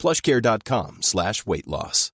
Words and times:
plushcare.com 0.00 0.98
slash 1.02 1.46
weight 1.46 1.66
loss. 1.66 2.10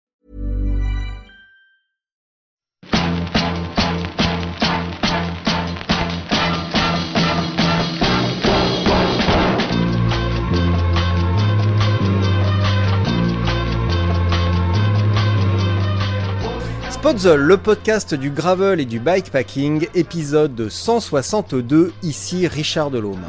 Le 17.24 17.56
podcast 17.56 18.14
du 18.14 18.30
gravel 18.30 18.80
et 18.80 18.84
du 18.84 18.98
bikepacking, 18.98 19.86
épisode 19.94 20.68
162, 20.68 21.92
ici 22.02 22.48
Richard 22.48 22.90
Delhomme. 22.90 23.24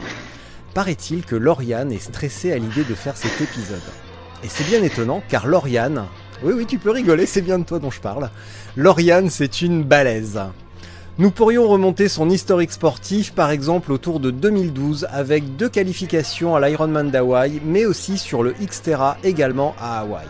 Paraît-il 0.74 1.24
que 1.24 1.36
Lauriane 1.36 1.92
est 1.92 2.00
stressée 2.00 2.52
à 2.52 2.58
l'idée 2.58 2.84
de 2.84 2.96
faire 2.96 3.16
cet 3.16 3.40
épisode. 3.40 3.80
Et 4.44 4.50
c'est 4.50 4.66
bien 4.66 4.84
étonnant 4.84 5.24
car 5.28 5.48
Lauriane, 5.48 6.06
oui 6.44 6.54
oui 6.56 6.66
tu 6.66 6.78
peux 6.78 6.92
rigoler, 6.92 7.26
c'est 7.26 7.42
bien 7.42 7.60
de 7.60 7.64
toi 7.64 7.80
dont 7.80 7.92
je 7.92 8.00
parle, 8.00 8.30
Lauriane 8.76 9.30
c'est 9.30 9.62
une 9.62 9.84
balèze. 9.84 10.40
Nous 11.18 11.32
pourrions 11.32 11.68
remonter 11.68 12.08
son 12.08 12.30
historique 12.30 12.72
sportif 12.72 13.34
par 13.34 13.50
exemple 13.50 13.92
autour 13.92 14.20
de 14.20 14.30
2012 14.30 15.08
avec 15.12 15.56
deux 15.56 15.70
qualifications 15.70 16.56
à 16.56 16.68
l'Ironman 16.68 17.10
d'Hawaï 17.10 17.60
mais 17.66 17.86
aussi 17.86 18.20
sur 18.20 18.44
le 18.44 18.54
Xterra 18.54 19.18
également 19.24 19.76
à 19.80 20.00
Hawaï. 20.02 20.28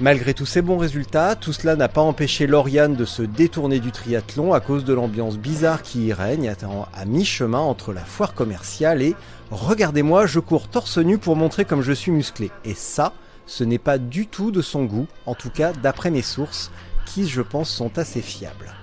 Malgré 0.00 0.32
tous 0.32 0.46
ces 0.46 0.62
bons 0.62 0.78
résultats, 0.78 1.34
tout 1.34 1.52
cela 1.52 1.74
n'a 1.74 1.88
pas 1.88 2.00
empêché 2.00 2.46
Lauriane 2.46 2.94
de 2.94 3.04
se 3.04 3.22
détourner 3.22 3.80
du 3.80 3.90
triathlon 3.90 4.52
à 4.52 4.60
cause 4.60 4.84
de 4.84 4.92
l'ambiance 4.94 5.38
bizarre 5.38 5.82
qui 5.82 6.06
y 6.06 6.12
règne 6.12 6.54
à 6.94 7.04
mi-chemin 7.04 7.58
entre 7.58 7.92
la 7.92 8.04
foire 8.04 8.34
commerciale 8.34 9.02
et 9.02 9.16
Regardez-moi, 9.50 10.26
je 10.26 10.40
cours 10.40 10.68
torse 10.68 10.98
nu 10.98 11.16
pour 11.16 11.34
montrer 11.34 11.64
comme 11.64 11.82
je 11.82 11.92
suis 11.92 12.12
musclé. 12.12 12.50
Et 12.64 12.74
ça, 12.74 13.14
ce 13.46 13.64
n'est 13.64 13.78
pas 13.78 13.96
du 13.96 14.26
tout 14.26 14.50
de 14.50 14.60
son 14.60 14.84
goût, 14.84 15.06
en 15.24 15.34
tout 15.34 15.50
cas 15.50 15.72
d'après 15.72 16.10
mes 16.10 16.22
sources, 16.22 16.70
qui 17.06 17.26
je 17.26 17.40
pense 17.40 17.70
sont 17.70 17.98
assez 17.98 18.20
fiables. 18.20 18.74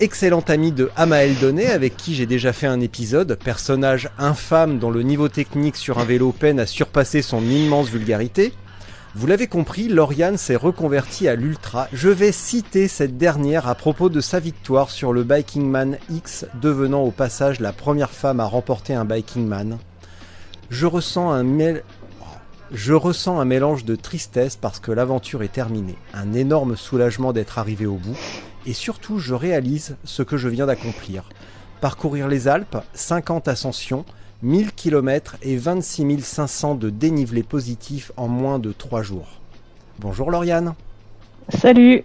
Excellent 0.00 0.44
ami 0.48 0.72
de 0.72 0.90
Amael 0.96 1.36
Donnet, 1.38 1.70
avec 1.70 1.96
qui 1.96 2.14
j'ai 2.14 2.26
déjà 2.26 2.52
fait 2.52 2.66
un 2.66 2.80
épisode, 2.80 3.38
personnage 3.42 4.10
infâme 4.18 4.78
dont 4.78 4.90
le 4.90 5.02
niveau 5.02 5.28
technique 5.28 5.76
sur 5.76 5.98
un 5.98 6.04
vélo 6.04 6.32
peine 6.32 6.60
à 6.60 6.66
surpasser 6.66 7.22
son 7.22 7.42
immense 7.42 7.88
vulgarité. 7.88 8.52
Vous 9.14 9.26
l'avez 9.26 9.46
compris, 9.46 9.88
Lauriane 9.88 10.36
s'est 10.36 10.54
reconvertie 10.54 11.28
à 11.28 11.34
l'ultra. 11.34 11.88
Je 11.94 12.10
vais 12.10 12.30
citer 12.30 12.88
cette 12.88 13.16
dernière 13.16 13.66
à 13.66 13.74
propos 13.74 14.10
de 14.10 14.20
sa 14.20 14.38
victoire 14.38 14.90
sur 14.90 15.14
le 15.14 15.24
Biking 15.24 15.66
Man 15.66 15.96
X, 16.10 16.44
devenant 16.60 17.02
au 17.02 17.10
passage 17.10 17.58
la 17.58 17.72
première 17.72 18.10
femme 18.10 18.38
à 18.38 18.44
remporter 18.44 18.94
un 18.94 19.06
Biking 19.06 19.46
Man. 19.46 19.78
Je 20.68 20.84
ressens 20.84 21.32
un, 21.32 21.44
Je 22.70 22.92
ressens 22.92 23.40
un 23.40 23.46
mélange 23.46 23.86
de 23.86 23.96
tristesse 23.96 24.56
parce 24.56 24.78
que 24.78 24.92
l'aventure 24.92 25.42
est 25.42 25.52
terminée, 25.52 25.96
un 26.12 26.34
énorme 26.34 26.76
soulagement 26.76 27.32
d'être 27.32 27.58
arrivé 27.58 27.86
au 27.86 27.96
bout, 27.96 28.16
et 28.66 28.74
surtout 28.74 29.18
je 29.18 29.32
réalise 29.32 29.96
ce 30.04 30.22
que 30.22 30.36
je 30.36 30.50
viens 30.50 30.66
d'accomplir. 30.66 31.30
Parcourir 31.80 32.28
les 32.28 32.46
Alpes, 32.46 32.76
50 32.92 33.48
ascensions, 33.48 34.04
1000 34.42 34.72
km 34.72 35.36
et 35.42 35.56
26 35.56 36.22
500 36.22 36.74
de 36.76 36.90
dénivelé 36.90 37.42
positif 37.42 38.12
en 38.16 38.28
moins 38.28 38.58
de 38.58 38.72
3 38.72 39.02
jours. 39.02 39.40
Bonjour 39.98 40.30
Lauriane. 40.30 40.74
Salut. 41.48 42.02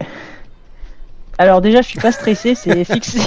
Alors 1.38 1.60
déjà, 1.60 1.82
je 1.82 1.88
suis 1.88 2.00
pas 2.00 2.12
stressée, 2.12 2.54
c'est 2.54 2.84
fixé. 2.92 3.20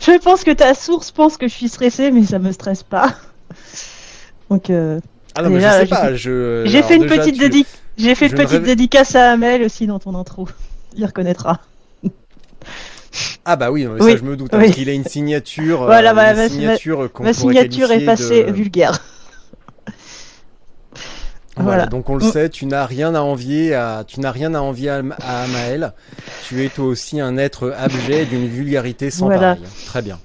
je 0.00 0.18
pense 0.18 0.42
que 0.42 0.50
ta 0.50 0.74
source 0.74 1.10
pense 1.10 1.36
que 1.36 1.46
je 1.46 1.54
suis 1.54 1.68
stressée, 1.68 2.10
mais 2.10 2.24
ça 2.24 2.38
me 2.38 2.52
stresse 2.52 2.82
pas. 2.82 3.14
Donc. 4.50 4.70
Euh, 4.70 5.00
ah 5.36 5.42
non, 5.42 5.50
mais 5.50 5.60
je 5.60 5.68
sais 5.68 5.86
pas. 5.86 6.14
Je... 6.14 6.64
J'ai 6.66 6.82
fait 6.82 6.96
une 6.96 7.06
petite, 7.06 7.36
J'ai 7.96 8.14
fait 8.14 8.26
une 8.26 8.34
petite 8.34 8.62
dédicace 8.62 9.14
à 9.14 9.32
Amel 9.32 9.62
aussi 9.62 9.86
dans 9.86 9.98
ton 9.98 10.14
intro. 10.14 10.48
Il 10.96 11.04
reconnaîtra. 11.04 11.60
Ah 13.44 13.56
bah 13.56 13.70
oui, 13.70 13.86
ça 14.00 14.16
je 14.16 14.22
me 14.22 14.36
doute, 14.36 14.54
hein, 14.54 14.58
parce 14.58 14.72
qu'il 14.72 14.88
a 14.88 14.92
une 14.92 15.04
signature. 15.04 15.84
Voilà, 15.84 16.12
euh, 16.12 16.14
ma, 16.14 16.48
signature, 16.48 17.10
ma 17.20 17.32
signature 17.32 17.92
est 17.92 18.04
passée 18.04 18.44
vulgaire. 18.50 18.98
Voilà, 21.56 21.86
donc 21.86 22.10
on 22.10 22.16
le 22.16 22.24
mm. 22.24 22.32
sait, 22.32 22.48
tu 22.48 22.66
n'as 22.66 22.84
rien 22.84 23.14
à 23.14 23.20
envier 23.20 23.74
à, 23.74 24.02
tu 24.04 24.18
n'as 24.18 24.32
rien 24.32 24.54
à 24.54 24.60
envier 24.60 24.90
à, 24.90 24.98
Amael. 25.44 25.92
Tu 26.48 26.64
es 26.64 26.68
toi 26.68 26.86
aussi 26.86 27.20
un 27.20 27.36
être 27.36 27.72
abject 27.78 28.30
d'une 28.30 28.48
vulgarité 28.48 29.08
sans 29.08 29.28
pareil. 29.28 29.60
Très 29.86 30.02
bien. 30.02 30.18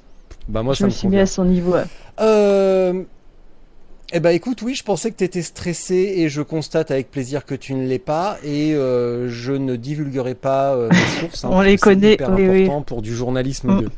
Bah 0.48 0.64
moi 0.64 0.74
je 0.74 0.80
ça 0.80 0.86
me, 0.86 0.90
suis 0.90 1.08
mis 1.08 1.20
à 1.20 1.28
son 1.28 1.46
niveau. 1.46 1.76
Euh, 2.20 3.04
eh 4.12 4.20
ben 4.20 4.32
écoute, 4.32 4.64
oui, 4.64 4.74
je 4.74 4.84
pensais 4.84 5.12
que 5.12 5.18
tu 5.18 5.24
étais 5.24 5.44
stressé 5.44 6.14
et 6.18 6.30
je 6.30 6.42
constate 6.42 6.90
avec 6.90 7.12
plaisir 7.12 7.46
que 7.46 7.54
tu 7.54 7.76
ne 7.76 7.86
l'es 7.86 8.00
pas 8.00 8.40
et 8.44 8.74
euh, 8.74 9.30
je 9.30 9.54
ne 9.54 9.76
divulguerai 9.76 10.34
pas 10.34 10.74
euh, 10.74 10.90
mes 10.90 11.20
sources. 11.20 11.46
Hein, 11.46 11.50
on 11.52 11.62
les 11.62 11.78
connaît, 11.78 12.18
c'est 12.18 12.24
important 12.24 12.82
pour 12.82 13.02
du 13.04 13.16
journalisme 13.16 13.72
mm. 13.72 13.82
de 13.82 13.90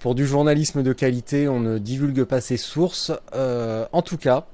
pour 0.00 0.14
du 0.14 0.26
journalisme 0.26 0.84
de 0.84 0.92
qualité, 0.92 1.48
on 1.48 1.58
ne 1.58 1.78
divulgue 1.78 2.22
pas 2.22 2.40
ses 2.40 2.56
sources. 2.56 3.10
Euh, 3.34 3.84
en 3.90 4.00
tout 4.02 4.16
cas, 4.16 4.46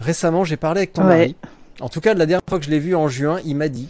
récemment, 0.00 0.44
j'ai 0.44 0.56
parlé 0.56 0.78
avec 0.78 0.94
ton 0.94 1.04
mari. 1.04 1.36
En 1.80 1.90
tout 1.90 2.00
cas, 2.00 2.14
de 2.14 2.18
la 2.18 2.24
dernière 2.24 2.42
fois 2.48 2.58
que 2.58 2.64
je 2.64 2.70
l'ai 2.70 2.78
vu 2.78 2.94
en 2.94 3.06
juin, 3.06 3.38
il 3.44 3.56
m'a 3.56 3.68
dit 3.68 3.88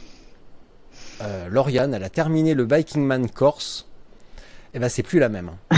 Lauriane, 1.50 1.94
elle 1.94 2.02
a 2.02 2.08
terminé 2.08 2.54
le 2.54 2.64
Biking 2.64 3.04
Man 3.04 3.30
Corse. 3.30 3.86
Eh 4.74 4.80
ben, 4.80 4.88
c'est 4.88 5.04
plus 5.04 5.20
la 5.20 5.28
même. 5.28 5.52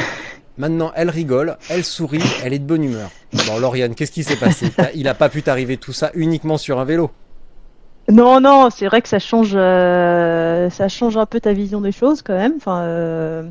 Maintenant, 0.57 0.93
elle 0.95 1.11
rigole, 1.11 1.57
elle 1.69 1.83
sourit, 1.83 2.23
elle 2.45 2.53
est 2.53 2.61
de 2.61 2.65
bonne 2.65 2.85
humeur. 2.85 3.11
Bon, 3.49 3.59
Lauriane, 3.59 3.95
qu'est-ce 3.97 4.13
qui 4.13 4.23
s'est 4.23 4.37
passé 4.37 4.71
Il 4.95 5.05
n'a 5.05 5.15
pas 5.15 5.29
pu 5.29 5.43
t'arriver 5.43 5.77
tout 5.77 5.93
ça 5.93 6.13
uniquement 6.15 6.59
sur 6.59 6.79
un 6.79 6.85
vélo 6.85 7.11
Non, 8.09 8.41
non, 8.41 8.69
c'est 8.71 8.87
vrai 8.87 9.03
que 9.03 9.09
ça 9.09 9.19
change, 9.19 9.55
euh, 9.55 10.71
ça 10.71 10.89
change 10.89 11.17
un 11.17 11.27
peu 11.27 11.41
ta 11.41 11.53
vision 11.53 11.81
des 11.81 11.91
choses 11.91 12.23
quand 12.23 12.37
même. 12.37 12.55
Enfin, 12.57 12.83
euh, 12.83 13.43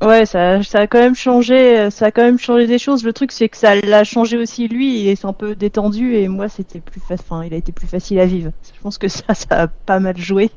ouais, 0.00 0.24
ça, 0.24 0.54
a 0.56 0.86
quand 0.86 1.00
même 1.00 1.14
changé, 1.14 1.90
ça 1.90 2.06
a 2.06 2.10
quand 2.10 2.22
même 2.22 2.38
changé 2.38 2.66
des 2.66 2.78
choses. 2.78 3.04
Le 3.04 3.12
truc, 3.12 3.30
c'est 3.30 3.50
que 3.50 3.58
ça 3.58 3.74
l'a 3.74 4.04
changé 4.04 4.38
aussi 4.38 4.68
lui. 4.68 5.02
Il 5.02 5.08
est 5.08 5.22
un 5.26 5.34
peu 5.34 5.54
détendu 5.54 6.14
et 6.14 6.28
moi, 6.28 6.48
c'était 6.48 6.80
plus, 6.80 7.02
enfin, 7.10 7.44
il 7.44 7.52
a 7.52 7.58
été 7.58 7.72
plus 7.72 7.88
facile 7.88 8.20
à 8.20 8.26
vivre. 8.26 8.52
Je 8.74 8.80
pense 8.80 8.96
que 8.96 9.08
ça, 9.08 9.34
ça 9.34 9.46
a 9.50 9.66
pas 9.66 10.00
mal 10.00 10.16
joué. 10.16 10.50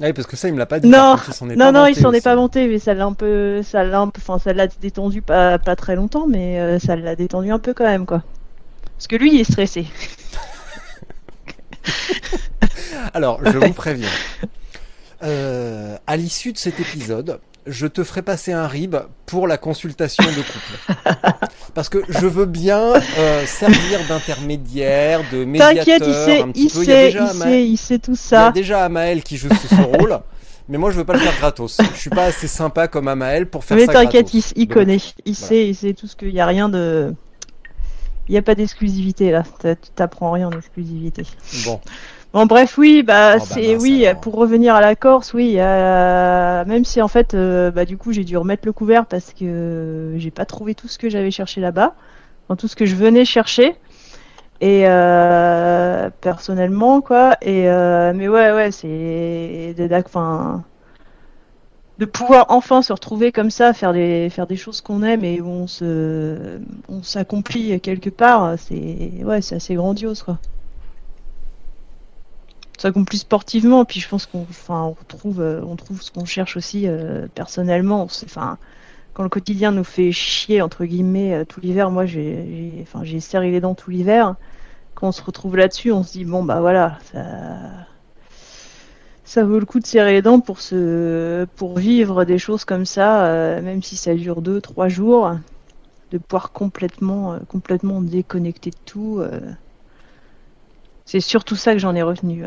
Ah 0.00 0.06
oui, 0.06 0.12
parce 0.12 0.26
que 0.26 0.36
ça, 0.36 0.48
il 0.48 0.54
me 0.54 0.58
l'a 0.58 0.66
pas 0.66 0.80
dit. 0.80 0.88
Non, 0.88 1.16
non, 1.56 1.72
non, 1.72 1.86
il 1.86 1.94
s'en 1.94 2.12
est 2.12 2.22
pas 2.24 2.34
monté, 2.34 2.66
mais 2.66 2.78
ça 2.78 2.94
l'a 2.94 3.04
un 3.04 3.12
peu, 3.12 3.62
ça 3.62 3.84
l'a 3.84 4.02
enfin, 4.02 4.38
ça 4.38 4.52
l'a 4.52 4.66
détendu 4.66 5.22
pas, 5.22 5.58
pas 5.58 5.76
très 5.76 5.96
longtemps, 5.96 6.26
mais 6.26 6.58
euh, 6.58 6.78
ça 6.78 6.96
l'a 6.96 7.14
détendu 7.14 7.52
un 7.52 7.58
peu 7.58 7.74
quand 7.74 7.84
même, 7.84 8.06
quoi. 8.06 8.22
Parce 8.96 9.06
que 9.06 9.16
lui, 9.16 9.34
il 9.34 9.40
est 9.40 9.50
stressé. 9.50 9.86
Alors, 13.14 13.40
je 13.44 13.58
vous 13.58 13.72
préviens. 13.72 14.08
Euh, 15.22 15.96
à 16.06 16.16
l'issue 16.16 16.52
de 16.52 16.58
cet 16.58 16.80
épisode, 16.80 17.38
je 17.66 17.86
te 17.86 18.02
ferai 18.04 18.22
passer 18.22 18.52
un 18.52 18.66
RIB 18.66 18.96
pour 19.26 19.46
la 19.46 19.56
consultation 19.56 20.24
de 20.24 20.42
couple. 20.42 21.16
Parce 21.74 21.88
que 21.88 21.98
je 22.08 22.26
veux 22.26 22.46
bien 22.46 22.94
euh, 23.18 23.46
servir 23.46 24.00
d'intermédiaire, 24.08 25.22
de 25.32 25.44
médiateur. 25.44 25.84
T'inquiète, 25.84 26.02
il 26.06 26.14
sait, 26.14 26.44
il, 26.54 26.70
sait, 26.70 27.12
il, 27.12 27.28
sait, 27.28 27.66
il 27.66 27.76
sait 27.76 27.98
tout 27.98 28.16
ça. 28.16 28.36
Il 28.36 28.44
y 28.44 28.48
a 28.48 28.52
déjà 28.52 28.84
Amael 28.84 29.22
qui 29.22 29.36
joue 29.36 29.48
ce 29.48 29.74
rôle. 29.98 30.18
Mais 30.68 30.78
moi, 30.78 30.90
je 30.90 30.96
veux 30.96 31.04
pas 31.04 31.14
le 31.14 31.18
faire 31.20 31.36
gratos. 31.38 31.78
Je 31.94 31.98
suis 31.98 32.10
pas 32.10 32.24
assez 32.24 32.46
sympa 32.46 32.88
comme 32.88 33.08
Amael 33.08 33.46
pour 33.46 33.64
faire 33.64 33.76
mais 33.76 33.86
ça. 33.86 33.92
Mais 33.92 34.04
t'inquiète, 34.04 34.32
il, 34.56 34.68
connaît. 34.68 34.98
Il 35.24 35.34
sait, 35.34 35.68
il 35.68 35.74
sait 35.74 35.92
tout 35.92 36.06
ce 36.06 36.16
qu'il 36.16 36.30
y 36.30 36.40
a 36.40 36.46
rien 36.46 36.68
de. 36.68 37.14
Il 38.28 38.32
n'y 38.32 38.38
a 38.38 38.42
pas 38.42 38.54
d'exclusivité 38.54 39.30
là. 39.30 39.42
Tu 39.62 39.74
t'apprends 39.94 40.32
rien 40.32 40.48
en 40.48 40.52
exclusivité. 40.52 41.24
Bon. 41.64 41.80
Bon 42.32 42.46
bref 42.46 42.78
oui 42.78 43.02
bah, 43.02 43.34
oh, 43.34 43.38
bah 43.40 43.44
c'est 43.44 43.76
oui 43.76 44.06
pour 44.22 44.36
revenir 44.36 44.74
à 44.74 44.80
la 44.80 44.96
Corse 44.96 45.34
oui 45.34 45.56
même 45.56 46.84
si 46.84 47.02
en 47.02 47.08
fait 47.08 47.34
euh, 47.34 47.70
bah 47.70 47.84
du 47.84 47.98
coup 47.98 48.12
j'ai 48.12 48.24
dû 48.24 48.38
remettre 48.38 48.64
le 48.64 48.72
couvert 48.72 49.04
parce 49.04 49.34
que 49.34 50.14
j'ai 50.16 50.30
pas 50.30 50.46
trouvé 50.46 50.74
tout 50.74 50.88
ce 50.88 50.96
que 50.98 51.10
j'avais 51.10 51.30
cherché 51.30 51.60
là-bas 51.60 51.94
enfin, 52.46 52.56
tout 52.56 52.68
ce 52.68 52.76
que 52.76 52.86
je 52.86 52.96
venais 52.96 53.26
chercher. 53.26 53.76
Et 54.62 54.84
euh, 54.86 56.08
personnellement 56.22 57.02
quoi 57.02 57.36
et 57.42 57.68
euh, 57.68 58.12
mais 58.14 58.28
ouais 58.28 58.52
ouais 58.52 58.70
c'est 58.70 59.74
enfin 59.92 60.62
de 61.98 62.04
pouvoir 62.06 62.46
enfin 62.48 62.80
se 62.80 62.92
retrouver 62.94 63.32
comme 63.32 63.50
ça 63.50 63.74
faire 63.74 63.92
des 63.92 64.30
faire 64.30 64.46
des 64.46 64.56
choses 64.56 64.80
qu'on 64.80 65.02
aime 65.02 65.24
et 65.24 65.40
où 65.42 65.48
on 65.48 65.66
se 65.66 66.60
on 66.88 67.02
s'accomplit 67.02 67.78
quelque 67.80 68.08
part 68.08 68.54
c'est 68.56 69.10
ouais 69.24 69.42
c'est 69.42 69.56
assez 69.56 69.74
grandiose 69.74 70.22
quoi 70.22 70.38
s'accomplit 72.78 73.18
sportivement. 73.18 73.84
Puis 73.84 74.00
je 74.00 74.08
pense 74.08 74.26
qu'on 74.26 74.42
enfin, 74.42 74.82
on 74.82 74.92
retrouve, 74.92 75.40
on 75.40 75.76
trouve 75.76 76.02
ce 76.02 76.10
qu'on 76.10 76.24
cherche 76.24 76.56
aussi 76.56 76.86
personnellement. 77.34 78.02
Enfin, 78.02 78.58
quand 79.14 79.22
le 79.22 79.28
quotidien 79.28 79.72
nous 79.72 79.84
fait 79.84 80.12
chier, 80.12 80.62
entre 80.62 80.84
guillemets, 80.84 81.44
tout 81.46 81.60
l'hiver, 81.60 81.90
moi 81.90 82.06
j'ai 82.06 82.72
enfin, 82.82 83.02
serré 83.20 83.50
les 83.50 83.60
dents 83.60 83.74
tout 83.74 83.90
l'hiver. 83.90 84.36
Quand 84.94 85.08
on 85.08 85.12
se 85.12 85.22
retrouve 85.22 85.56
là-dessus, 85.56 85.92
on 85.92 86.02
se 86.02 86.12
dit, 86.12 86.24
bon, 86.24 86.44
bah 86.44 86.60
voilà, 86.60 86.98
ça 87.12 87.20
ça 89.32 89.44
vaut 89.44 89.58
le 89.58 89.64
coup 89.64 89.80
de 89.80 89.86
serrer 89.86 90.12
les 90.12 90.20
dents 90.20 90.40
pour 90.40 90.60
se 90.60 91.46
pour 91.56 91.78
vivre 91.78 92.26
des 92.26 92.38
choses 92.38 92.66
comme 92.66 92.84
ça, 92.84 93.24
euh, 93.24 93.62
même 93.62 93.82
si 93.82 93.96
ça 93.96 94.14
dure 94.14 94.42
deux, 94.42 94.60
trois 94.60 94.88
jours, 94.88 95.32
de 96.10 96.18
pouvoir 96.18 96.52
complètement 96.52 97.32
euh, 97.32 97.38
complètement 97.48 98.02
déconnecter 98.02 98.70
de 98.70 98.76
tout. 98.84 99.22
Euh. 101.02 101.06
C'est 101.06 101.20
surtout 101.20 101.56
ça 101.56 101.72
que 101.72 101.78
j'en 101.78 101.94
ai 101.94 102.02
retenu. 102.02 102.44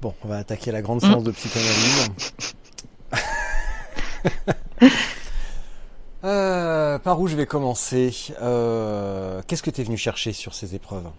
Bon, 0.00 0.14
on 0.24 0.28
va 0.28 0.38
attaquer 0.38 0.72
la 0.72 0.82
grande 0.82 1.00
séance 1.00 1.22
mm. 1.22 1.26
de 1.26 1.30
psychanalyse. 1.30 2.10
par 7.02 7.20
où 7.20 7.26
je 7.26 7.36
vais 7.36 7.46
commencer 7.46 8.10
Qu'est-ce 9.46 9.62
que 9.62 9.70
tu 9.70 9.80
es 9.80 9.84
venu 9.84 9.96
chercher 9.96 10.32
sur 10.32 10.54
ces 10.54 10.74
épreuves 10.74 11.10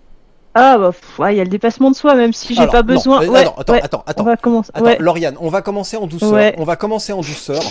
ah 0.55 0.77
bah 1.17 1.31
il 1.31 1.37
y 1.37 1.41
a 1.41 1.43
le 1.43 1.49
dépassement 1.49 1.89
de 1.89 1.95
soi 1.95 2.13
même 2.13 2.31
si 2.31 2.53
j'ai 2.53 2.67
pas 2.67 2.83
besoin. 2.83 3.25
ouais, 3.27 3.41
attends, 3.41 3.73
attends, 3.73 4.03
attends, 4.05 4.21
on 4.21 4.25
va 4.25 4.37
commencer. 4.37 4.71
Attends, 4.73 4.95
Lauriane, 4.99 5.35
on 5.39 5.49
va 5.49 5.63
commencer 5.63 5.97
en 5.97 6.05
douceur. 6.05 6.53
On 6.57 6.63
va 6.63 6.75
commencer 6.75 7.11
en 7.11 7.21
douceur. 7.21 7.61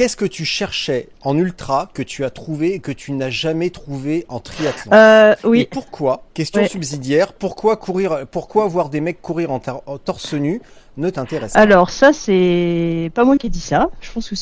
Qu'est-ce 0.00 0.16
que 0.16 0.24
tu 0.24 0.46
cherchais 0.46 1.10
en 1.20 1.36
ultra 1.36 1.90
que 1.92 2.02
tu 2.02 2.24
as 2.24 2.30
trouvé 2.30 2.72
et 2.72 2.78
que 2.78 2.90
tu 2.90 3.12
n'as 3.12 3.28
jamais 3.28 3.68
trouvé 3.68 4.24
en 4.30 4.40
triathlon? 4.40 4.92
Euh, 4.94 5.34
Oui. 5.44 5.60
Et 5.60 5.64
pourquoi? 5.66 6.22
Question 6.32 6.66
subsidiaire. 6.66 7.34
Pourquoi 7.34 7.76
courir 7.76 8.26
Pourquoi 8.30 8.66
voir 8.66 8.88
des 8.88 9.02
mecs 9.02 9.20
courir 9.20 9.50
en, 9.50 9.58
torse 9.58 10.32
nu 10.32 10.62
ne 10.96 11.10
t'intéresse 11.10 11.52
pas? 11.52 11.60
Alors 11.60 11.90
ça 11.90 12.14
c'est 12.14 13.10
pas 13.14 13.24
moi 13.24 13.36
qui 13.36 13.48
ai 13.48 13.50
dit 13.50 13.60
ça. 13.60 13.90
Je 14.00 14.10
pense 14.10 14.30
que 14.30 14.36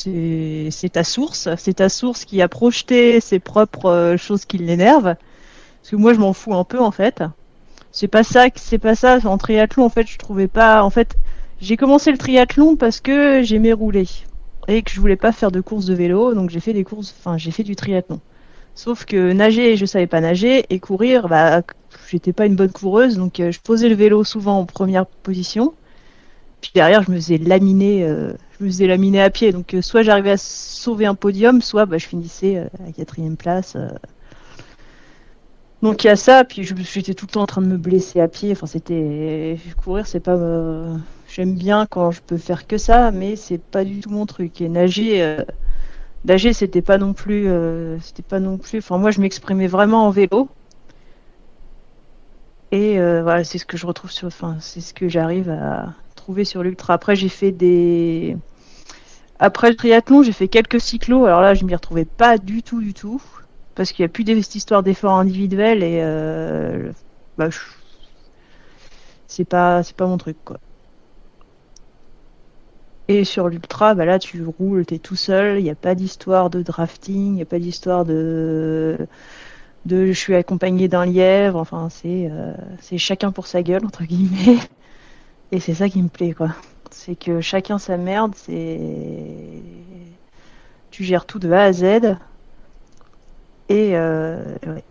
c'est 0.71 0.91
ta 0.91 1.03
source. 1.03 1.49
C'est 1.57 1.75
ta 1.75 1.89
source 1.89 2.25
qui 2.25 2.41
a 2.41 2.47
projeté 2.47 3.21
ses 3.21 3.41
propres 3.41 3.91
euh, 3.91 4.17
choses 4.17 4.45
qui 4.45 4.59
l'énervent. 4.59 5.17
Parce 5.83 5.91
que 5.91 5.97
moi 5.97 6.15
je 6.15 6.21
m'en 6.21 6.35
fous 6.35 6.55
un 6.55 6.63
peu 6.63 6.79
en 6.79 6.93
fait 6.93 7.25
c'est 7.91 8.07
pas 8.07 8.23
ça 8.23 8.47
c'est 8.55 8.79
pas 8.79 8.95
ça 8.95 9.19
en 9.25 9.39
triathlon 9.39 9.87
en 9.87 9.89
fait 9.89 10.07
je 10.07 10.19
trouvais 10.19 10.47
pas 10.47 10.85
en 10.85 10.91
fait 10.91 11.17
j'ai 11.61 11.77
commencé 11.77 12.13
le 12.13 12.19
triathlon 12.19 12.77
parce 12.77 13.01
que 13.01 13.43
j'aimais 13.43 13.73
rouler 13.73 14.07
et 14.69 14.83
que 14.83 14.91
je 14.91 15.01
voulais 15.01 15.17
pas 15.17 15.33
faire 15.33 15.51
de 15.51 15.61
courses 15.61 15.87
de 15.87 15.95
vélo 15.95 16.35
donc 16.35 16.51
j'ai 16.51 16.61
fait 16.61 16.73
des 16.73 16.85
courses 16.85 17.15
enfin 17.19 17.39
j'ai 17.39 17.51
fait 17.51 17.65
du 17.65 17.75
triathlon 17.75 18.21
sauf 18.75 19.05
que 19.05 19.33
nager 19.33 19.77
je 19.77 19.87
savais 19.87 20.07
pas 20.07 20.21
nager 20.21 20.65
et 20.71 20.79
courir 20.79 21.29
bah 21.29 21.63
j'étais 22.09 22.33
pas 22.33 22.47
une 22.47 22.55
bonne 22.55 22.71
coureuse 22.71 23.17
donc 23.17 23.41
euh, 23.41 23.51
je 23.51 23.61
posais 23.61 23.89
le 23.89 23.95
vélo 23.95 24.23
souvent 24.25 24.59
en 24.59 24.67
première 24.67 25.07
position 25.07 25.75
puis 26.61 26.71
derrière 26.75 27.03
je 27.03 27.11
me 27.11 27.17
faisais 27.17 27.39
laminer 27.39 28.05
euh, 28.05 28.35
je 28.59 28.65
me 28.65 28.69
faisais 28.71 28.87
laminer 28.87 29.23
à 29.23 29.31
pied 29.31 29.53
donc 29.53 29.75
euh, 29.75 29.83
soit 29.83 30.03
j'arrivais 30.03 30.33
à 30.33 30.37
sauver 30.37 31.07
un 31.07 31.15
podium 31.15 31.63
soit 31.63 31.87
bah, 31.87 31.99
je 31.99 32.07
finissais 32.07 32.59
à 32.59 32.93
quatrième 32.93 33.37
place 33.37 33.77
donc 35.81 36.03
il 36.03 36.09
y 36.09 36.11
a 36.11 36.17
ça, 36.17 36.43
puis 36.45 36.65
j'étais 36.65 37.15
tout 37.15 37.27
le 37.27 37.31
temps 37.31 37.43
en 37.43 37.47
train 37.47 37.63
de 37.63 37.69
me 37.69 37.77
blesser 37.77 38.19
à 38.21 38.27
pied. 38.27 38.51
Enfin, 38.51 38.67
c'était 38.67 39.57
courir, 39.81 40.09
c'est 40.09 40.19
pas. 40.19 40.37
Euh, 41.29 41.33
j'aime 41.33 41.55
bien 41.55 41.87
quand 41.87 42.11
je 42.11 42.21
peux 42.23 42.39
faire 42.39 42.67
que 42.67 42.79
ça, 42.79 43.11
mais 43.11 43.37
c'est 43.37 43.59
pas 43.59 43.85
du 43.85 44.01
tout 44.01 44.11
mon 44.11 44.27
truc. 44.27 44.61
Et 44.61 44.69
nager, 44.69 45.23
euh, 45.23 45.43
nager, 46.25 46.53
c'était 46.53 46.83
pas 46.83 46.99
non 46.99 47.13
plus, 47.15 47.49
euh, 47.49 47.99
c'était 48.01 48.23
pas 48.23 48.41
non 48.41 48.59
plus. 48.59 48.79
Enfin, 48.79 48.99
moi, 48.99 49.11
je 49.11 49.21
m'exprimais 49.21 49.69
vraiment 49.69 50.07
en 50.07 50.11
vélo. 50.11 50.49
Et 52.71 52.99
voilà, 52.99 53.45
c'est 53.45 53.59
ce 53.59 53.65
que 53.65 53.77
je 53.77 53.87
retrouve 53.87 54.11
sur. 54.11 54.27
Enfin, 54.29 54.57
c'est 54.61 54.81
ce 54.81 54.93
que 54.95 55.09
j'arrive 55.09 55.49
à 55.51 55.95
trouver 56.17 56.45
sur 56.45 56.63
l'ultra. 56.63 56.95
Après, 56.95 57.17
j'ai 57.17 57.31
fait 57.31 57.53
des. 57.53 58.37
Après 59.39 59.71
le 59.71 59.77
triathlon, 59.77 60.23
j'ai 60.23 60.33
fait 60.33 60.49
quelques 60.49 60.81
cyclos. 60.81 61.25
Alors 61.25 61.41
là, 61.41 61.55
je 61.55 61.65
m'y 61.65 61.75
retrouvais 61.75 62.05
pas 62.05 62.39
du 62.39 62.63
tout, 62.63 62.81
du 62.81 62.95
tout 62.95 63.23
parce 63.79 63.93
qu'il 63.93 64.03
n'y 64.03 64.07
a 64.07 64.09
plus 64.09 64.25
d'histoire 64.25 64.83
d'efforts 64.83 65.15
individuels 65.15 65.85
et 65.85 66.01
euh, 66.03 66.91
bah, 67.39 67.49
c'est 69.29 69.45
pas 69.45 69.83
c'est 69.85 69.97
pas 69.97 70.07
mon 70.07 70.19
truc 70.19 70.37
quoi. 70.45 70.59
Et 73.09 73.25
sur 73.25 73.49
l'ultra, 73.49 73.95
bah 73.95 74.05
là 74.05 74.19
tu 74.19 74.45
roules, 74.45 74.85
t'es 74.87 74.99
tout 74.99 75.17
seul, 75.17 75.59
il 75.59 75.65
n'y 75.65 75.71
a 75.71 75.75
pas 75.75 75.95
d'histoire 75.95 76.51
de 76.51 76.63
drafting, 76.63 77.29
il 77.29 77.33
n'y 77.33 77.43
a 77.43 77.47
pas 77.47 77.59
d'histoire 77.59 78.05
de 78.05 78.99
de 79.87 80.07
je 80.09 80.13
suis 80.13 80.35
accompagné 80.35 80.89
d'un 80.89 81.07
lièvre, 81.07 81.59
enfin 81.59 81.89
c'est 81.91 82.29
euh, 82.31 82.55
c'est 82.81 82.99
chacun 82.99 83.33
pour 83.33 83.47
sa 83.47 83.63
gueule 83.63 83.85
entre 83.87 84.05
guillemets. 84.05 84.59
Et 85.53 85.61
c'est 85.61 85.75
ça 85.75 85.89
qui 85.89 86.03
me 86.03 86.09
plaît 86.09 86.35
quoi. 86.35 86.51
C'est 86.91 87.17
que 87.17 87.41
chacun 87.41 87.79
sa 87.79 87.97
merde, 87.97 88.35
c'est 88.37 88.81
tu 90.91 91.05
gères 91.05 91.27
tout 91.27 91.39
de 91.39 91.51
A 91.53 91.63
à 91.65 91.73
Z 91.73 91.85
et 93.69 93.97
euh, 93.97 94.43
ouais. 94.67 94.85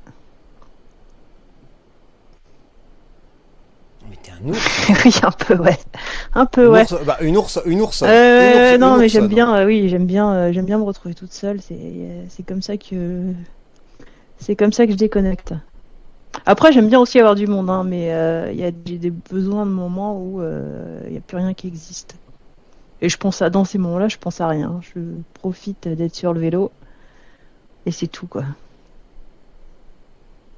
Mais 4.10 4.16
t'es 4.22 4.27
un 4.44 4.50
ours. 4.50 4.90
oui, 5.06 5.12
un 5.24 5.32
peu, 5.32 5.56
ouais. 5.56 5.78
Un 6.34 6.46
peu, 6.46 6.68
ouais. 6.68 6.86
bah, 7.06 7.18
une 7.22 7.38
ours, 7.38 7.60
une 7.66 7.82
ours. 7.82 8.04
Euh, 8.06 8.78
non, 8.78 8.98
mais 8.98 9.10
j'aime 9.10 9.28
bien, 9.28 9.56
euh, 9.56 9.66
oui, 9.66 9.90
j'aime 9.90 10.06
bien, 10.06 10.32
euh, 10.32 10.52
j'aime 10.52 10.66
bien 10.66 10.78
me 10.78 10.84
retrouver 10.84 11.16
toute 11.16 11.34
seule. 11.34 11.62
C'est, 11.62 11.78
c'est 12.30 12.44
comme 12.44 12.62
ça 12.62 12.78
que, 12.78 13.34
c'est 14.38 14.56
comme 14.56 14.74
ça 14.74 14.86
que 14.86 14.92
je 14.92 14.98
déconnecte. 14.98 15.54
Après, 16.46 16.72
j'aime 16.72 16.88
bien 16.88 17.00
aussi 17.00 17.20
avoir 17.20 17.36
du 17.36 17.48
monde, 17.48 17.70
hein, 17.70 17.84
mais 17.84 18.08
il 18.54 18.60
y 18.60 18.64
a 18.64 18.72
des 18.72 19.12
besoins 19.12 19.66
de 19.66 19.72
moments 19.72 20.20
où 20.20 20.42
il 20.42 21.12
n'y 21.12 21.18
a 21.18 21.22
plus 21.22 21.38
rien 21.38 21.54
qui 21.54 21.68
existe. 21.68 22.16
Et 23.02 23.10
je 23.10 23.18
pense 23.18 23.42
à, 23.42 23.50
dans 23.50 23.64
ces 23.64 23.78
moments-là, 23.78 24.08
je 24.08 24.18
pense 24.18 24.42
à 24.42 24.48
rien. 24.48 24.80
Je 24.82 25.00
profite 25.34 25.88
d'être 25.88 26.16
sur 26.16 26.34
le 26.34 26.40
vélo. 26.40 26.72
Et 27.86 27.92
c'est 27.92 28.08
tout, 28.08 28.28
quoi. 28.28 28.44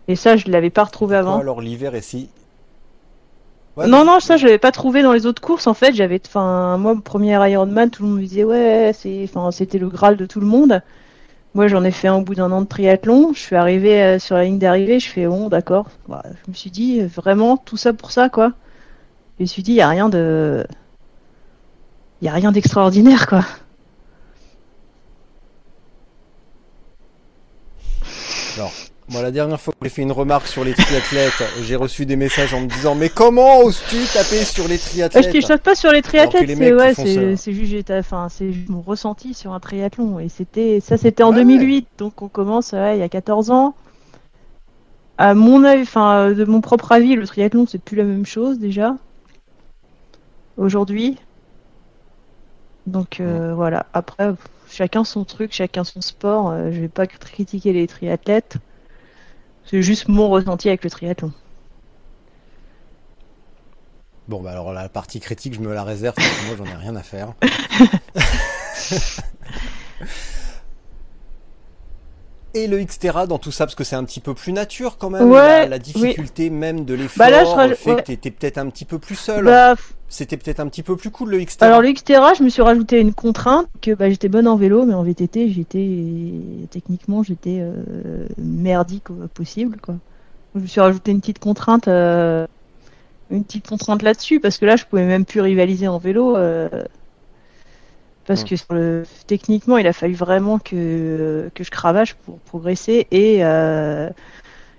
Et 0.08 0.16
ça, 0.16 0.36
je 0.38 0.48
ne 0.48 0.54
l'avais 0.54 0.72
pas 0.72 0.86
retrouvé 0.86 1.16
avant. 1.18 1.38
alors 1.38 1.62
l'hiver 1.62 1.96
ici. 1.96 2.30
Non, 3.88 4.06
non, 4.06 4.20
ça, 4.20 4.38
je 4.38 4.46
l'avais 4.46 4.58
pas 4.58 4.72
trouvé 4.72 5.02
dans 5.02 5.14
les 5.14 5.26
autres 5.26 5.42
courses. 5.42 5.68
En 5.68 5.74
fait, 5.74 5.94
j'avais, 5.94 6.22
enfin, 6.26 6.78
moi, 6.78 6.96
premier 7.04 7.34
Ironman, 7.52 7.90
tout 7.90 8.04
le 8.04 8.10
monde 8.10 8.18
me 8.20 8.24
disait, 8.24 8.44
ouais, 8.44 8.92
c'est, 8.94 9.24
enfin, 9.24 9.52
c'était 9.52 9.78
le 9.78 9.90
Graal 9.90 10.18
de 10.18 10.26
tout 10.26 10.40
le 10.40 10.46
monde. 10.46 10.81
Moi, 11.56 11.68
j'en 11.68 11.84
ai 11.84 11.92
fait 11.92 12.08
un 12.08 12.16
au 12.16 12.22
bout 12.22 12.36
d'un 12.36 12.52
an 12.52 12.62
de 12.62 12.68
triathlon. 12.68 13.34
Je 13.34 13.40
suis 13.40 13.56
arrivé 13.56 14.02
euh, 14.02 14.20
sur 14.20 14.36
la 14.36 14.44
ligne 14.46 14.60
d'arrivée. 14.60 15.00
Je 15.00 15.10
fais, 15.10 15.26
bon, 15.28 15.50
d'accord. 15.50 15.88
Bah, 16.08 16.24
je 16.46 16.52
me 16.52 16.56
suis 16.56 16.72
dit, 16.72 17.02
vraiment, 17.02 17.57
tout 17.57 17.78
ça 17.78 17.94
pour 17.94 18.12
ça, 18.12 18.30
quoi. 18.30 18.54
Je 19.38 19.44
me 19.44 19.48
suis 19.48 19.64
dit, 19.64 19.71
il 19.71 19.76
y 19.76 19.81
a 19.81 19.90
rien 19.90 20.09
de, 20.09 20.66
y 22.21 22.28
a 22.28 22.33
rien 22.33 22.52
d'extraordinaire, 22.52 23.28
quoi. 23.28 23.44
Alors, 28.57 28.71
moi, 29.11 29.23
la 29.23 29.31
dernière 29.31 29.59
fois 29.59 29.73
que 29.73 29.80
j'ai 29.81 29.89
fait 29.89 30.01
une 30.04 30.11
remarque 30.11 30.47
sur 30.47 30.63
les 30.63 30.73
triathlètes, 30.73 31.44
j'ai 31.63 31.75
reçu 31.75 32.06
des 32.06 32.16
messages 32.16 32.54
en 32.54 32.61
me 32.61 32.68
disant 32.68 32.94
Mais 32.94 33.09
comment 33.09 33.59
oses-tu 33.61 33.97
taper 34.13 34.44
sur 34.44 34.68
les 34.68 34.78
triathlètes 34.78 35.33
Je 35.33 35.47
tape 35.47 35.63
pas 35.63 35.75
sur 35.75 35.92
les 35.92 36.01
triathlètes, 36.01 36.47
c'est 36.47 36.73
ouais, 36.73 37.35
c'est 37.35 37.54
juste, 37.54 37.89
enfin, 37.92 38.28
c'est 38.30 38.51
mon 38.68 38.81
ressenti 38.81 39.33
sur 39.33 39.54
un 39.54 39.59
triathlon. 39.59 40.19
Et 40.19 40.30
c'était 40.30 40.80
ça, 40.80 40.97
c'était 40.97 41.23
en 41.23 41.31
2008, 41.31 41.87
donc 41.97 42.21
on 42.21 42.28
commence 42.28 42.73
ouais, 42.73 42.97
il 42.97 42.99
y 42.99 43.04
a 43.04 43.09
14 43.09 43.49
ans. 43.49 43.75
À 45.18 45.33
mon 45.33 45.63
avis, 45.63 45.81
enfin, 45.81 46.31
de 46.31 46.45
mon 46.45 46.61
propre 46.61 46.92
avis, 46.92 47.16
le 47.16 47.25
triathlon 47.25 47.66
c'est 47.68 47.81
plus 47.81 47.97
la 47.97 48.04
même 48.04 48.25
chose 48.25 48.59
déjà. 48.59 48.95
Aujourd'hui. 50.57 51.18
Donc 52.85 53.19
euh, 53.19 53.54
voilà. 53.56 53.87
Après, 53.94 54.33
chacun 54.69 55.04
son 55.04 55.23
truc, 55.23 55.51
chacun 55.51 55.83
son 55.83 56.01
sport. 56.01 56.51
Euh, 56.51 56.71
je 56.71 56.80
vais 56.80 56.87
pas 56.87 57.07
critiquer 57.07 57.73
les 57.73 57.87
triathlètes. 57.87 58.57
C'est 59.69 59.83
juste 59.83 60.07
mon 60.07 60.30
ressenti 60.30 60.68
avec 60.68 60.83
le 60.83 60.90
triathlon. 60.90 61.31
Bon, 64.28 64.42
bah 64.42 64.49
alors 64.52 64.73
la 64.73 64.90
partie 64.90 65.19
critique, 65.19 65.54
je 65.54 65.59
me 65.59 65.71
la 65.73 65.83
réserve 65.83 66.16
parce 66.16 66.28
que 66.28 66.45
moi 66.47 66.56
j'en 66.57 66.66
ai 66.66 66.76
rien 66.76 66.95
à 66.95 67.04
faire. 67.04 67.33
Et 72.56 72.66
le 72.66 72.83
Xterra 72.83 73.28
dans 73.28 73.38
tout 73.38 73.52
ça, 73.52 73.68
parce 73.68 73.76
que 73.76 73.83
c'est 73.83 73.95
un 73.95 74.04
petit 74.06 74.21
peu 74.21 74.33
plus 74.33 74.54
nature 74.54 74.97
quand 74.97 75.11
même. 75.11 75.31
la, 75.31 75.78
difficulté 75.78 76.49
même 76.49 76.83
de 76.83 76.95
l'effort 76.95 77.28
bah 77.28 77.30
là, 77.30 77.68
je 77.68 77.76
fait 77.76 78.04
que 78.04 78.30
peut-être 78.30 78.57
un 78.57 78.69
petit 78.71 78.85
peu 78.85 78.97
plus 78.97 79.16
seul. 79.16 79.45
Bah, 79.45 79.76
C'était 80.09 80.37
peut-être 80.37 80.59
un 80.59 80.68
petit 80.68 80.81
peu 80.81 80.95
plus 80.97 81.11
cool 81.11 81.30
le 81.30 81.44
Xterra. 81.44 81.69
Alors 81.69 81.81
le 81.81 81.92
Xterra, 81.92 82.33
je 82.33 82.44
me 82.44 82.49
suis 82.49 82.63
rajouté 82.63 82.99
une 82.99 83.13
contrainte 83.13 83.68
que 83.81 83.94
bah, 83.94 84.09
j'étais 84.09 84.28
bonne 84.28 84.47
en 84.47 84.56
vélo, 84.56 84.85
mais 84.85 84.95
en 84.95 85.04
VTT, 85.04 85.49
j'étais 85.49 85.87
techniquement 86.71 87.21
j'étais 87.21 87.59
euh, 87.61 88.28
merdique 88.37 89.09
possible 89.33 89.78
quoi. 89.80 89.95
Je 90.56 90.61
me 90.61 90.68
suis 90.68 90.81
rajouté 90.81 91.11
une 91.11 91.19
petite 91.19 91.39
contrainte, 91.39 91.87
euh, 91.87 92.47
une 93.30 93.44
petite 93.44 93.68
contrainte 93.68 94.01
là-dessus 94.01 94.39
parce 94.39 94.57
que 94.57 94.66
là, 94.66 94.75
je 94.75 94.85
pouvais 94.85 95.06
même 95.06 95.25
plus 95.25 95.42
rivaliser 95.42 95.87
en 95.87 95.99
vélo. 95.99 96.35
Euh, 96.35 96.68
parce 98.25 98.44
que 98.44 99.04
techniquement, 99.25 99.78
il 99.80 99.87
a 99.87 99.94
fallu 99.94 100.13
vraiment 100.13 100.59
que, 100.59 101.49
que 101.56 101.63
je 101.63 101.71
cravache 101.71 102.13
pour 102.13 102.37
progresser 102.39 103.07
et, 103.09 103.44
euh, 103.44 104.07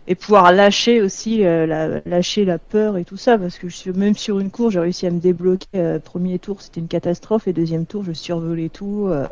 et 0.07 0.15
pouvoir 0.15 0.53
lâcher 0.53 1.03
aussi 1.03 1.45
euh, 1.45 1.67
la, 1.67 2.01
lâcher 2.07 2.45
la 2.45 2.59
peur 2.59 2.97
et 2.97 3.05
tout 3.05 3.17
ça 3.17 3.39
parce 3.39 3.59
que 3.59 3.69
je 3.69 3.91
même 3.91 4.17
sur 4.17 4.41
une 4.41 4.51
course 4.51 4.75
j'ai 4.75 4.81
réussi 4.81 5.07
à 5.07 5.11
me 5.11 5.21
débloquer 5.21 5.67
euh, 5.77 5.99
premier 5.99 6.39
tour 6.39 6.63
c'était 6.63 6.81
une 6.81 6.89
catastrophe 6.89 7.47
et 7.49 7.53
deuxième 7.53 7.87
tour 7.87 8.05
je 8.05 8.13
survolais 8.13 8.71
tout 8.71 9.07
euh. 9.09 9.27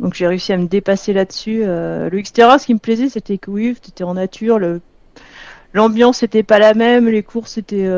donc 0.00 0.14
j'ai 0.14 0.26
réussi 0.26 0.52
à 0.52 0.56
me 0.56 0.66
dépasser 0.66 1.12
là-dessus 1.12 1.64
le 1.64 2.20
Xterra 2.20 2.58
ce 2.58 2.66
qui 2.66 2.74
me 2.74 2.78
plaisait 2.78 3.08
c'était 3.08 3.38
que 3.38 3.50
oui 3.50 3.76
c'était 3.82 4.04
en 4.04 4.14
nature 4.14 4.58
le 4.58 4.80
l'ambiance 5.72 6.22
était 6.22 6.42
pas 6.42 6.58
la 6.58 6.74
même 6.74 7.08
les 7.08 7.22
courses 7.22 7.58
étaient 7.58 7.88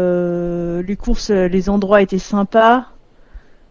les 0.83 0.97
courses 0.97 1.31
les 1.31 1.69
endroits 1.71 2.03
étaient 2.03 2.19
sympas 2.19 2.89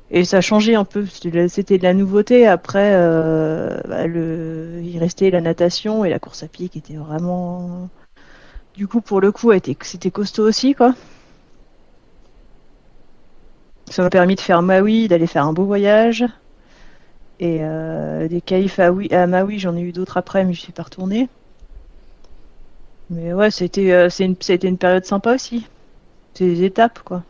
et 0.09 0.23
ça 0.23 0.37
a 0.37 0.41
changé 0.41 0.75
un 0.75 0.85
peu, 0.85 1.05
c'était 1.05 1.77
de 1.77 1.83
la 1.83 1.93
nouveauté. 1.93 2.47
Après, 2.47 2.91
euh, 2.93 3.79
bah, 3.87 4.07
le... 4.07 4.81
il 4.83 4.97
restait 4.99 5.29
la 5.31 5.41
natation 5.41 6.05
et 6.05 6.09
la 6.09 6.19
course 6.19 6.43
à 6.43 6.47
pied 6.47 6.69
qui 6.69 6.77
était 6.77 6.95
vraiment. 6.95 7.89
Du 8.75 8.87
coup, 8.87 9.01
pour 9.01 9.21
le 9.21 9.31
coup, 9.31 9.51
c'était 9.81 10.11
costaud 10.11 10.43
aussi, 10.47 10.75
quoi. 10.75 10.93
Ça 13.89 14.01
m'a 14.03 14.09
permis 14.09 14.35
de 14.35 14.41
faire 14.41 14.61
Maui, 14.61 15.07
d'aller 15.07 15.27
faire 15.27 15.45
un 15.45 15.53
beau 15.53 15.65
voyage. 15.65 16.25
Et 17.39 17.59
euh, 17.61 18.27
des 18.27 18.41
caïfs 18.41 18.79
à, 18.79 18.91
Maui, 19.27 19.59
j'en 19.59 19.75
ai 19.75 19.81
eu 19.81 19.91
d'autres 19.91 20.17
après, 20.17 20.43
mais 20.45 20.53
je 20.53 20.61
suis 20.61 20.73
pas 20.73 20.83
retournée. 20.83 21.27
Mais 23.09 23.33
ouais, 23.33 23.51
c'était 23.51 23.91
euh, 23.91 24.09
une, 24.19 24.35
une 24.63 24.77
période 24.77 25.05
sympa 25.05 25.35
aussi. 25.35 25.65
C'est 26.33 26.45
des 26.45 26.63
étapes, 26.63 26.99
quoi. 27.03 27.23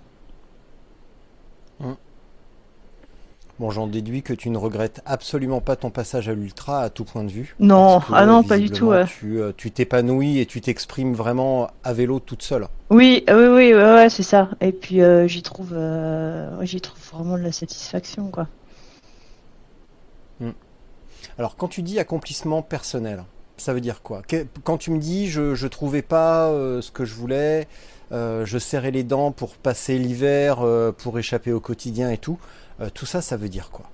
Bon, 3.60 3.72
j'en 3.72 3.88
déduis 3.88 4.22
que 4.22 4.34
tu 4.34 4.52
ne 4.52 4.58
regrettes 4.58 5.02
absolument 5.08 5.62
pas 5.62 5.76
ton 5.76 5.90
passage 5.90 6.30
à 6.30 6.34
l'ultra 6.34 6.84
à 6.84 6.92
tout 6.92 7.06
point 7.06 7.24
de 7.24 7.32
vue. 7.32 7.56
Non, 7.60 8.02
ah 8.14 8.28
non, 8.28 8.44
pas 8.44 8.60
du 8.60 8.70
tout. 8.70 8.92
Euh, 8.92 9.52
tu 9.58 9.72
t'épanouis 9.72 10.38
et 10.38 10.46
tu 10.46 10.62
t'exprimes 10.62 11.14
vraiment 11.16 11.72
à 11.84 11.92
vélo 11.94 12.20
toute 12.20 12.44
seule. 12.44 12.68
Oui, 12.92 13.24
oui, 13.28 13.48
oui, 13.48 13.74
ouais, 13.74 14.10
c'est 14.12 14.22
ça. 14.22 14.50
Et 14.62 14.72
puis 14.72 15.02
euh, 15.02 15.28
j'y 15.28 15.42
trouve, 15.42 15.72
euh, 15.74 16.64
j'y 16.66 16.82
trouve 16.82 17.00
vraiment 17.12 17.36
de 17.36 17.42
la 17.42 17.52
satisfaction, 17.52 18.30
quoi. 18.30 18.48
Hmm. 20.40 20.52
Alors, 21.40 21.56
quand 21.56 21.68
tu 21.68 21.82
dis 21.82 21.98
accomplissement 21.98 22.62
personnel, 22.62 23.24
ça 23.58 23.74
veut 23.74 23.82
dire 23.82 24.04
quoi? 24.04 24.22
Quand 24.64 24.78
tu 24.78 24.92
me 24.92 25.00
dis 25.00 25.32
je, 25.32 25.56
je 25.56 25.68
trouvais 25.68 26.04
pas 26.04 26.52
ce 26.80 26.92
que 26.92 27.06
je 27.06 27.16
voulais, 27.16 27.68
je 28.12 28.58
serrais 28.60 28.92
les 28.92 29.04
dents 29.04 29.32
pour 29.32 29.56
passer 29.56 29.98
l'hiver, 29.98 30.60
pour 31.00 31.18
échapper 31.18 31.52
au 31.52 31.60
quotidien 31.60 32.12
et 32.12 32.20
tout. 32.20 32.38
Euh, 32.80 32.90
tout 32.94 33.06
ça, 33.06 33.22
ça 33.22 33.38
veut 33.38 33.50
dire 33.50 33.70
quoi? 33.72 33.86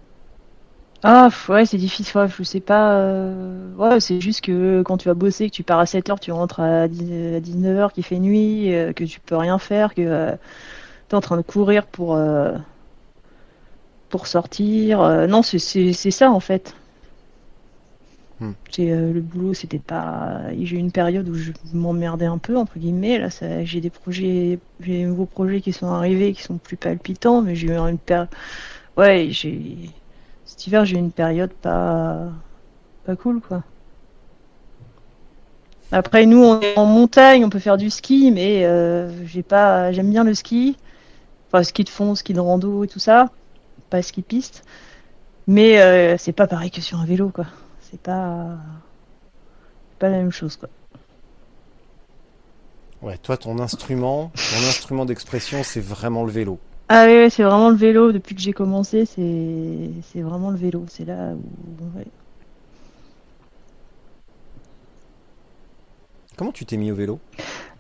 Ah 1.06 1.30
ouais 1.50 1.66
c'est 1.66 1.78
difficile, 1.78 2.28
je 2.38 2.44
sais 2.44 2.62
pas. 2.62 2.94
Euh, 2.94 3.74
ouais 3.76 4.00
c'est 4.00 4.22
juste 4.22 4.42
que 4.42 4.82
quand 4.84 4.98
tu 4.98 5.10
vas 5.10 5.14
bosser, 5.14 5.50
que 5.50 5.56
tu 5.56 5.64
pars 5.64 5.80
à 5.80 5.84
7h, 5.84 6.20
tu 6.20 6.32
rentres 6.32 6.62
à, 6.62 6.88
19h, 6.88 7.92
qu'il 7.92 8.06
fait 8.06 8.20
nuit, 8.20 8.74
euh, 8.74 8.94
que 8.94 9.04
tu 9.04 9.20
peux 9.20 9.36
rien 9.36 9.60
faire, 9.60 9.94
que 9.94 10.32
tu 11.10 11.12
es 11.12 11.16
en 11.16 11.22
train 11.22 11.36
de 11.36 11.42
courir 11.42 11.86
pour, 11.88 12.18
pour 14.10 14.28
sortir. 14.28 15.28
non 15.28 15.42
c'est 15.44 15.60
ça 16.12 16.32
en 16.32 16.40
fait. 16.40 16.74
Hmm. 18.44 18.54
le 18.78 19.22
boulot, 19.22 19.54
c'était 19.54 19.80
pas. 19.80 20.42
J'ai 20.60 20.76
eu 20.76 20.80
une 20.80 20.92
période 20.92 21.30
où 21.30 21.36
je 21.36 21.52
m'emmerdais 21.74 22.26
un 22.26 22.38
peu 22.40 22.58
entre 22.58 22.78
guillemets. 22.78 23.18
Là, 23.18 23.30
j'ai 23.64 23.80
des 23.80 23.90
projets, 23.90 24.60
j'ai 24.82 24.98
des 24.98 25.06
nouveaux 25.06 25.26
projets 25.26 25.62
qui 25.62 25.72
sont 25.72 25.88
arrivés, 25.88 26.34
qui 26.34 26.44
sont 26.44 26.58
plus 26.58 26.76
palpitants, 26.76 27.42
mais 27.42 27.56
j'ai 27.56 27.68
eu 27.68 27.78
une 27.78 27.98
période 27.98 28.28
ouais, 28.98 29.28
j'ai 29.32 29.90
cet 30.46 30.68
hiver 30.68 30.86
j'ai 30.86 30.98
eu 30.98 31.00
une 31.00 31.12
période 31.12 31.54
pas 31.54 32.30
pas 33.06 33.16
cool 33.16 33.42
quoi. 33.42 33.64
Après 35.92 36.26
nous 36.26 36.44
on 36.44 36.60
est 36.62 36.78
en 36.78 36.86
montagne, 36.86 37.46
on 37.46 37.50
peut 37.50 37.60
faire 37.60 37.78
du 37.78 37.90
ski, 37.90 38.32
mais 38.32 38.66
euh, 38.66 39.26
j'ai 39.28 39.44
pas, 39.44 39.92
j'aime 39.92 40.10
bien 40.10 40.24
le 40.24 40.34
ski, 40.34 40.76
enfin 41.48 41.64
ski 41.64 41.84
de 41.84 41.90
fond, 41.90 42.16
ski 42.16 42.34
de 42.34 42.40
rando 42.40 42.84
et 42.84 42.88
tout 42.88 43.00
ça, 43.00 43.30
pas 43.90 44.02
ski 44.02 44.22
piste, 44.24 44.64
mais 45.48 45.82
euh, 45.82 46.18
c'est 46.18 46.34
pas 46.34 46.48
pareil 46.48 46.72
que 46.72 46.82
sur 46.82 47.00
un 47.00 47.06
vélo 47.06 47.30
quoi. 47.30 47.46
C'est 47.94 48.02
pas 48.02 48.58
pas 50.00 50.10
la 50.10 50.18
même 50.18 50.32
chose 50.32 50.58
quoi. 50.58 50.70
Ouais, 53.04 53.20
toi 53.20 53.38
ton 53.38 53.60
instrument, 53.60 54.32
ton 54.50 54.68
instrument 54.68 55.06
d'expression 55.06 55.62
c'est 55.62 55.80
vraiment 55.80 56.24
le 56.24 56.32
vélo. 56.32 56.60
Ah 56.90 57.06
oui, 57.08 57.30
c'est 57.30 57.44
vraiment 57.44 57.70
le 57.70 57.76
vélo. 57.76 58.12
Depuis 58.12 58.36
que 58.36 58.42
j'ai 58.42 58.54
commencé, 58.54 59.06
c'est 59.06 60.22
vraiment 60.22 60.52
le 60.52 60.58
vélo. 60.58 60.86
C'est 60.88 61.06
là 61.06 61.34
où. 61.34 61.42
Comment 66.38 66.52
tu 66.52 66.66
t'es 66.66 66.78
mis 66.78 66.92
au 66.92 66.96
vélo? 66.96 67.20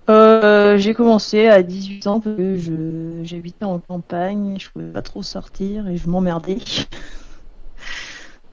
Euh, 0.09 0.77
J'ai 0.77 0.93
commencé 0.93 1.47
à 1.47 1.63
18 1.63 2.07
ans 2.07 2.19
parce 2.19 2.35
que 2.35 3.21
j'habitais 3.23 3.65
en 3.65 3.79
campagne, 3.79 4.57
je 4.59 4.69
pouvais 4.69 4.91
pas 4.91 5.01
trop 5.01 5.23
sortir 5.23 5.87
et 5.87 5.97
je 5.97 6.09
m'emmerdais. 6.09 6.57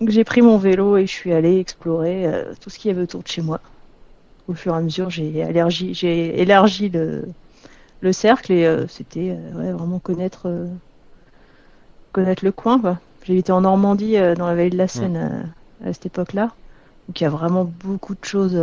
Donc 0.00 0.09
j'ai 0.09 0.25
pris 0.25 0.40
mon 0.40 0.57
vélo 0.57 0.97
et 0.97 1.07
je 1.07 1.12
suis 1.12 1.33
allée 1.33 1.59
explorer 1.59 2.26
euh, 2.26 2.54
tout 2.59 2.71
ce 2.71 2.78
qu'il 2.78 2.90
y 2.90 2.95
avait 2.95 3.02
autour 3.02 3.23
de 3.23 3.28
chez 3.28 3.42
moi. 3.42 3.61
Au 4.49 4.54
fur 4.54 4.75
et 4.75 4.78
à 4.78 4.80
mesure, 4.80 5.11
j'ai 5.11 6.40
élargi 6.40 6.88
le, 6.88 7.28
le 8.00 8.12
cercle 8.12 8.50
et 8.50 8.64
euh, 8.64 8.87
c'était 8.88 9.37
euh, 9.38 9.75
vraiment 9.75 9.99
connaître 9.99 10.50
connaître 12.12 12.45
le 12.45 12.50
coin 12.50 12.80
quoi. 12.80 12.99
J'ai 13.25 13.37
été 13.37 13.52
en 13.52 13.61
Normandie 13.61 14.14
dans 14.14 14.47
la 14.47 14.54
vallée 14.54 14.71
de 14.71 14.78
la 14.78 14.88
Seine 14.88 15.52
à, 15.85 15.92
cette 15.92 16.07
époque-là. 16.07 16.54
Donc 17.07 17.21
il 17.21 17.25
y 17.25 17.26
a 17.26 17.30
vraiment 17.30 17.64
beaucoup 17.64 18.14
de 18.14 18.25
choses 18.25 18.59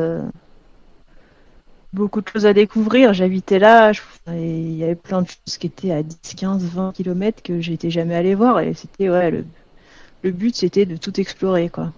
beaucoup 1.94 2.22
de 2.22 2.28
choses 2.28 2.48
à 2.48 2.54
découvrir. 2.54 3.14
J'habitais 3.14 3.60
là, 3.60 3.92
et 4.34 4.60
il 4.60 4.76
y 4.76 4.84
avait 4.84 4.96
plein 4.96 5.22
de 5.22 5.28
choses 5.28 5.58
qui 5.60 5.68
étaient 5.68 5.92
à 5.92 6.02
10, 6.02 6.18
15, 6.36 6.64
20 6.64 6.94
km 6.94 7.44
que 7.44 7.62
j'étais 7.62 7.92
jamais 7.92 8.16
allé 8.16 8.34
voir 8.34 8.60
et 8.60 8.74
c'était 8.74 9.10
ouais 9.10 9.30
le, 9.30 9.46
le 10.28 10.34
but 10.34 10.56
c'était 10.56 10.86
de 10.86 10.98
tout 10.98 11.20
explorer 11.20 11.70
quoi. 11.70 11.92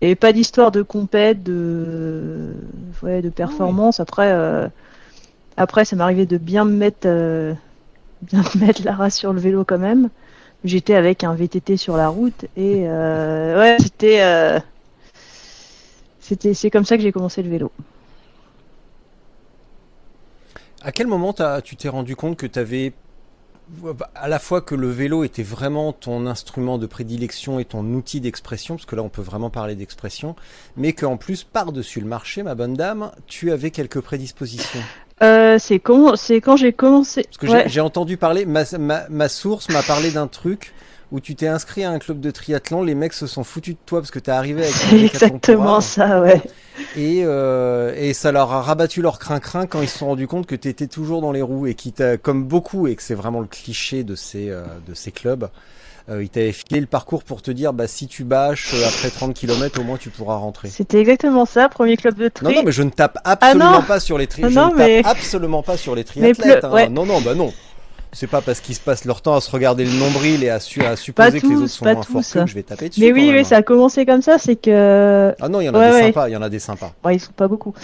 Et 0.00 0.14
pas 0.14 0.32
d'histoire 0.32 0.70
de 0.70 0.80
compète, 0.80 1.42
de 1.42 2.54
ouais, 3.02 3.20
de 3.20 3.28
performance. 3.28 4.00
Après, 4.00 4.32
après, 5.60 5.84
ça 5.84 5.94
m'arrivait 5.94 6.24
de 6.24 6.38
bien 6.38 6.64
me 6.64 6.72
mettre, 6.72 7.06
euh, 7.06 7.52
bien 8.22 8.42
mettre 8.58 8.82
la 8.82 8.94
race 8.94 9.14
sur 9.14 9.34
le 9.34 9.40
vélo 9.40 9.62
quand 9.62 9.78
même. 9.78 10.08
J'étais 10.64 10.94
avec 10.94 11.22
un 11.22 11.34
VTT 11.34 11.76
sur 11.76 11.98
la 11.98 12.08
route 12.08 12.46
et 12.56 12.84
euh, 12.86 13.60
ouais, 13.60 13.76
c'était, 13.78 14.22
euh, 14.22 14.58
c'était, 16.18 16.54
c'est 16.54 16.70
comme 16.70 16.86
ça 16.86 16.96
que 16.96 17.02
j'ai 17.02 17.12
commencé 17.12 17.42
le 17.42 17.50
vélo. 17.50 17.70
À 20.82 20.92
quel 20.92 21.06
moment 21.06 21.34
tu 21.62 21.76
t'es 21.76 21.90
rendu 21.90 22.16
compte 22.16 22.38
que 22.38 22.46
tu 22.46 22.58
avais 22.58 22.94
à 24.14 24.28
la 24.28 24.38
fois 24.38 24.60
que 24.60 24.74
le 24.74 24.88
vélo 24.88 25.24
était 25.24 25.42
vraiment 25.42 25.92
ton 25.92 26.26
instrument 26.26 26.78
de 26.78 26.86
prédilection 26.86 27.58
et 27.58 27.64
ton 27.64 27.84
outil 27.94 28.20
d'expression, 28.20 28.76
parce 28.76 28.86
que 28.86 28.96
là 28.96 29.02
on 29.02 29.08
peut 29.08 29.22
vraiment 29.22 29.50
parler 29.50 29.74
d'expression, 29.74 30.36
mais 30.76 30.92
qu'en 30.92 31.16
plus 31.16 31.44
par-dessus 31.44 32.00
le 32.00 32.06
marché, 32.06 32.42
ma 32.42 32.54
bonne 32.54 32.74
dame, 32.74 33.10
tu 33.26 33.52
avais 33.52 33.70
quelques 33.70 34.00
prédispositions. 34.00 34.80
Euh, 35.22 35.58
c'est 35.58 35.78
quand, 35.78 36.16
c'est 36.16 36.40
quand 36.40 36.56
j'ai 36.56 36.72
commencé. 36.72 37.24
Parce 37.24 37.36
que 37.36 37.68
j'ai 37.68 37.80
entendu 37.80 38.16
parler, 38.16 38.46
ma, 38.46 38.64
ma, 38.78 39.28
source 39.28 39.68
m'a 39.68 39.82
parlé 39.82 40.10
d'un 40.10 40.26
truc 40.26 40.72
où 41.12 41.20
tu 41.20 41.34
t'es 41.34 41.48
inscrit 41.48 41.84
à 41.84 41.90
un 41.90 41.98
club 41.98 42.20
de 42.20 42.30
triathlon, 42.30 42.82
les 42.82 42.94
mecs 42.94 43.12
se 43.12 43.26
sont 43.26 43.44
foutus 43.44 43.74
de 43.74 43.80
toi 43.84 44.00
parce 44.00 44.10
que 44.10 44.18
t'es 44.18 44.30
arrivé 44.30 44.62
avec. 44.62 44.74
C'est 44.74 45.00
exactement 45.00 45.80
ça, 45.80 46.20
ouais. 46.20 46.40
Et, 46.96 47.22
euh, 47.24 47.94
et 47.96 48.14
ça 48.14 48.32
leur 48.32 48.52
a 48.52 48.62
rabattu 48.62 49.02
leur 49.02 49.18
crin-crin 49.18 49.66
quand 49.66 49.82
ils 49.82 49.88
se 49.88 49.98
sont 49.98 50.06
rendus 50.06 50.26
compte 50.26 50.46
que 50.46 50.54
t'étais 50.54 50.86
toujours 50.86 51.20
dans 51.20 51.32
les 51.32 51.42
roues 51.42 51.66
et 51.66 51.74
qui 51.74 51.92
comme 52.22 52.44
beaucoup, 52.44 52.86
et 52.86 52.96
que 52.96 53.02
c'est 53.02 53.14
vraiment 53.14 53.40
le 53.40 53.46
cliché 53.46 54.04
de 54.04 54.14
ces, 54.14 54.48
euh, 54.48 54.62
de 54.86 54.94
ces 54.94 55.10
clubs, 55.10 55.50
euh, 56.10 56.22
il 56.22 56.28
t'avait 56.28 56.52
filé 56.52 56.80
le 56.80 56.86
parcours 56.86 57.22
pour 57.22 57.40
te 57.42 57.50
dire 57.50 57.72
bah 57.72 57.86
si 57.86 58.08
tu 58.08 58.24
bâches 58.24 58.72
euh, 58.74 58.88
après 58.88 59.10
30 59.10 59.34
km 59.34 59.80
au 59.80 59.84
moins 59.84 59.96
tu 59.96 60.10
pourras 60.10 60.36
rentrer. 60.36 60.68
C'était 60.68 60.98
exactement 60.98 61.44
ça, 61.44 61.68
premier 61.68 61.96
club 61.96 62.16
de 62.16 62.28
tri. 62.28 62.46
Non 62.46 62.52
non 62.52 62.62
mais 62.64 62.72
je 62.72 62.82
ne 62.82 62.90
tape 62.90 63.18
ah 63.24 63.32
absolument 63.32 63.82
pas 63.82 64.00
sur 64.00 64.18
les 64.18 64.26
tri. 64.26 64.42
Ah 64.44 64.48
je 64.48 64.58
ne 64.58 65.02
tape 65.02 65.06
absolument 65.06 65.62
pas 65.62 65.76
sur 65.76 65.94
les 65.94 66.04
triathlètes. 66.04 66.64
Hein. 66.64 66.88
Non 66.88 67.06
non 67.06 67.20
bah 67.20 67.34
non. 67.34 67.52
C'est 68.12 68.26
pas 68.26 68.40
parce 68.40 68.60
qu'ils 68.60 68.74
se 68.74 68.80
passent 68.80 69.04
leur 69.04 69.22
temps 69.22 69.36
à 69.36 69.40
se 69.40 69.50
regarder 69.50 69.84
le 69.84 69.92
nombril 69.92 70.42
et 70.42 70.50
à, 70.50 70.56
à 70.56 70.96
supposer 70.96 71.40
que 71.40 71.46
les 71.46 71.56
autres 71.56 71.68
sont 71.68 71.84
moins 71.84 72.02
forts 72.02 72.22
que 72.22 72.46
je 72.46 72.54
vais 72.54 72.62
taper 72.62 72.88
dessus. 72.88 73.00
Mais 73.00 73.12
oui, 73.12 73.30
oui, 73.32 73.44
ça 73.44 73.58
a 73.58 73.62
commencé 73.62 74.04
comme 74.04 74.22
ça, 74.22 74.38
c'est 74.38 74.56
que. 74.56 75.34
Ah 75.40 75.48
non, 75.48 75.60
il 75.60 75.66
y 75.66 75.68
en 75.68 75.74
a 75.74 75.90
des 75.90 76.06
sympas, 76.06 76.28
il 76.28 76.32
y 76.32 76.36
en 76.36 76.42
a 76.42 76.48
des 76.48 76.58
sympas. 76.58 76.92
Ils 77.10 77.20
sont 77.20 77.32
pas 77.32 77.48
beaucoup. 77.48 77.74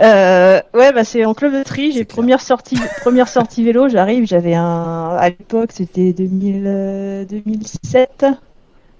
Euh, 0.00 0.60
ouais, 0.74 0.92
bah 0.92 1.04
c'est 1.04 1.24
en 1.24 1.34
club 1.34 1.52
de 1.54 1.62
tri. 1.62 1.92
J'ai 1.92 2.04
première 2.04 2.40
sortie, 2.40 2.76
première 3.00 3.28
sortie 3.28 3.64
vélo. 3.64 3.88
J'arrive, 3.88 4.26
j'avais 4.26 4.54
un, 4.54 5.16
à 5.18 5.28
l'époque, 5.28 5.70
c'était 5.72 6.12
2000, 6.12 7.26
2007, 7.28 8.10
euh, 8.22 8.30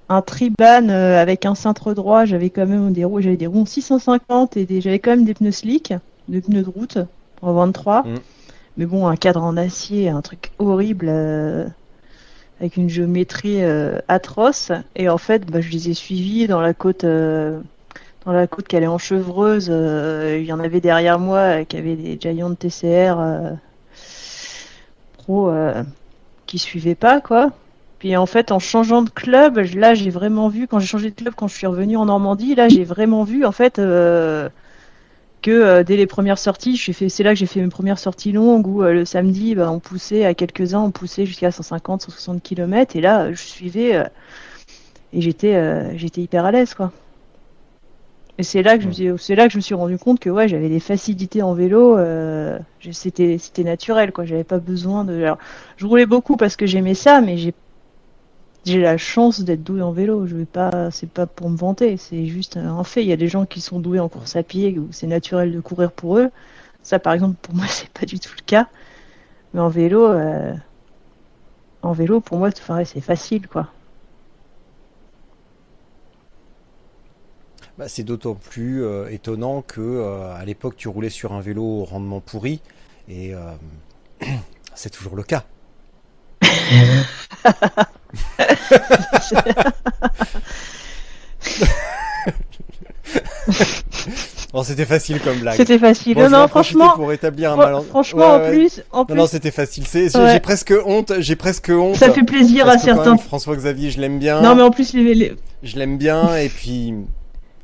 un 0.09 0.23
triban 0.23 0.89
euh, 0.89 1.21
avec 1.21 1.47
un 1.47 1.55
cintre 1.55 1.95
droit. 1.95 2.25
J'avais 2.25 2.51
quand 2.51 2.67
même 2.67 2.93
des 2.93 3.05
roues, 3.05 3.21
j'avais 3.21 3.37
des 3.37 3.47
roues 3.47 3.67
650 3.67 4.57
et 4.57 4.67
j'avais 4.81 4.99
quand 4.99 5.11
même 5.11 5.25
des 5.25 5.35
pneus 5.35 5.53
slick, 5.53 5.95
des 6.29 6.41
pneus 6.41 6.63
de 6.63 6.71
route 6.71 6.99
en 7.43 7.53
23. 7.53 8.03
Mm. 8.03 8.15
Mais 8.79 8.87
bon, 8.87 9.07
un 9.07 9.17
cadre 9.17 9.43
en 9.43 9.57
acier, 9.57 10.09
un 10.09 10.23
truc 10.23 10.53
horrible. 10.59 11.07
Euh, 11.09 11.67
avec 12.61 12.77
une 12.77 12.89
géométrie 12.89 13.63
atroce 14.09 14.73
et 14.97 15.09
en 15.09 15.17
fait 15.17 15.49
bah, 15.49 15.61
je 15.61 15.71
les 15.71 15.91
ai 15.91 15.95
suivis 15.95 16.49
dans 16.49 16.61
la 16.61 16.75
côte 16.75 17.05
dans 17.05 17.63
la 18.33 18.49
côte 18.49 18.67
qui 18.67 18.75
allait 18.75 18.89
en 18.89 18.99
chevreuse. 18.99 19.69
il 19.69 20.45
y 20.45 20.53
en 20.53 20.59
avait 20.59 20.81
derrière 20.81 21.21
moi 21.21 21.65
qui 21.65 21.77
avaient 21.77 21.95
des 21.95 22.19
Giant 22.21 22.53
TCR 22.57 23.17
pro 25.19 25.53
qui 26.49 26.59
suivaient 26.59 26.97
pas, 26.97 27.21
quoi. 27.21 27.53
Puis 28.01 28.17
en 28.17 28.27
fait, 28.27 28.51
en 28.51 28.59
changeant 28.59 29.03
de 29.03 29.11
club, 29.11 29.59
là, 29.75 29.95
j'ai 29.95 30.11
vraiment 30.11 30.49
vu, 30.49 30.67
quand 30.67 30.81
j'ai 30.81 30.87
changé 30.87 31.11
de 31.11 31.15
club, 31.15 31.35
quand 31.37 31.47
je 31.47 31.55
suis 31.55 31.67
revenu 31.67 31.97
en 31.97 32.07
Normandie, 32.07 32.57
là, 32.57 32.69
j'ai 32.69 32.85
vraiment 32.85 33.23
vu, 33.23 33.45
en 33.45 33.53
fait, 33.53 33.79
euh, 33.79 34.49
que 35.43 35.51
euh, 35.51 35.85
dès 35.85 35.97
les 35.97 36.07
premières 36.07 36.39
sorties, 36.39 36.77
c'est 36.77 37.23
là 37.23 37.31
que 37.31 37.39
j'ai 37.39 37.47
fait 37.47 37.61
mes 37.61 37.69
premières 37.69 37.99
sorties 37.99 38.33
longues, 38.33 38.67
où 38.67 38.83
euh, 38.83 38.93
le 38.93 39.05
samedi, 39.05 39.55
bah, 39.55 39.71
on 39.71 39.81
poussait 39.81 40.25
à 40.25 40.35
quelques-uns, 40.35 40.81
on 40.81 40.91
poussait 40.91 41.27
jusqu'à 41.27 41.51
150, 41.51 42.03
160 42.03 42.43
km, 42.43 42.97
et 42.97 43.01
là, 43.01 43.33
je 43.33 43.41
suivais, 43.41 44.05
et 45.13 45.21
j'étais 45.21 45.97
j'étais 45.97 46.21
hyper 46.21 46.45
à 46.45 46.53
l'aise, 46.53 46.75
quoi. 46.75 46.93
Et 48.41 48.45
c'est 48.45 48.63
là 48.63 48.77
que 48.77 48.85
je 48.85 48.89
me 48.89 48.93
suis, 48.93 49.11
c'est 49.19 49.35
là 49.35 49.47
que 49.47 49.53
je 49.53 49.59
me 49.59 49.63
suis 49.63 49.75
rendu 49.75 49.99
compte 49.99 50.21
que 50.21 50.31
ouais, 50.31 50.47
j'avais 50.47 50.69
des 50.69 50.79
facilités 50.79 51.43
en 51.43 51.55
vélo. 51.55 51.99
c'était, 52.93 53.37
c'était 53.39 53.65
naturel, 53.65 54.13
quoi. 54.13 54.25
J'avais 54.25 54.45
pas 54.45 54.59
besoin 54.59 55.05
de. 55.05 55.15
Alors, 55.15 55.39
je 55.77 55.87
roulais 55.87 56.07
beaucoup 56.07 56.37
parce 56.37 56.55
que 56.57 56.67
j'aimais 56.67 56.95
ça, 56.95 57.21
mais 57.21 57.37
j'ai 57.37 57.53
j'ai 58.69 58.81
la 58.81 58.99
chance 58.99 59.41
d'être 59.41 59.63
doué 59.63 59.81
en 59.83 59.93
vélo. 59.93 60.27
Je 60.27 60.37
vais 60.37 60.45
pas, 60.45 60.91
c'est 60.91 61.09
pas 61.09 61.27
pour 61.27 61.49
me 61.51 61.57
vanter, 61.57 61.97
c'est 61.97 62.27
juste 62.27 62.57
un 62.57 62.85
fait. 62.85 63.03
Il 63.03 63.09
y 63.09 63.13
a 63.13 63.17
des 63.17 63.29
gens 63.29 63.47
qui 63.47 63.61
sont 63.61 63.81
doués 63.81 64.01
en 64.01 64.09
course 64.09 64.37
à 64.37 64.43
pied 64.43 64.79
où 64.79 64.89
c'est 64.93 65.07
naturel 65.07 65.53
de 65.53 65.61
courir 65.61 65.91
pour 65.93 66.19
eux. 66.19 66.31
Ça, 66.83 66.99
par 66.99 67.13
exemple, 67.15 67.37
pour 67.41 67.55
moi, 67.55 67.67
c'est 67.69 67.89
pas 67.89 68.07
du 68.07 68.19
tout 68.21 68.33
le 68.37 68.45
cas. 68.45 68.69
Mais 69.55 69.61
en 69.61 69.69
vélo, 69.69 70.05
euh, 70.07 70.53
en 71.83 71.93
vélo, 71.93 72.21
pour 72.21 72.39
moi, 72.39 72.51
c'est 72.85 73.01
facile, 73.01 73.49
quoi. 73.49 73.69
Bah, 77.79 77.89
c'est 77.89 78.03
d'autant 78.03 78.35
plus 78.35 78.83
euh, 78.83 79.09
étonnant 79.09 79.63
que 79.63 79.81
euh, 79.81 80.35
à 80.35 80.45
l'époque, 80.45 80.77
tu 80.77 80.89
roulais 80.89 81.11
sur 81.11 81.33
un 81.33 81.41
vélo 81.41 81.63
au 81.63 81.85
rendement 81.85 82.21
pourri, 82.21 82.61
et 83.09 83.33
c'est 84.75 84.91
toujours 84.91 85.17
le 85.17 85.23
cas. 85.23 85.45
bon, 94.53 94.63
c'était 94.63 94.87
facile 94.87 95.21
comme 95.21 95.39
blague. 95.39 95.57
C'était 95.57 95.79
facile. 95.79 96.19
non, 96.19 96.49
franchement. 96.49 96.93
Pour 96.95 97.13
établir 97.13 97.53
un 97.53 97.83
Franchement, 97.83 98.35
en, 98.35 98.49
Plus, 98.49 98.83
en 98.93 99.05
plus. 99.05 99.15
Non, 99.15 99.27
c'était 99.27 99.51
facile. 99.51 99.85
J'ai 99.93 100.41
presque 100.41 100.75
honte. 100.85 101.13
J'ai 101.19 101.37
presque 101.37 101.71
honte. 101.71 101.97
Ça 101.97 102.13
fait 102.13 102.25
plaisir 102.25 102.69
à 102.69 102.79
certains. 102.79 103.17
François 103.17 103.57
Xavier, 103.57 103.91
je 103.91 104.01
l'aime 104.01 104.19
bien. 104.19 104.41
Non, 104.41 104.55
mais 104.55 104.63
en 104.63 104.71
plus, 104.71 104.95
les... 104.95 105.37
je 105.63 105.77
l'aime 105.77 105.99
bien. 105.99 106.37
Et 106.37 106.49
puis, 106.49 106.95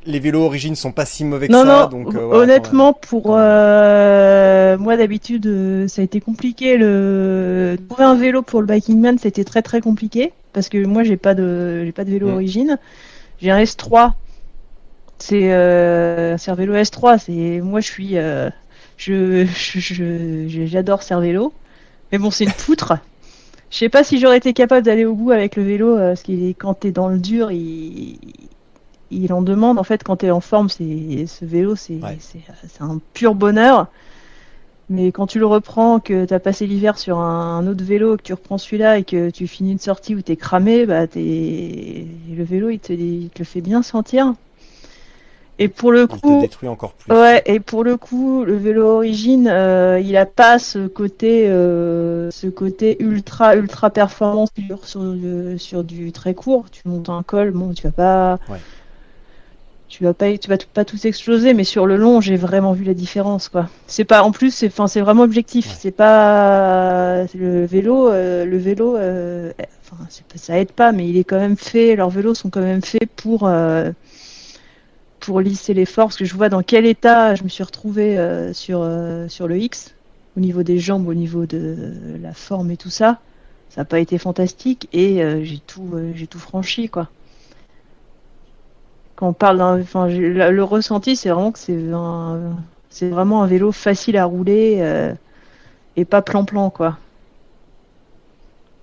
les 0.07 0.19
vélos 0.19 0.43
origines 0.43 0.77
sont 0.77 0.93
pas 0.93 1.07
si 1.07 1.25
mauvais 1.25 1.49
que 1.49 1.55
ça. 1.55 1.65
Non, 1.65 1.87
donc, 1.89 2.15
euh, 2.15 2.21
honnêtement, 2.21 2.93
pour 2.93 3.29
euh, 3.31 4.77
moi 4.79 4.97
d'habitude, 4.97 5.47
euh, 5.47 5.89
ça 5.89 6.03
a 6.03 6.05
été 6.05 6.21
compliqué. 6.21 6.77
Le 6.77 7.77
trouver 7.89 8.05
un 8.05 8.15
vélo 8.15 8.43
pour 8.43 8.61
le 8.61 8.67
Biking 8.67 9.01
Man, 9.01 9.19
c'était 9.19 9.45
très 9.45 9.63
très 9.63 9.81
compliqué 9.81 10.33
parce 10.53 10.69
que 10.69 10.85
moi 10.85 11.03
j'ai 11.03 11.17
pas 11.17 11.35
de 11.35 11.85
j'ai 11.85 11.93
pas 11.93 12.05
de 12.05 12.11
vélo 12.11 12.29
mm. 12.29 12.35
origine. 12.35 12.79
J'ai 13.41 13.51
un 13.51 13.63
S3. 13.63 14.13
C'est 15.19 15.53
euh, 15.53 16.37
un 16.47 16.55
vélo 16.55 16.75
S3. 16.75 17.19
C'est 17.25 17.61
moi 17.61 17.81
je 17.81 17.87
suis 17.87 18.17
je 18.97 19.47
j'adore 20.67 21.03
je, 21.03 21.15
vélo 21.15 21.53
mais 22.13 22.19
bon 22.19 22.31
c'est 22.31 22.45
une 22.45 22.53
poutre. 22.53 22.95
Je 23.71 23.79
sais 23.79 23.89
pas 23.89 24.05
si 24.05 24.21
j'aurais 24.21 24.37
été 24.37 24.53
capable 24.53 24.87
d'aller 24.87 25.05
au 25.05 25.15
bout 25.15 25.33
avec 25.33 25.57
le 25.57 25.65
vélo, 25.65 25.97
parce 25.97 26.23
qu'il 26.23 26.45
est 26.49 26.55
quand 26.55 26.75
t'es 26.75 26.93
dans 26.93 27.09
le 27.09 27.19
dur, 27.19 27.51
il, 27.51 28.19
il 29.11 29.33
en 29.33 29.43
demande. 29.43 29.79
En 29.79 29.85
fait, 29.85 30.03
quand 30.03 30.17
tu 30.17 30.27
es 30.27 30.31
en 30.31 30.41
forme, 30.41 30.69
c'est 30.69 31.27
ce 31.27 31.45
vélo, 31.45 31.77
c'est 31.77 32.01
un 32.81 33.01
pur 33.13 33.35
bonheur. 33.35 33.89
Mais 34.91 35.13
quand 35.13 35.27
tu 35.27 35.39
le 35.39 35.47
reprends, 35.47 35.99
que 35.99 36.27
tu 36.27 36.35
as 36.35 36.41
passé 36.41 36.67
l'hiver 36.67 36.99
sur 36.99 37.19
un, 37.19 37.67
autre 37.67 37.83
vélo, 37.83 38.17
que 38.17 38.23
tu 38.23 38.35
reprends 38.35 38.59
celui-là 38.59 38.99
et 38.99 39.05
que 39.05 39.31
tu 39.31 39.47
finis 39.47 39.73
une 39.73 39.79
sortie 39.79 40.15
où 40.15 40.21
tu 40.21 40.33
es 40.33 40.37
cramé, 40.37 40.85
bah 40.85 41.07
le 41.15 42.45
vélo, 42.45 42.69
il 42.69 42.79
te, 42.79 42.93
le 42.93 43.45
fait 43.45 43.63
bien 43.63 43.83
sentir. 43.83 44.35
Et 45.59 45.69
pour 45.69 45.93
le 45.93 46.09
coup, 46.09 46.19
il 46.25 46.37
te 46.37 46.41
détruit 46.41 46.69
encore 46.69 46.95
plus. 46.95 47.15
Ouais, 47.15 47.41
et 47.47 47.61
pour 47.61 47.85
le 47.85 47.97
coup, 47.97 48.45
le 48.45 48.57
vélo 48.57 48.97
origine, 48.97 49.49
euh, 49.49 50.01
il 50.01 50.17
a 50.17 50.27
pas 50.27 50.59
ce 50.59 50.89
côté, 50.89 51.49
euh, 51.49 52.31
ce 52.33 52.49
côté 52.49 52.97
ultra 53.01 53.55
ultra 53.55 53.91
performant 53.91 54.47
sur 54.47 54.85
sur, 54.85 55.15
sur, 55.59 55.85
du 55.85 56.11
très 56.11 56.35
court. 56.35 56.67
Tu 56.71 56.83
montes 56.87 57.09
un 57.09 57.23
col, 57.23 57.53
bon, 57.53 57.73
tu 57.73 57.85
vas 57.85 57.93
pas 57.93 58.39
tu 59.95 60.03
vas 60.03 60.13
pas 60.13 60.37
tu 60.37 60.49
vas 60.51 60.59
pas 60.73 60.85
tous 60.85 61.05
exploser 61.05 61.55
mais 61.55 61.63
sur 61.63 61.87
le 61.87 61.97
long 61.97 62.21
j'ai 62.21 62.35
vraiment 62.35 62.73
vu 62.73 62.83
la 62.83 62.95
différence 62.95 63.49
quoi. 63.49 63.69
C'est 63.87 64.05
pas 64.05 64.25
en 64.25 64.33
plus 64.33 64.53
c'est 64.53 64.67
enfin 64.67 64.89
c'est 64.89 65.01
vraiment 65.01 65.23
objectif. 65.23 65.73
C'est 65.79 65.93
pas 65.93 67.23
le 67.33 67.65
vélo 67.65 68.09
euh, 68.09 68.45
le 68.45 68.59
vélo 68.59 68.97
euh, 68.97 69.53
enfin 69.85 70.05
ça 70.35 70.59
aide 70.59 70.73
pas 70.73 70.91
mais 70.91 71.09
il 71.09 71.17
est 71.17 71.23
quand 71.23 71.39
même 71.39 71.57
fait 71.57 71.95
leurs 71.95 72.11
vélos 72.11 72.35
sont 72.35 72.51
quand 72.51 72.61
même 72.61 72.83
faits 72.83 73.09
pour 73.15 73.47
euh, 73.47 73.93
pour 75.21 75.41
lisser 75.41 75.75
les 75.75 75.87
forces 75.87 76.17
que 76.17 76.25
je 76.25 76.35
vois 76.35 76.49
dans 76.49 76.65
quel 76.65 76.87
état 76.87 77.37
je 77.37 77.45
me 77.45 77.49
suis 77.49 77.63
retrouvé 77.63 78.19
sur 78.53 78.85
sur 79.29 79.47
le 79.47 79.59
X 79.59 79.95
au 80.37 80.41
niveau 80.41 80.65
des 80.65 80.81
jambes 80.81 81.07
au 81.07 81.15
niveau 81.15 81.47
de 81.47 81.77
la 82.21 82.35
forme 82.35 82.73
et 82.73 82.77
tout 82.77 82.91
ça. 82.91 83.21
Ça 83.71 83.83
n'a 83.83 83.85
pas 83.85 84.01
été 84.01 84.19
fantastique 84.19 84.89
et 84.93 85.23
j'ai 85.45 85.61
tout 85.65 85.89
j'ai 86.17 86.27
tout 86.27 86.41
franchi 86.41 86.89
quoi 86.89 87.11
quand 89.17 89.29
on 89.29 89.33
parle 89.33 89.59
d'un, 89.59 89.81
enfin, 89.81 90.09
le 90.09 90.63
ressenti, 90.63 91.17
c'est 91.17 91.29
vraiment 91.29 91.53
que 91.53 91.59
c'est 91.59 91.79
un, 91.93 92.41
c'est 92.91 93.09
vraiment 93.09 93.43
un 93.43 93.47
vélo 93.47 93.73
facile 93.73 94.17
à 94.17 94.25
rouler 94.25 94.79
euh, 94.81 95.13
et 95.97 96.05
pas 96.05 96.23
plan-plan, 96.23 96.71
quoi. 96.71 96.99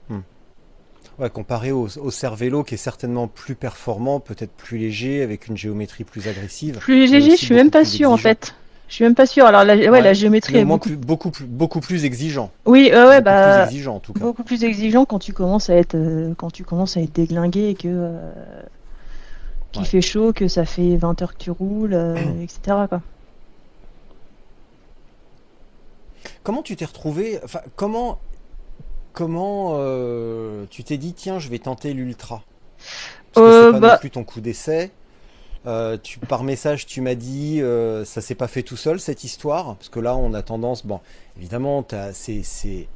Hmm. 0.10 0.20
Ouais, 1.20 1.30
comparé 1.30 1.72
au, 1.72 1.88
au 2.02 2.12
Cervélo 2.12 2.64
qui 2.64 2.76
est 2.76 2.78
certainement 2.78 3.28
plus 3.28 3.56
performant, 3.56 4.20
peut-être 4.20 4.52
plus 4.52 4.78
léger, 4.78 5.22
avec 5.22 5.48
une 5.48 5.58
géométrie 5.58 6.04
plus 6.04 6.28
agressive. 6.28 6.78
Plus 6.80 7.12
léger, 7.12 7.32
je 7.32 7.36
suis 7.36 7.56
même 7.56 7.72
pas 7.72 7.86
sûr 7.86 8.12
en 8.12 8.18
fait. 8.18 8.56
Je 8.88 8.96
suis 8.96 9.06
même 9.06 9.16
pas 9.16 9.26
sûr. 9.26 9.46
Alors 9.46 9.64
la, 9.64 9.76
ouais, 9.76 10.02
la 10.02 10.14
géométrie 10.14 10.58
est 10.58 10.66
beaucoup... 10.66 10.90
Plus, 10.90 10.98
beaucoup 10.98 11.32
plus 11.32 11.46
beaucoup 11.46 11.80
plus 11.80 12.04
exigeant. 12.04 12.52
Oui, 12.66 12.92
ouais, 12.94 13.22
beaucoup 13.22 13.24
bah 13.24 13.54
plus 13.54 13.74
exigeant 13.74 13.96
en 13.96 14.00
tout 14.02 14.12
cas. 14.12 14.20
Beaucoup 14.20 14.44
plus 14.44 14.66
exigeant 14.66 15.06
quand 15.06 15.20
tu 15.20 15.32
commences 15.32 15.70
à 15.70 15.76
être 15.76 15.96
euh, 15.96 16.34
quand 16.36 16.52
tu 16.52 16.66
commences 16.66 16.98
à 16.98 17.00
être 17.00 17.14
déglingué 17.14 17.70
et 17.70 17.76
que 17.76 17.88
euh, 17.88 18.20
qu'il 19.72 19.86
fait 19.86 20.02
chaud, 20.02 20.34
que 20.34 20.48
ça 20.48 20.66
fait 20.66 20.96
20 20.98 21.22
heures 21.22 21.34
que 21.34 21.44
tu 21.44 21.52
roules, 21.52 21.94
euh, 21.94 22.16
etc. 22.42 22.86
Quoi. 22.90 23.02
Comment 26.44 26.64
tu 26.64 26.76
t'es 26.76 26.86
retrouvé 26.86 27.40
Enfin, 27.44 27.62
comment 27.76 28.20
comment 29.14 29.74
euh, 29.74 30.66
tu 30.70 30.84
t'es 30.84 30.98
dit 30.98 31.14
tiens, 31.14 31.40
je 31.40 31.50
vais 31.50 31.60
tenter 31.60 31.94
l'ultra? 31.94 32.44
Parce 33.34 33.46
que 33.46 33.52
c'est 33.52 33.68
euh, 33.68 33.72
pas 33.72 33.80
non 33.80 33.88
bah 33.88 33.98
plus 33.98 34.12
ton 34.12 34.24
coup 34.24 34.42
d'essai. 34.42 34.92
tu, 36.04 36.20
par 36.20 36.44
message, 36.44 36.86
tu 36.86 37.02
m'as 37.02 37.16
dit 37.16 37.62
ça 38.06 38.22
s'est 38.22 38.36
pas 38.36 38.48
fait 38.48 38.64
tout 38.64 38.78
seul 38.78 39.00
cette 39.00 39.24
histoire 39.24 39.76
parce 39.76 39.90
que 39.90 40.00
là 40.00 40.16
on 40.16 40.34
a 40.34 40.42
tendance, 40.42 40.86
bon, 40.86 41.00
évidemment, 41.38 41.86
c'est 42.14 42.42
c'est 42.44 42.88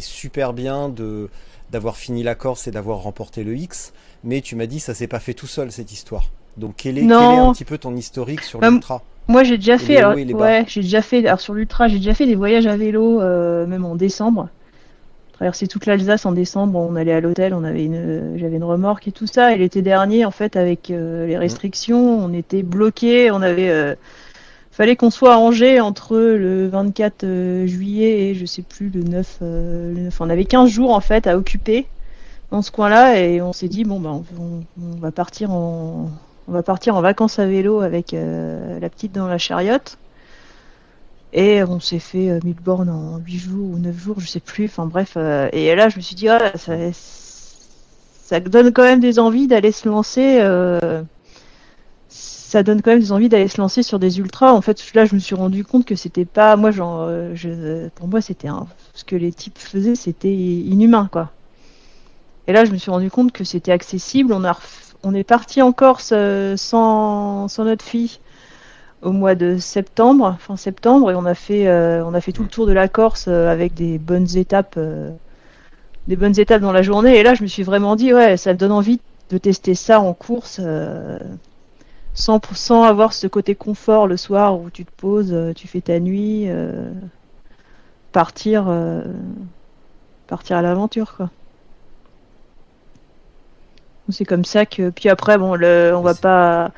super 0.00 0.52
bien 0.52 0.88
de 0.88 1.28
d'avoir 1.70 1.96
fini 1.96 2.22
la 2.22 2.34
Corse 2.34 2.66
et 2.68 2.70
d'avoir 2.70 2.98
remporté 2.98 3.42
le 3.42 3.56
X, 3.56 3.92
mais 4.24 4.40
tu 4.40 4.56
m'as 4.56 4.66
dit 4.66 4.80
ça 4.80 4.94
s'est 4.94 5.06
pas 5.06 5.20
fait 5.20 5.34
tout 5.34 5.46
seul 5.46 5.70
cette 5.70 5.92
histoire. 5.92 6.30
Donc 6.56 6.74
quel 6.76 6.98
est, 6.98 7.10
un 7.10 7.52
petit 7.52 7.64
peu 7.64 7.78
ton 7.78 7.94
historique 7.94 8.42
sur 8.42 8.60
bah, 8.60 8.70
l'ultra? 8.70 9.02
Moi 9.28 9.44
j'ai 9.44 9.56
déjà 9.56 9.78
fait, 9.78 10.04
ouais, 10.04 10.64
j'ai 10.66 10.82
déjà 10.82 11.02
fait, 11.02 11.26
alors 11.26 11.40
sur 11.40 11.54
l'ultra 11.54 11.88
j'ai 11.88 11.98
déjà 11.98 12.14
fait 12.14 12.26
des 12.26 12.34
voyages 12.34 12.66
à 12.66 12.76
vélo, 12.76 13.20
euh, 13.20 13.66
même 13.66 13.84
en 13.84 13.94
décembre. 13.94 14.48
Traverser 15.32 15.66
toute 15.66 15.86
l'Alsace 15.86 16.26
en 16.26 16.32
décembre, 16.32 16.78
on 16.78 16.94
allait 16.94 17.12
à 17.12 17.20
l'hôtel, 17.20 17.54
on 17.54 17.64
avait 17.64 17.84
une, 17.84 18.34
j'avais 18.36 18.56
une 18.56 18.64
remorque 18.64 19.08
et 19.08 19.12
tout 19.12 19.26
ça. 19.26 19.52
Et 19.52 19.58
l'été 19.58 19.82
dernier, 19.82 20.24
en 20.24 20.30
fait, 20.30 20.54
avec 20.54 20.92
euh, 20.92 21.26
les 21.26 21.36
restrictions, 21.36 22.24
on 22.24 22.32
était 22.32 22.62
bloqué, 22.62 23.32
on 23.32 23.42
avait 23.42 23.68
euh, 23.68 23.96
fallait 24.70 24.94
qu'on 24.94 25.10
soit 25.10 25.34
à 25.34 25.38
Angers 25.38 25.80
entre 25.80 26.16
le 26.16 26.68
24 26.68 27.66
juillet 27.66 28.30
et 28.30 28.34
je 28.36 28.46
sais 28.46 28.62
plus 28.62 28.90
le 28.90 29.02
9, 29.02 29.38
le 29.40 30.00
9. 30.04 30.20
On 30.20 30.30
avait 30.30 30.44
15 30.44 30.70
jours 30.70 30.92
en 30.92 31.00
fait 31.00 31.26
à 31.26 31.36
occuper 31.36 31.86
dans 32.54 32.62
ce 32.62 32.70
coin-là 32.70 33.18
et 33.18 33.42
on 33.42 33.52
s'est 33.52 33.66
dit 33.66 33.82
bon 33.82 33.98
ben 33.98 34.22
on, 34.38 34.62
va 35.00 35.10
partir 35.10 35.50
en 35.50 36.08
on 36.46 36.52
va 36.52 36.62
partir 36.62 36.94
en 36.94 37.00
vacances 37.00 37.40
à 37.40 37.46
vélo 37.46 37.80
avec 37.80 38.14
euh, 38.14 38.78
la 38.78 38.88
petite 38.88 39.10
dans 39.10 39.26
la 39.26 39.38
chariote. 39.38 39.98
Et 41.32 41.64
on 41.64 41.80
s'est 41.80 41.98
fait 41.98 42.30
euh, 42.30 42.38
1000 42.44 42.54
bornes 42.54 42.90
en 42.90 43.18
8 43.18 43.38
jours 43.38 43.70
ou 43.70 43.78
9 43.78 43.98
jours 43.98 44.20
je 44.20 44.28
sais 44.28 44.38
plus. 44.38 44.66
Enfin 44.66 44.86
bref 44.86 45.14
euh, 45.16 45.48
et 45.52 45.74
là 45.74 45.88
je 45.88 45.96
me 45.96 46.00
suis 46.00 46.14
dit 46.14 46.28
ah, 46.28 46.52
ça, 46.92 48.38
donne 48.38 48.72
quand 48.72 48.84
même 48.84 49.00
des 49.00 49.18
envies 49.18 49.48
d'aller 49.48 49.72
se 49.72 49.88
lancer 49.88 50.38
euh, 50.40 51.02
ça 52.08 52.62
donne 52.62 52.82
quand 52.82 52.92
même 52.92 53.00
des 53.00 53.10
envies 53.10 53.28
d'aller 53.28 53.48
se 53.48 53.60
lancer 53.60 53.82
sur 53.82 53.98
des 53.98 54.20
ultras. 54.20 54.52
En 54.52 54.60
fait 54.60 54.80
là 54.94 55.06
je 55.06 55.16
me 55.16 55.20
suis 55.20 55.34
rendu 55.34 55.64
compte 55.64 55.86
que 55.86 55.96
c'était 55.96 56.24
pas 56.24 56.54
moi 56.54 56.70
genre 56.70 57.10
pour 57.96 58.06
moi 58.06 58.20
c'était 58.20 58.48
ce 58.92 59.02
que 59.02 59.16
les 59.16 59.32
types 59.32 59.58
faisaient 59.58 59.96
c'était 59.96 60.32
inhumain 60.32 61.08
quoi 61.10 61.32
et 62.46 62.52
là, 62.52 62.64
je 62.64 62.72
me 62.72 62.76
suis 62.76 62.90
rendu 62.90 63.10
compte 63.10 63.32
que 63.32 63.44
c'était 63.44 63.72
accessible. 63.72 64.32
On 64.32 64.44
a, 64.44 64.58
on 65.02 65.14
est 65.14 65.24
parti 65.24 65.62
en 65.62 65.72
Corse 65.72 66.12
sans, 66.56 67.48
sans 67.48 67.64
notre 67.64 67.84
fille 67.84 68.18
au 69.02 69.12
mois 69.12 69.34
de 69.34 69.58
septembre, 69.58 70.36
fin 70.40 70.56
septembre, 70.56 71.10
et 71.10 71.14
on 71.14 71.26
a 71.26 71.34
fait, 71.34 71.68
on 72.02 72.14
a 72.14 72.20
fait 72.20 72.32
tout 72.32 72.42
le 72.42 72.48
tour 72.48 72.66
de 72.66 72.72
la 72.72 72.88
Corse 72.88 73.28
avec 73.28 73.74
des 73.74 73.98
bonnes 73.98 74.36
étapes, 74.36 74.78
des 76.08 76.16
bonnes 76.16 76.38
étapes 76.38 76.62
dans 76.62 76.72
la 76.72 76.82
journée. 76.82 77.18
Et 77.18 77.22
là, 77.22 77.34
je 77.34 77.42
me 77.42 77.48
suis 77.48 77.62
vraiment 77.62 77.96
dit, 77.96 78.14
ouais, 78.14 78.36
ça 78.36 78.52
me 78.52 78.58
donne 78.58 78.72
envie 78.72 79.00
de 79.30 79.38
tester 79.38 79.74
ça 79.74 80.00
en 80.00 80.14
course, 80.14 80.60
sans, 82.14 82.40
sans 82.54 82.82
avoir 82.84 83.12
ce 83.12 83.26
côté 83.26 83.54
confort 83.54 84.06
le 84.06 84.16
soir 84.16 84.58
où 84.58 84.70
tu 84.70 84.84
te 84.84 84.92
poses, 84.96 85.36
tu 85.54 85.68
fais 85.68 85.82
ta 85.82 86.00
nuit, 86.00 86.48
partir, 88.12 88.72
partir 90.26 90.56
à 90.56 90.62
l'aventure, 90.62 91.14
quoi. 91.16 91.30
C'est 94.08 94.24
comme 94.24 94.44
ça 94.44 94.66
que. 94.66 94.90
Puis 94.90 95.08
après, 95.08 95.38
bon, 95.38 95.54
le, 95.54 95.92
on 95.96 96.02
va 96.02 96.14
pas. 96.14 96.72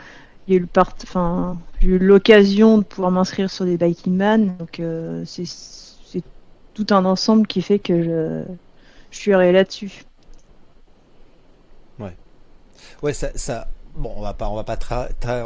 Il 0.47 0.55
y 0.55 0.57
a 0.57 0.59
eu 0.59 0.61
le 0.61 0.67
part... 0.67 0.95
enfin, 1.03 1.59
j'ai 1.81 1.89
eu 1.89 1.99
l'occasion 1.99 2.79
de 2.79 2.85
pouvoir 2.85 3.11
m'inscrire 3.11 3.51
sur 3.51 3.65
des 3.65 3.77
Biking 3.77 4.17
Man, 4.17 4.57
donc 4.59 4.79
euh, 4.79 5.25
c'est 5.27 6.23
tout 6.73 6.87
un 6.91 7.05
ensemble 7.05 7.47
qui 7.47 7.63
fait 7.63 7.79
que 7.79 8.03
je, 8.03 8.43
je 9.11 9.19
suis 9.19 9.33
allé 9.35 9.51
là-dessus. 9.51 10.05
Ouais. 11.99 12.15
Ouais, 13.03 13.13
ça, 13.13 13.29
ça, 13.35 13.67
Bon, 13.97 14.13
on 14.15 14.21
va 14.21 14.35
pas, 14.35 14.49
on 14.51 14.55
va 14.55 14.65
pas, 14.65 14.79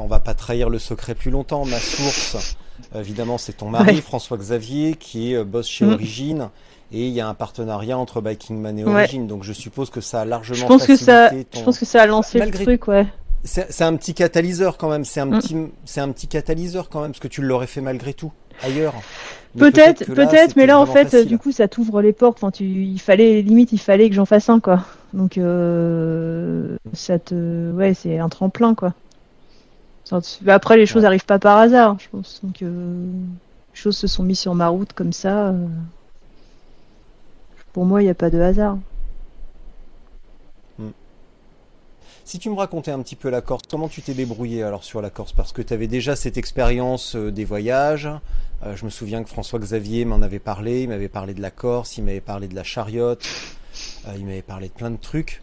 on 0.01 0.07
va 0.09 0.19
pas 0.19 0.35
trahir 0.35 0.69
le 0.71 0.81
secret 0.81 1.15
plus 1.15 1.31
longtemps. 1.31 1.65
Ma 1.65 1.79
source, 1.79 2.57
évidemment, 2.95 3.39
c'est 3.39 3.53
ton 3.53 3.71
mari, 3.71 4.01
François 4.03 4.37
Xavier, 4.37 4.97
qui 4.97 5.33
est 5.33 5.37
euh, 5.37 5.45
boss 5.45 5.69
chez 5.69 5.85
mm. 5.85 5.93
Origine 5.93 6.51
et 6.93 7.07
il 7.07 7.13
y 7.13 7.21
a 7.21 7.29
un 7.29 7.35
partenariat 7.35 7.97
entre 7.97 8.21
Biking 8.21 8.59
Man 8.59 8.79
et 8.79 8.85
Origin, 8.85 9.27
donc 9.27 9.45
je 9.45 9.53
suppose 9.53 9.91
que 9.91 10.01
ça 10.01 10.23
a 10.23 10.25
largement 10.25 10.59
je 10.59 10.67
pense 10.67 10.87
que 10.87 10.97
ça, 10.97 11.31
Je 11.31 11.63
pense 11.63 11.79
que 11.79 11.85
ça 11.85 12.03
a 12.03 12.07
lancé 12.07 12.39
le 12.39 12.51
truc, 12.51 12.89
ouais. 12.89 13.07
C'est 13.43 13.83
un 13.83 13.97
petit 13.97 14.13
catalyseur 14.13 14.77
quand 14.77 14.91
même, 14.91 15.05
c'est 15.05 15.21
un, 15.21 15.27
mm. 15.27 15.39
petit, 15.39 15.57
c'est 15.85 16.01
un 16.01 16.11
petit 16.11 16.27
catalyseur 16.27 16.89
quand 16.89 17.01
même, 17.01 17.13
parce 17.13 17.21
que 17.21 17.29
tu 17.29 17.43
l'aurais 17.43 17.67
fait 17.67 17.81
malgré 17.81 18.13
tout, 18.13 18.33
ailleurs. 18.63 18.95
Peut-être, 19.59 20.05
peut-être, 20.05 20.55
mais 20.57 20.67
là 20.67 20.79
en 20.79 20.87
fait, 20.87 21.27
du 21.27 21.39
coup, 21.39 21.51
ça 21.51 21.67
t'ouvre 21.67 22.03
les 22.03 22.13
portes. 22.13 22.39
Enfin, 22.39 22.51
tu, 22.51 22.65
il 22.65 23.01
fallait, 23.01 23.43
limite, 23.43 23.73
il 23.73 23.81
fallait 23.81 24.09
que 24.09 24.15
j'en 24.15 24.27
fasse 24.27 24.49
un, 24.49 24.61
quoi. 24.61 24.85
Donc, 25.13 25.39
euh, 25.39 26.77
ça 26.93 27.19
te, 27.19 27.73
ouais, 27.73 27.95
c'est 27.95 28.19
un 28.19 28.29
tremplin, 28.29 28.75
quoi. 28.75 28.95
Après, 30.47 30.77
les 30.77 30.87
choses 30.87 31.03
n'arrivent 31.03 31.25
pas 31.25 31.39
par 31.39 31.59
hasard, 31.59 31.97
je 31.99 32.09
pense. 32.11 32.41
Donc, 32.43 32.63
euh, 32.63 33.07
les 33.73 33.81
choses 33.81 33.97
se 33.97 34.07
sont 34.07 34.23
mises 34.23 34.41
sur 34.41 34.55
ma 34.55 34.69
route 34.69 34.93
comme 34.93 35.13
ça. 35.13 35.49
Euh. 35.49 35.67
Pour 37.73 37.85
moi, 37.85 38.03
il 38.03 38.07
n'y 38.07 38.11
a 38.11 38.15
pas 38.15 38.31
de 38.31 38.41
hasard. 38.41 38.79
Hmm. 40.79 40.91
Si 42.25 42.39
tu 42.39 42.51
me 42.51 42.57
racontais 42.57 42.91
un 42.91 43.01
petit 43.01 43.17
peu 43.17 43.31
la 43.31 43.41
Corse, 43.41 43.63
comment 43.71 43.89
tu 43.89 44.03
t'es 44.03 44.15
débrouillé 44.15 44.63
alors 44.63 44.85
sur 44.85 45.01
la 45.01 45.11
Corse? 45.11 45.33
Parce 45.33 45.53
que 45.53 45.63
tu 45.63 45.73
avais 45.73 45.87
déjà 45.87 46.17
cette 46.17 46.37
expérience 46.37 47.15
euh, 47.17 47.31
des 47.31 47.45
voyages. 47.45 48.09
Euh, 48.65 48.77
je 48.77 48.85
me 48.85 48.91
souviens 48.91 49.23
que 49.23 49.29
François 49.29 49.59
Xavier 49.59 50.05
m'en 50.05 50.21
avait 50.21 50.39
parlé. 50.39 50.83
Il 50.83 50.89
m'avait 50.89 51.09
parlé 51.09 51.35
de 51.35 51.41
la 51.41 51.51
Corse, 51.51 51.97
il 51.97 52.05
m'avait 52.05 52.21
parlé 52.21 52.49
de 52.49 52.55
la 52.55 52.65
chariote, 52.65 53.25
euh, 54.07 54.13
il 54.19 54.27
m'avait 54.27 54.43
parlé 54.43 54.69
de 54.69 54.73
plein 54.73 54.91
de 54.91 54.99
trucs. 54.99 55.43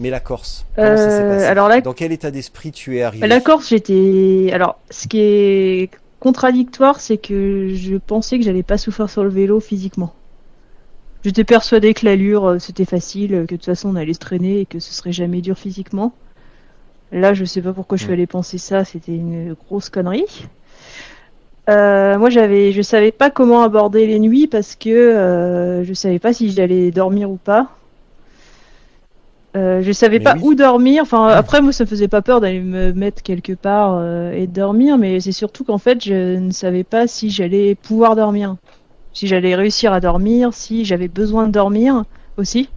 Mais 0.00 0.10
la 0.10 0.20
Corse, 0.20 0.64
comment 0.76 0.96
ça 0.96 1.10
s'est 1.10 1.28
passé? 1.28 1.44
Alors 1.44 1.70
Dans 1.82 1.92
quel 1.92 2.12
état 2.12 2.30
d'esprit 2.30 2.70
tu 2.70 2.98
es 2.98 3.02
arrivé? 3.02 3.26
La 3.26 3.40
Corse, 3.40 3.68
j'étais. 3.68 4.50
Alors, 4.52 4.78
ce 4.90 5.08
qui 5.08 5.18
est 5.18 5.90
contradictoire, 6.20 7.00
c'est 7.00 7.18
que 7.18 7.74
je 7.74 7.96
pensais 7.96 8.38
que 8.38 8.44
j'allais 8.44 8.62
pas 8.62 8.78
souffrir 8.78 9.10
sur 9.10 9.24
le 9.24 9.30
vélo 9.30 9.58
physiquement. 9.58 10.14
J'étais 11.24 11.44
persuadée 11.44 11.94
que 11.94 12.04
l'allure 12.06 12.46
euh, 12.46 12.58
c'était 12.58 12.84
facile, 12.84 13.30
que 13.30 13.36
de 13.36 13.46
toute 13.46 13.64
façon 13.64 13.90
on 13.90 13.96
allait 13.96 14.14
se 14.14 14.20
traîner 14.20 14.60
et 14.60 14.66
que 14.66 14.78
ce 14.78 14.92
serait 14.92 15.12
jamais 15.12 15.40
dur 15.40 15.58
physiquement. 15.58 16.12
Là, 17.10 17.34
je 17.34 17.44
sais 17.44 17.62
pas 17.62 17.72
pourquoi 17.72 17.96
je 17.96 18.04
suis 18.04 18.12
allée 18.12 18.26
penser 18.26 18.58
ça, 18.58 18.84
c'était 18.84 19.14
une 19.14 19.54
grosse 19.54 19.88
connerie. 19.88 20.46
Euh, 21.68 22.18
moi, 22.18 22.30
j'avais, 22.30 22.72
je 22.72 22.82
savais 22.82 23.12
pas 23.12 23.30
comment 23.30 23.62
aborder 23.62 24.06
les 24.06 24.18
nuits 24.18 24.46
parce 24.46 24.74
que 24.74 24.88
euh, 24.90 25.84
je 25.84 25.92
savais 25.92 26.18
pas 26.18 26.32
si 26.32 26.50
j'allais 26.50 26.90
dormir 26.90 27.30
ou 27.30 27.36
pas. 27.36 27.68
Euh, 29.56 29.82
je 29.82 29.92
savais 29.92 30.20
pas 30.20 30.36
où 30.42 30.54
dormir. 30.54 31.02
Enfin, 31.02 31.28
après, 31.28 31.60
moi, 31.60 31.72
ça 31.72 31.84
me 31.84 31.88
faisait 31.88 32.08
pas 32.08 32.22
peur 32.22 32.40
d'aller 32.40 32.60
me 32.60 32.92
mettre 32.92 33.22
quelque 33.22 33.54
part 33.54 34.02
et 34.32 34.46
dormir, 34.46 34.98
mais 34.98 35.20
c'est 35.20 35.32
surtout 35.32 35.64
qu'en 35.64 35.78
fait, 35.78 36.04
je 36.04 36.36
ne 36.36 36.52
savais 36.52 36.84
pas 36.84 37.06
si 37.06 37.30
j'allais 37.30 37.74
pouvoir 37.74 38.16
dormir 38.16 38.56
si 39.18 39.26
j'allais 39.26 39.56
réussir 39.56 39.92
à 39.92 39.98
dormir, 39.98 40.54
si 40.54 40.84
j'avais 40.84 41.08
besoin 41.08 41.48
de 41.48 41.52
dormir 41.52 42.04
aussi. 42.36 42.68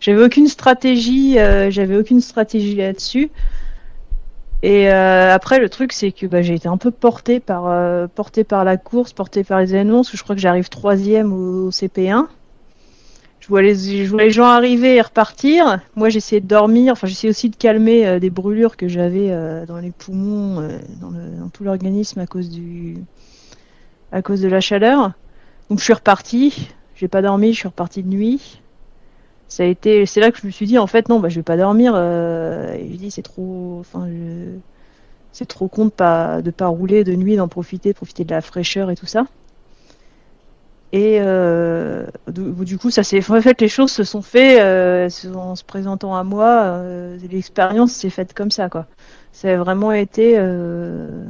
J'avais 0.00 0.20
aucune 0.20 0.48
stratégie, 0.48 1.38
euh, 1.38 1.70
j'avais 1.70 1.96
aucune 1.96 2.20
stratégie 2.20 2.74
là-dessus. 2.74 3.30
Et 4.64 4.90
euh, 4.90 5.32
après, 5.32 5.60
le 5.60 5.68
truc, 5.68 5.92
c'est 5.92 6.10
que 6.10 6.26
bah, 6.26 6.42
j'ai 6.42 6.54
été 6.54 6.66
un 6.66 6.76
peu 6.76 6.90
porté 6.90 7.38
par, 7.38 7.68
euh, 7.68 8.08
par 8.48 8.64
la 8.64 8.76
course, 8.76 9.12
porté 9.12 9.44
par 9.44 9.60
les 9.60 9.76
annonces. 9.76 10.10
je 10.12 10.20
crois 10.24 10.34
que 10.34 10.40
j'arrive 10.40 10.68
troisième 10.70 11.32
au, 11.32 11.70
CP1. 11.70 12.26
Je 13.38 13.46
vois, 13.46 13.62
les, 13.62 14.30
gens 14.32 14.46
arriver 14.46 14.96
et 14.96 15.00
repartir. 15.00 15.78
Moi, 15.94 16.08
j'essayais 16.08 16.40
de 16.40 16.48
dormir. 16.48 16.94
Enfin, 16.94 17.06
j'essayais 17.06 17.30
aussi 17.30 17.48
de 17.48 17.54
calmer 17.54 18.18
des 18.18 18.30
brûlures 18.30 18.76
que 18.76 18.88
j'avais 18.88 19.30
dans 19.68 19.78
les 19.78 19.92
poumons, 19.92 20.68
dans, 21.00 21.48
tout 21.52 21.62
l'organisme 21.62 22.18
à 22.18 22.26
cause 22.26 22.50
de 22.50 24.48
la 24.48 24.60
chaleur. 24.60 25.12
Donc 25.68 25.78
je 25.78 25.84
suis 25.84 25.92
reparti, 25.92 26.68
j'ai 26.94 27.08
pas 27.08 27.22
dormi, 27.22 27.52
je 27.52 27.58
suis 27.58 27.68
reparti 27.68 28.02
de 28.02 28.08
nuit. 28.08 28.60
Ça 29.48 29.62
a 29.62 29.66
été, 29.66 30.06
c'est 30.06 30.20
là 30.20 30.30
que 30.32 30.38
je 30.38 30.46
me 30.46 30.50
suis 30.50 30.66
dit 30.66 30.78
en 30.78 30.86
fait 30.86 31.08
non, 31.08 31.20
bah 31.20 31.28
je 31.28 31.36
vais 31.36 31.42
pas 31.42 31.56
dormir. 31.56 31.92
Euh, 31.94 32.74
et 32.74 32.90
je 32.92 32.96
dis 32.96 33.10
c'est 33.10 33.22
trop, 33.22 33.78
enfin 33.80 34.08
c'est 35.32 35.46
trop 35.46 35.68
con 35.68 35.86
de 35.86 35.90
pas 35.90 36.42
de 36.42 36.50
pas 36.50 36.66
rouler 36.66 37.04
de 37.04 37.14
nuit, 37.14 37.36
d'en 37.36 37.48
profiter, 37.48 37.94
profiter 37.94 38.24
de 38.24 38.30
la 38.30 38.40
fraîcheur 38.40 38.90
et 38.90 38.96
tout 38.96 39.06
ça. 39.06 39.26
Et 40.92 41.18
euh, 41.20 42.06
du, 42.28 42.78
coup, 42.78 42.90
ça 42.90 43.02
s'est 43.02 43.18
en 43.30 43.40
fait 43.42 43.60
les 43.60 43.68
choses 43.68 43.90
se 43.90 44.04
sont 44.04 44.22
faites 44.22 44.60
euh, 44.60 45.08
en 45.34 45.56
se 45.56 45.64
présentant 45.64 46.14
à 46.16 46.24
moi. 46.24 46.62
Euh, 46.62 47.18
l'expérience 47.30 47.92
s'est 47.92 48.10
faite 48.10 48.32
comme 48.34 48.50
ça 48.50 48.68
quoi. 48.70 48.86
Ça 49.32 49.48
a 49.52 49.56
vraiment 49.56 49.92
été 49.92 50.34
euh, 50.38 51.24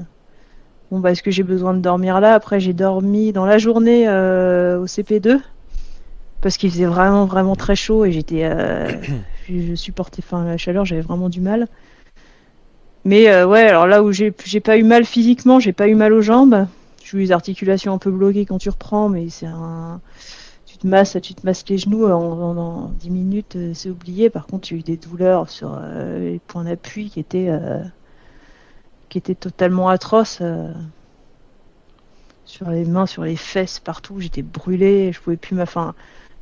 Bon, 0.90 1.00
bah, 1.00 1.10
est-ce 1.10 1.22
que 1.22 1.32
j'ai 1.32 1.42
besoin 1.42 1.74
de 1.74 1.80
dormir 1.80 2.20
là? 2.20 2.34
Après, 2.34 2.60
j'ai 2.60 2.72
dormi 2.72 3.32
dans 3.32 3.44
la 3.44 3.58
journée 3.58 4.06
euh, 4.06 4.78
au 4.78 4.86
CP2 4.86 5.40
parce 6.40 6.56
qu'il 6.58 6.70
faisait 6.70 6.84
vraiment, 6.84 7.24
vraiment 7.24 7.56
très 7.56 7.74
chaud 7.74 8.04
et 8.04 8.12
j'étais. 8.12 8.44
Euh, 8.44 8.88
je 9.48 9.74
supportais 9.74 10.22
enfin, 10.24 10.44
la 10.44 10.56
chaleur, 10.56 10.84
j'avais 10.84 11.00
vraiment 11.00 11.28
du 11.28 11.40
mal. 11.40 11.66
Mais 13.04 13.28
euh, 13.28 13.46
ouais, 13.46 13.62
alors 13.62 13.86
là 13.86 14.02
où 14.02 14.12
j'ai 14.12 14.30
pas 14.30 14.76
eu 14.76 14.84
mal 14.84 15.04
physiquement, 15.04 15.58
j'ai 15.58 15.72
pas 15.72 15.88
eu 15.88 15.96
mal 15.96 16.12
aux 16.12 16.22
jambes. 16.22 16.66
J'ai 17.04 17.18
eu 17.18 17.20
les 17.20 17.32
articulations 17.32 17.92
un 17.92 17.98
peu 17.98 18.10
bloquées 18.10 18.46
quand 18.46 18.58
tu 18.58 18.68
reprends, 18.68 19.08
mais 19.08 19.28
c'est 19.28 19.46
un. 19.46 20.00
Tu 20.66 20.78
te 20.78 20.86
masses, 20.86 21.16
tu 21.22 21.34
te 21.34 21.44
masses 21.44 21.64
les 21.68 21.78
genoux 21.78 22.06
en, 22.06 22.56
en, 22.56 22.88
10 23.00 23.10
minutes, 23.10 23.56
c'est 23.74 23.88
oublié. 23.88 24.30
Par 24.30 24.46
contre, 24.46 24.68
j'ai 24.68 24.76
eu 24.76 24.82
des 24.82 24.96
douleurs 24.96 25.48
sur 25.48 25.80
les 26.18 26.40
points 26.46 26.64
d'appui 26.64 27.08
qui 27.08 27.18
étaient 27.18 27.48
qui 29.16 29.32
était 29.32 29.34
totalement 29.34 29.88
atroce. 29.88 30.40
Euh, 30.42 30.70
sur 32.44 32.68
les 32.68 32.84
mains, 32.84 33.06
sur 33.06 33.24
les 33.24 33.34
fesses, 33.34 33.80
partout. 33.80 34.20
J'étais 34.20 34.42
brûlée, 34.42 35.10
je 35.12 35.20
pouvais 35.20 35.38
plus 35.38 35.60
enfin, 35.60 35.94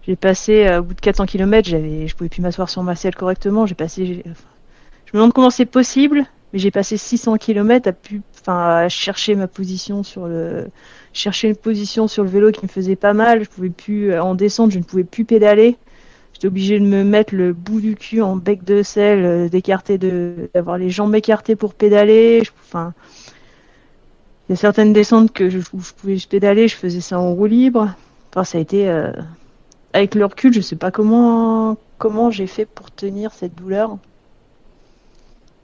J'ai 0.03 0.17
passé, 0.17 0.67
euh, 0.67 0.81
au 0.81 0.83
bout 0.83 0.95
de 0.95 1.01
400 1.01 1.27
km, 1.27 1.69
j'avais, 1.69 2.09
je 2.09 2.17
pouvais 2.17 2.29
plus 2.29 2.43
m'asseoir 2.43 2.69
sur 2.69 2.83
ma 2.83 2.97
selle 2.97 3.15
correctement. 3.15 3.65
J'ai 3.65 3.77
passé. 3.77 4.25
je 4.25 5.11
me 5.13 5.19
demande 5.19 5.33
comment 5.33 5.51
c'est 5.51 5.67
possible, 5.67 6.25
mais 6.53 6.59
j'ai 6.59 6.73
passé 6.73 6.97
600 6.97 7.39
km 7.39 7.89
à, 7.89 7.93
pu, 7.93 8.23
à 8.49 8.89
chercher 8.89 9.37
ma 9.37 9.47
position 9.47 10.03
sur 10.03 10.27
le. 10.27 10.67
chercher 11.13 11.51
une 11.51 11.57
position 11.57 12.09
sur 12.09 12.25
le 12.25 12.29
vélo 12.29 12.51
qui 12.51 12.65
me 12.65 12.69
faisait 12.69 12.97
pas 12.97 13.15
mal. 13.15 13.45
Je 13.45 13.49
pouvais 13.49 13.71
plus. 13.71 14.19
En 14.19 14.35
descente, 14.35 14.73
je 14.73 14.79
ne 14.79 14.85
pouvais 14.85 15.05
plus 15.05 15.25
pédaler. 15.25 15.77
J'étais 16.35 16.49
obligé 16.49 16.81
de 16.81 16.85
me 16.85 17.05
mettre 17.05 17.35
le 17.35 17.53
bout 17.53 17.81
du 17.81 17.95
cul 17.95 18.21
en 18.21 18.37
bec 18.37 18.65
de 18.65 18.83
sel, 18.83 19.25
euh, 19.25 19.49
d'écarter, 19.49 19.99
de, 19.99 20.51
d'avoir 20.53 20.79
les 20.79 20.91
jambes 20.91 21.15
écartées 21.15 21.55
pour 21.55 21.75
pédaler. 21.75 22.43
Enfin, 22.65 22.93
il 24.49 24.53
y 24.53 24.55
a 24.55 24.57
certaines 24.57 24.93
descentes 24.93 25.33
que 25.33 25.49
je, 25.49 25.59
où 25.73 25.81
je 25.81 25.93
pouvais 25.93 26.17
pédaler, 26.29 26.67
je 26.69 26.75
faisais 26.75 27.01
ça 27.01 27.19
en 27.21 27.33
roue 27.33 27.47
libre. 27.47 27.95
Enfin, 28.31 28.43
ça 28.43 28.59
a 28.59 28.61
été, 28.61 28.89
euh, 28.89 29.13
avec 29.93 30.17
le 30.17 30.25
recul, 30.25 30.53
je 30.53 30.61
sais 30.61 30.77
pas 30.77 30.91
comment, 30.91 31.79
comment 31.99 32.33
j'ai 32.33 32.49
fait 32.49 32.67
pour 32.67 32.91
tenir 32.91 33.33
cette 33.33 33.55
douleur. 33.55 33.97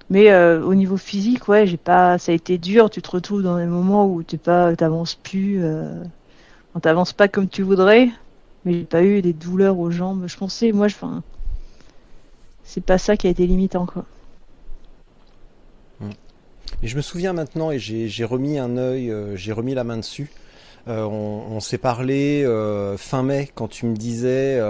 Mais 0.09 0.31
euh, 0.31 0.63
au 0.63 0.75
niveau 0.75 0.97
physique, 0.97 1.49
ouais, 1.49 1.67
j'ai 1.67 1.77
pas, 1.77 2.17
ça 2.19 2.31
a 2.31 2.35
été 2.35 2.59
dur. 2.59 2.91
Tu 2.91 3.03
te 3.03 3.11
retrouves 3.11 3.43
dans 3.43 3.59
des 3.59 3.67
moments 3.67 4.07
où 4.07 4.23
tu 4.23 4.39
pas, 4.39 4.75
t'avances 4.77 5.17
plus, 5.17 5.63
euh, 5.63 6.03
t'avances 6.81 7.13
pas 7.13 7.27
comme 7.27 7.49
tu 7.49 7.63
voudrais 7.63 8.11
mais 8.65 8.75
j'ai 8.75 8.85
pas 8.85 9.03
eu 9.03 9.23
des 9.23 9.33
douleurs 9.33 9.79
aux 9.79 9.91
jambes. 9.91 10.25
Je 10.27 10.37
pensais, 10.37 10.73
moi, 10.73 10.89
je, 10.89 10.97
enfin, 10.97 11.23
c'est 12.65 12.85
pas 12.85 12.99
ça 12.99 13.17
qui 13.17 13.27
a 13.27 13.31
été 13.31 13.47
limitant, 13.47 13.87
quoi. 13.87 14.05
Hmm. 16.01 16.11
Mais 16.83 16.89
je 16.89 16.97
me 16.97 17.03
souviens 17.03 17.33
maintenant, 17.33 17.71
et 17.71 17.79
j'ai 17.79 18.25
remis 18.25 18.59
un 18.59 18.77
œil, 18.77 19.11
euh, 19.11 19.37
j'ai 19.37 19.53
remis 19.53 19.75
la 19.75 19.85
main 19.85 19.97
dessus. 19.97 20.31
Euh, 20.89 21.05
on, 21.05 21.61
s'est 21.61 21.79
parlé 21.79 22.43
euh, 22.43 22.97
fin 22.97 23.23
mai 23.23 23.51
quand 23.55 23.69
tu 23.69 23.85
me 23.85 23.95
disais, 23.95 24.61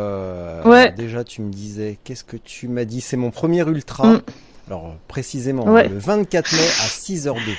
ouais. 0.65 0.93
déjà 0.93 1.23
tu 1.23 1.41
me 1.41 1.53
disais, 1.53 1.99
qu'est-ce 2.03 2.25
que 2.25 2.37
tu 2.37 2.67
m'as 2.67 2.85
dit? 2.85 3.01
C'est 3.01 3.17
mon 3.17 3.31
premier 3.31 3.67
ultra. 3.69 4.15
Hmm. 4.15 4.21
Alors 4.67 4.95
précisément, 5.09 5.67
le 5.67 5.99
24 5.99 6.53
mai 6.53 6.59
à 6.59 6.87
6h02. 6.89 7.57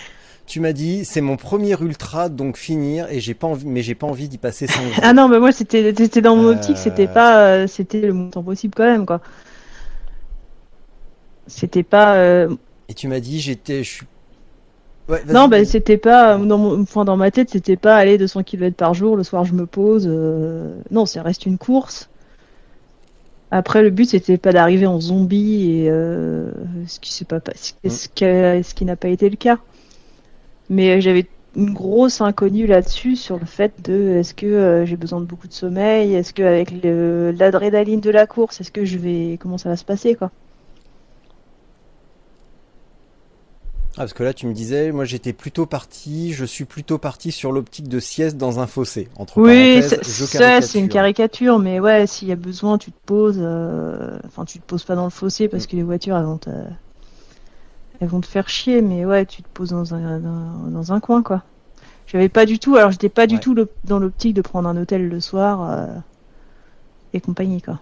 Tu 0.51 0.59
m'as 0.59 0.73
dit, 0.73 1.05
c'est 1.05 1.21
mon 1.21 1.37
premier 1.37 1.79
ultra, 1.79 2.27
donc 2.27 2.57
finir, 2.57 3.07
et 3.09 3.21
j'ai 3.21 3.33
pas 3.33 3.47
envie, 3.47 3.65
mais 3.65 3.81
j'ai 3.81 3.95
pas 3.95 4.05
envie 4.05 4.27
d'y 4.27 4.37
passer 4.37 4.67
5 4.67 4.81
jours. 4.81 4.93
ah 5.01 5.13
non, 5.13 5.29
mais 5.29 5.39
moi 5.39 5.53
c'était, 5.53 5.93
dans 5.93 6.35
mon 6.35 6.49
optique, 6.49 6.77
c'était 6.77 7.07
pas, 7.07 7.67
c'était 7.67 8.01
le 8.01 8.11
montant 8.11 8.43
possible 8.43 8.73
quand 8.75 8.83
même, 8.83 9.05
quoi. 9.05 9.21
C'était 11.47 11.83
pas. 11.83 12.47
Et 12.89 12.93
tu 12.93 13.07
m'as 13.07 13.21
dit, 13.21 13.39
j'étais, 13.39 13.81
je 13.85 13.89
suis 13.89 14.05
non, 15.27 15.47
bah, 15.47 15.63
c'était 15.65 15.97
pas 15.97 16.37
dans, 16.37 16.57
mon, 16.57 17.03
dans 17.03 17.17
ma 17.17 17.31
tête, 17.31 17.49
c'était 17.49 17.77
pas 17.77 17.95
aller 17.95 18.17
200 18.17 18.43
km 18.43 18.75
par 18.75 18.93
jour. 18.93 19.15
Le 19.15 19.23
soir, 19.23 19.45
je 19.45 19.53
me 19.53 19.65
pose. 19.65 20.05
Euh, 20.07 20.75
non, 20.91 21.05
ça 21.05 21.21
reste 21.21 21.45
une 21.45 21.57
course. 21.57 22.09
Après, 23.51 23.81
le 23.81 23.89
but, 23.89 24.09
c'était 24.09 24.37
pas 24.37 24.53
d'arriver 24.53 24.85
en 24.85 25.01
zombie 25.01 25.71
et 25.71 25.89
euh, 25.89 26.51
ce 26.87 26.99
qui 26.99 27.11
s'est 27.11 27.25
pas 27.25 27.39
mm. 27.39 27.89
ce 27.89 28.73
qui 28.73 28.85
n'a 28.85 28.95
pas 28.95 29.09
été 29.09 29.29
le 29.29 29.35
cas. 29.35 29.57
Mais 30.71 31.01
j'avais 31.01 31.27
une 31.55 31.73
grosse 31.73 32.21
inconnue 32.21 32.65
là-dessus 32.65 33.17
sur 33.17 33.37
le 33.37 33.45
fait 33.45 33.73
de 33.83 34.15
est-ce 34.19 34.33
que 34.33 34.45
euh, 34.45 34.85
j'ai 34.85 34.95
besoin 34.95 35.19
de 35.19 35.25
beaucoup 35.25 35.49
de 35.49 35.53
sommeil, 35.53 36.15
est-ce 36.15 36.33
que 36.33 36.43
avec 36.43 36.71
l'adrénaline 37.37 37.99
de 37.99 38.09
la 38.09 38.25
course, 38.25 38.61
est-ce 38.61 38.71
que 38.71 38.85
je 38.85 38.97
vais 38.97 39.37
comment 39.39 39.57
ça 39.57 39.67
va 39.67 39.75
se 39.75 39.83
passer 39.83 40.15
quoi? 40.15 40.31
Ah, 43.95 44.03
parce 44.03 44.13
que 44.13 44.23
là, 44.23 44.33
tu 44.33 44.47
me 44.47 44.53
disais, 44.53 44.93
moi 44.93 45.03
j'étais 45.03 45.33
plutôt 45.33 45.65
parti, 45.65 46.31
je 46.31 46.45
suis 46.45 46.63
plutôt 46.63 46.97
parti 46.97 47.33
sur 47.33 47.51
l'optique 47.51 47.89
de 47.89 47.99
sieste 47.99 48.37
dans 48.37 48.61
un 48.61 48.67
fossé. 48.67 49.09
Entre 49.17 49.41
oui, 49.41 49.83
ça 49.83 50.61
c'est 50.61 50.79
une 50.79 50.87
caricature, 50.87 51.59
mais 51.59 51.81
ouais, 51.81 52.07
s'il 52.07 52.29
y 52.29 52.31
a 52.31 52.37
besoin, 52.37 52.77
tu 52.77 52.93
te 52.93 52.99
poses. 53.05 53.39
Euh, 53.41 54.17
enfin, 54.25 54.45
tu 54.45 54.59
te 54.59 54.65
poses 54.65 54.85
pas 54.85 54.95
dans 54.95 55.03
le 55.03 55.09
fossé 55.09 55.49
parce 55.49 55.67
que 55.67 55.75
les 55.75 55.83
voitures 55.83 56.15
elles 56.15 56.23
vont 56.23 56.37
te, 56.37 56.49
elles 58.01 58.07
vont 58.07 58.19
te 58.19 58.25
faire 58.25 58.49
chier, 58.49 58.81
mais 58.81 59.05
ouais, 59.05 59.25
tu 59.25 59.43
te 59.43 59.47
poses 59.53 59.69
dans 59.69 59.93
un, 59.93 60.19
dans, 60.19 60.91
un 60.91 60.99
coin 60.99 61.21
quoi. 61.21 61.43
J'avais 62.07 62.29
pas 62.29 62.45
du 62.45 62.59
tout, 62.59 62.75
alors 62.75 62.91
j'étais 62.91 63.09
pas 63.09 63.27
du 63.27 63.39
tout 63.39 63.55
dans 63.85 63.99
l'optique 63.99 64.33
de 64.33 64.41
prendre 64.41 64.67
un 64.67 64.75
hôtel 64.75 65.07
le 65.07 65.19
soir 65.21 65.69
euh, 65.69 65.85
et 67.13 67.21
compagnie 67.21 67.61
quoi. 67.61 67.79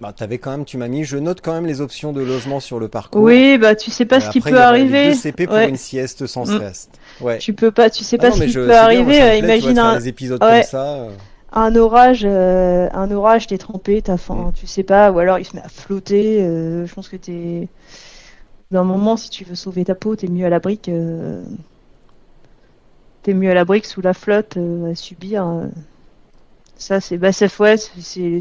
Bah, 0.00 0.12
avais 0.18 0.38
quand 0.38 0.50
même, 0.50 0.64
tu 0.64 0.78
m'as 0.78 0.88
mis, 0.88 1.04
je 1.04 1.16
note 1.16 1.40
quand 1.42 1.52
même 1.52 1.66
les 1.66 1.80
options 1.80 2.12
de 2.12 2.20
logement 2.20 2.58
sur 2.58 2.80
le 2.80 2.88
parcours. 2.88 3.22
Oui, 3.22 3.56
bah 3.58 3.76
tu 3.76 3.90
sais 3.90 4.04
pas 4.04 4.20
ce 4.20 4.30
qui 4.30 4.40
peut 4.40 4.60
arriver. 4.60 5.14
CP 5.14 5.46
pour 5.46 5.56
une 5.56 5.76
sieste 5.76 6.26
sans 6.26 6.42
mm. 6.42 6.54
stress. 6.54 6.88
Ouais. 7.20 7.38
Tu 7.38 7.52
peux 7.52 7.70
pas, 7.70 7.90
tu 7.90 8.02
sais 8.02 8.18
pas 8.18 8.30
ce 8.32 8.42
qui 8.42 8.52
peut 8.52 8.74
arriver. 8.74 9.38
imagine 9.38 9.78
un, 9.78 10.00
épisodes 10.00 10.40
comme 10.40 10.62
ça. 10.62 10.86
Euh. 10.94 11.10
Un 11.52 11.76
orage, 11.76 12.22
euh, 12.24 12.88
un 12.94 13.10
orage, 13.10 13.46
t'es 13.46 13.58
trempé, 13.58 14.00
t'as 14.00 14.16
faim, 14.16 14.46
mm. 14.48 14.52
tu 14.54 14.66
sais 14.66 14.82
pas, 14.82 15.12
ou 15.12 15.18
alors 15.18 15.38
il 15.38 15.44
se 15.44 15.54
met 15.54 15.62
à 15.62 15.68
flotter. 15.68 16.40
Euh, 16.40 16.86
je 16.86 16.94
pense 16.94 17.08
que 17.08 17.16
t'es, 17.16 17.68
d'un 18.72 18.84
moment, 18.84 19.16
si 19.16 19.30
tu 19.30 19.44
veux 19.44 19.54
sauver 19.54 19.84
ta 19.84 19.94
peau, 19.94 20.16
t'es 20.16 20.28
mieux 20.28 20.46
à 20.46 20.50
la 20.50 20.58
brique. 20.58 20.90
T'es 23.22 23.34
mieux 23.34 23.50
à 23.50 23.54
la 23.54 23.64
brique 23.64 23.86
sous 23.86 24.00
la 24.00 24.14
flotte 24.14 24.56
à 24.56 24.94
subir. 24.94 25.46
Ça, 26.76 27.00
c'est, 27.00 27.18
bah, 27.18 27.30
ouais, 27.60 27.76
c'est, 27.76 28.40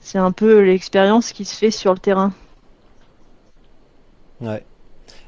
c'est 0.00 0.18
un 0.18 0.32
peu 0.32 0.60
l'expérience 0.60 1.32
qui 1.32 1.44
se 1.44 1.54
fait 1.54 1.70
sur 1.70 1.92
le 1.92 1.98
terrain. 1.98 2.32
Ouais. 4.40 4.64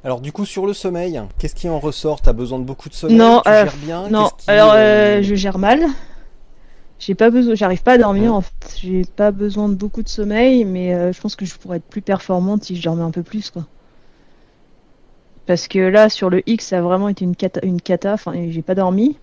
Alors 0.03 0.21
du 0.21 0.33
coup 0.33 0.47
sur 0.47 0.67
le 0.67 0.73
sommeil, 0.73 1.21
qu'est-ce 1.39 1.55
qui 1.55 1.69
en 1.69 1.79
ressort? 1.79 2.23
T'as 2.23 2.33
besoin 2.33 2.59
de 2.59 2.65
beaucoup 2.65 2.89
de 2.89 2.95
sommeil? 2.95 3.19
Non, 3.19 3.43
tu 3.45 3.51
euh, 3.51 3.65
gères 3.65 3.77
bien? 3.77 4.09
non. 4.09 4.31
Alors 4.47 4.73
euh, 4.73 4.77
euh, 4.77 5.23
je 5.23 5.35
gère 5.35 5.59
mal. 5.59 5.85
J'ai 7.01 7.15
pas 7.15 7.31
besoin, 7.31 7.55
j'arrive 7.55 7.83
pas 7.83 7.95
à 7.95 7.99
dormir 7.99 8.35
en 8.35 8.43
fait. 8.43 8.79
J'ai 8.81 9.05
pas 9.05 9.33
besoin 9.33 9.69
de 9.69 9.75
beaucoup 9.75 10.03
de 10.03 10.09
sommeil, 10.09 10.65
mais 10.65 11.13
je 11.13 11.21
pense 11.21 11.35
que 11.35 11.45
je 11.45 11.57
pourrais 11.57 11.79
être 11.79 11.85
plus 11.85 12.03
performante 12.03 12.65
si 12.65 12.77
je 12.77 12.83
dormais 12.83 13.03
un 13.03 13.11
peu 13.11 13.23
plus 13.23 13.51
quoi. 13.51 13.67
Parce 15.47 15.67
que 15.67 15.79
là 15.79 16.09
sur 16.09 16.31
le 16.31 16.43
X 16.49 16.67
ça 16.67 16.79
a 16.79 16.83
vraiment 16.83 17.09
été 17.09 17.25
une 17.25 17.35
cata, 17.35 17.61
une 17.65 17.81
cata. 17.81 18.13
Enfin 18.13 18.35
j'ai 18.51 18.63
pas 18.63 18.75
dormi. 18.75 19.17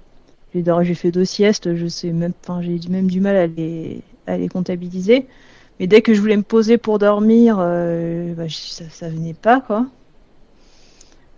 J'ai 0.56 0.64
j'ai 0.82 0.94
fait 0.96 1.12
deux 1.12 1.26
siestes, 1.26 1.76
je 1.76 1.88
sais 1.88 2.12
même, 2.12 2.34
enfin 2.44 2.62
j'ai 2.62 2.80
même 2.90 3.10
du 3.10 3.22
mal 3.22 3.36
à 3.36 3.48
les 3.48 4.02
à 4.26 4.38
les 4.38 4.50
comptabiliser. 4.50 5.28
Mais 5.80 5.88
dès 5.88 6.02
que 6.02 6.14
je 6.14 6.22
voulais 6.22 6.38
me 6.38 6.44
poser 6.44 6.78
pour 6.78 7.00
dormir, 7.00 7.58
euh, 7.60 8.34
bah, 8.34 8.46
ça, 8.50 8.86
ça, 8.90 9.10
venait 9.10 9.34
pas, 9.36 9.62
quoi. 9.62 9.86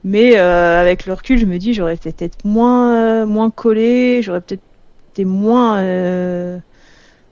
Mais 0.03 0.39
euh, 0.39 0.79
avec 0.79 1.05
le 1.05 1.13
recul, 1.13 1.37
je 1.37 1.45
me 1.45 1.57
dis, 1.57 1.73
j'aurais 1.73 1.97
peut-être 1.97 2.45
moins, 2.45 3.25
moins 3.25 3.51
collé, 3.51 4.21
j'aurais 4.21 4.39
peut-être 4.39 4.63
moins, 5.25 5.79
euh, 5.79 6.59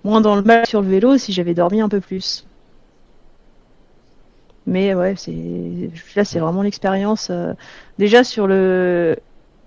moins 0.04 0.21
dans 0.21 0.36
le 0.36 0.41
mal 0.41 0.65
sur 0.65 0.82
le 0.82 0.88
vélo 0.88 1.17
si 1.17 1.34
j'avais 1.34 1.54
dormi 1.54 1.82
un 1.82 1.89
peu 1.89 2.00
plus. 2.00 2.45
Mais 4.65 4.93
ouais, 4.93 5.15
c'est 5.15 5.34
là, 6.15 6.26
c'est 6.26 6.39
vraiment 6.39 6.62
l'expérience. 6.62 7.32
déjà 7.97 8.23
sur 8.23 8.47
le 8.47 9.17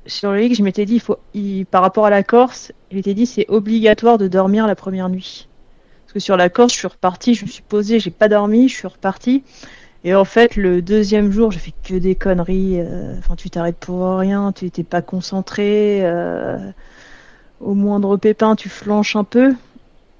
sur 0.07 0.33
le 0.33 0.39
lit, 0.39 0.55
je 0.55 0.63
m'étais 0.63 0.87
dit, 0.87 0.95
il 0.95 1.01
faut, 1.01 1.19
par 1.71 1.83
rapport 1.83 2.07
à 2.07 2.11
la 2.11 2.23
Corse, 2.23 2.73
il 2.91 2.99
était 2.99 3.15
dit, 3.15 3.27
c'est 3.27 3.47
obligatoire 3.49 4.19
de 4.19 4.29
dormir 4.29 4.67
la 4.67 4.75
première 4.75 5.09
nuit. 5.09 5.49
Parce 6.05 6.13
que 6.15 6.21
sur 6.21 6.37
la 6.37 6.49
Corse, 6.49 6.73
je 6.73 6.79
suis 6.79 6.89
reparti, 6.89 7.35
je 7.35 7.45
me 7.45 7.51
suis 7.51 7.63
posé, 7.63 8.01
j'ai 8.01 8.11
pas 8.11 8.29
dormi, 8.29 8.69
je 8.69 8.75
suis 8.75 8.89
reparti. 8.89 9.43
Et 10.03 10.15
en 10.15 10.25
fait, 10.25 10.57
le 10.57 10.81
deuxième 10.83 11.31
jour, 11.31 11.53
j'ai 11.53 11.61
fait 11.61 11.75
que 11.85 11.95
des 11.95 12.15
conneries. 12.15 12.81
Euh, 12.81 13.19
enfin, 13.19 13.37
tu 13.37 13.51
t'arrêtes 13.51 13.77
pour 13.77 14.17
rien, 14.17 14.53
tu 14.53 14.65
n'étais 14.65 14.83
pas 14.83 15.03
concentré. 15.03 16.01
Euh, 16.03 16.57
au 17.61 17.75
moindre 17.75 18.17
pépin, 18.17 18.57
tu 18.57 18.69
flanches 18.69 19.17
un 19.17 19.25
peu. 19.25 19.55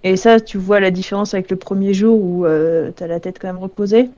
Et 0.05 0.17
ça, 0.17 0.41
tu 0.41 0.59
vois 0.59 0.81
la 0.81 0.91
différence 0.91 1.35
avec 1.35 1.51
le 1.51 1.57
premier 1.57 1.93
jour 1.95 2.21
où 2.23 2.47
euh, 2.47 2.91
tu 2.97 3.03
as 3.03 3.07
la 3.07 3.21
tête 3.21 3.39
quand 3.41 3.49
même 3.49 3.59
reposée. 3.59 4.09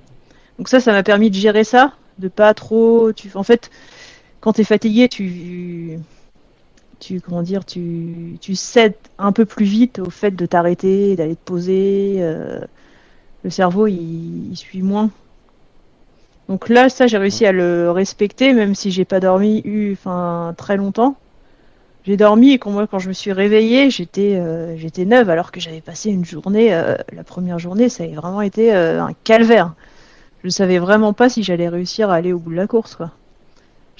Donc 0.58 0.68
ça, 0.68 0.80
ça 0.80 0.92
m'a 0.92 1.02
permis 1.02 1.30
de 1.30 1.34
gérer 1.34 1.64
ça, 1.64 1.92
de 2.18 2.28
pas 2.28 2.54
trop. 2.54 3.12
Tu... 3.12 3.30
En 3.34 3.42
fait, 3.42 3.70
quand 4.40 4.54
tu 4.54 4.60
es 4.62 4.64
fatigué, 4.64 5.08
tu 5.08 5.98
tu 7.00 7.20
comment 7.20 7.42
dire, 7.42 7.64
tu, 7.64 8.38
tu 8.40 8.54
cèdes 8.54 8.94
un 9.18 9.32
peu 9.32 9.44
plus 9.44 9.64
vite 9.64 9.98
au 9.98 10.10
fait 10.10 10.30
de 10.30 10.46
t'arrêter, 10.46 11.16
d'aller 11.16 11.34
te 11.34 11.44
poser. 11.44 12.16
Euh, 12.18 12.60
le 13.42 13.50
cerveau, 13.50 13.88
il, 13.88 14.54
suit 14.54 14.82
moins. 14.82 15.10
Donc 16.48 16.68
là, 16.68 16.88
ça, 16.88 17.06
j'ai 17.06 17.18
réussi 17.18 17.44
à 17.44 17.52
le 17.52 17.90
respecter, 17.90 18.52
même 18.52 18.74
si 18.74 18.90
j'ai 18.90 19.04
pas 19.04 19.20
dormi, 19.20 19.62
eu, 19.64 19.96
très 20.56 20.76
longtemps. 20.76 21.16
J'ai 22.04 22.16
dormi 22.16 22.52
et 22.52 22.58
quand 22.58 22.70
moi, 22.70 22.86
quand 22.86 22.98
je 22.98 23.08
me 23.08 23.12
suis 23.12 23.32
réveillée, 23.32 23.90
j'étais, 23.90 24.36
euh, 24.36 24.76
j'étais 24.76 25.04
neuve, 25.04 25.30
alors 25.30 25.52
que 25.52 25.60
j'avais 25.60 25.80
passé 25.80 26.10
une 26.10 26.24
journée, 26.24 26.74
euh, 26.74 26.96
la 27.12 27.22
première 27.22 27.58
journée, 27.58 27.88
ça 27.88 28.04
avait 28.04 28.14
vraiment 28.14 28.42
été 28.42 28.72
un 28.72 29.12
calvaire. 29.24 29.74
Je 30.42 30.48
savais 30.48 30.78
vraiment 30.78 31.12
pas 31.12 31.28
si 31.28 31.42
j'allais 31.44 31.68
réussir 31.68 32.10
à 32.10 32.16
aller 32.16 32.32
au 32.32 32.38
bout 32.38 32.50
de 32.50 32.56
la 32.56 32.66
course, 32.66 32.96
quoi 32.96 33.12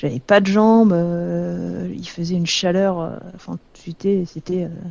j'avais 0.03 0.21
pas 0.21 0.41
de 0.41 0.47
jambes, 0.47 0.93
euh, 0.93 1.89
il 1.95 2.09
faisait 2.09 2.35
une 2.35 2.47
chaleur, 2.47 3.01
euh, 3.01 3.11
enfin 3.37 3.59
c'était 3.75 4.25
c'était 4.27 4.65
euh, 4.65 4.89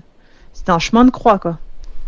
c'était 0.53 0.71
un 0.71 0.79
chemin 0.79 1.05
de 1.05 1.11
croix 1.11 1.39
quoi. 1.39 1.59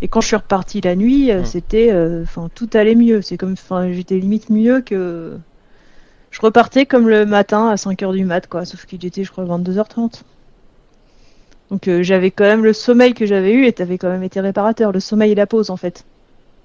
Et 0.02 0.08
quand 0.08 0.20
je 0.20 0.28
suis 0.28 0.36
reparti 0.36 0.80
la 0.80 0.96
nuit, 0.96 1.30
c'était 1.44 1.90
enfin 2.22 2.50
tout 2.54 2.68
allait 2.74 2.96
mieux, 2.96 3.22
c'est 3.22 3.36
comme 3.36 3.52
enfin 3.52 3.90
j'étais 3.92 4.16
limite 4.16 4.50
mieux 4.50 4.80
que 4.80 5.38
je 6.30 6.40
repartais 6.40 6.84
comme 6.84 7.08
le 7.08 7.24
matin 7.24 7.68
à 7.68 7.76
5h 7.76 8.12
du 8.12 8.24
mat 8.24 8.46
quoi, 8.46 8.64
sauf 8.64 8.84
qu'il 8.86 9.04
était 9.06 9.24
je 9.24 9.30
crois 9.30 9.44
22h30. 9.44 10.22
Donc 11.70 11.88
j'avais 12.02 12.30
quand 12.30 12.44
même 12.44 12.64
le 12.64 12.72
sommeil 12.72 13.14
que 13.14 13.26
j'avais 13.26 13.52
eu 13.52 13.66
et 13.66 13.72
t'avais 13.72 13.98
quand 13.98 14.08
même 14.08 14.22
été 14.22 14.40
réparateur, 14.40 14.92
le 14.92 15.00
sommeil 15.00 15.32
et 15.32 15.34
la 15.34 15.46
pause 15.46 15.70
en 15.70 15.76
fait. 15.76 16.04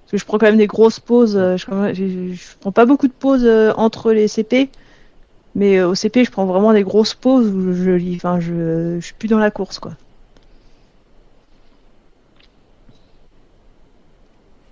Parce 0.03 0.11
que 0.11 0.17
je 0.17 0.25
prends 0.25 0.37
quand 0.37 0.47
même 0.47 0.57
des 0.57 0.67
grosses 0.67 0.99
pauses, 0.99 1.35
je, 1.35 1.65
je, 1.93 2.57
prends 2.59 2.71
pas 2.71 2.85
beaucoup 2.85 3.07
de 3.07 3.13
pauses 3.13 3.47
entre 3.77 4.11
les 4.11 4.27
CP 4.27 4.69
mais 5.55 5.77
euh, 5.77 5.89
au 5.89 5.95
CP, 5.95 6.23
je 6.23 6.31
prends 6.31 6.45
vraiment 6.45 6.73
des 6.73 6.83
grosses 6.83 7.13
pauses 7.13 7.47
où 7.47 7.73
je, 7.73 7.91
lis. 7.91 8.15
Enfin, 8.15 8.39
je 8.39 8.99
suis 9.01 9.13
plus 9.13 9.27
dans 9.27 9.39
la 9.39 9.51
course, 9.51 9.79
quoi. 9.79 9.93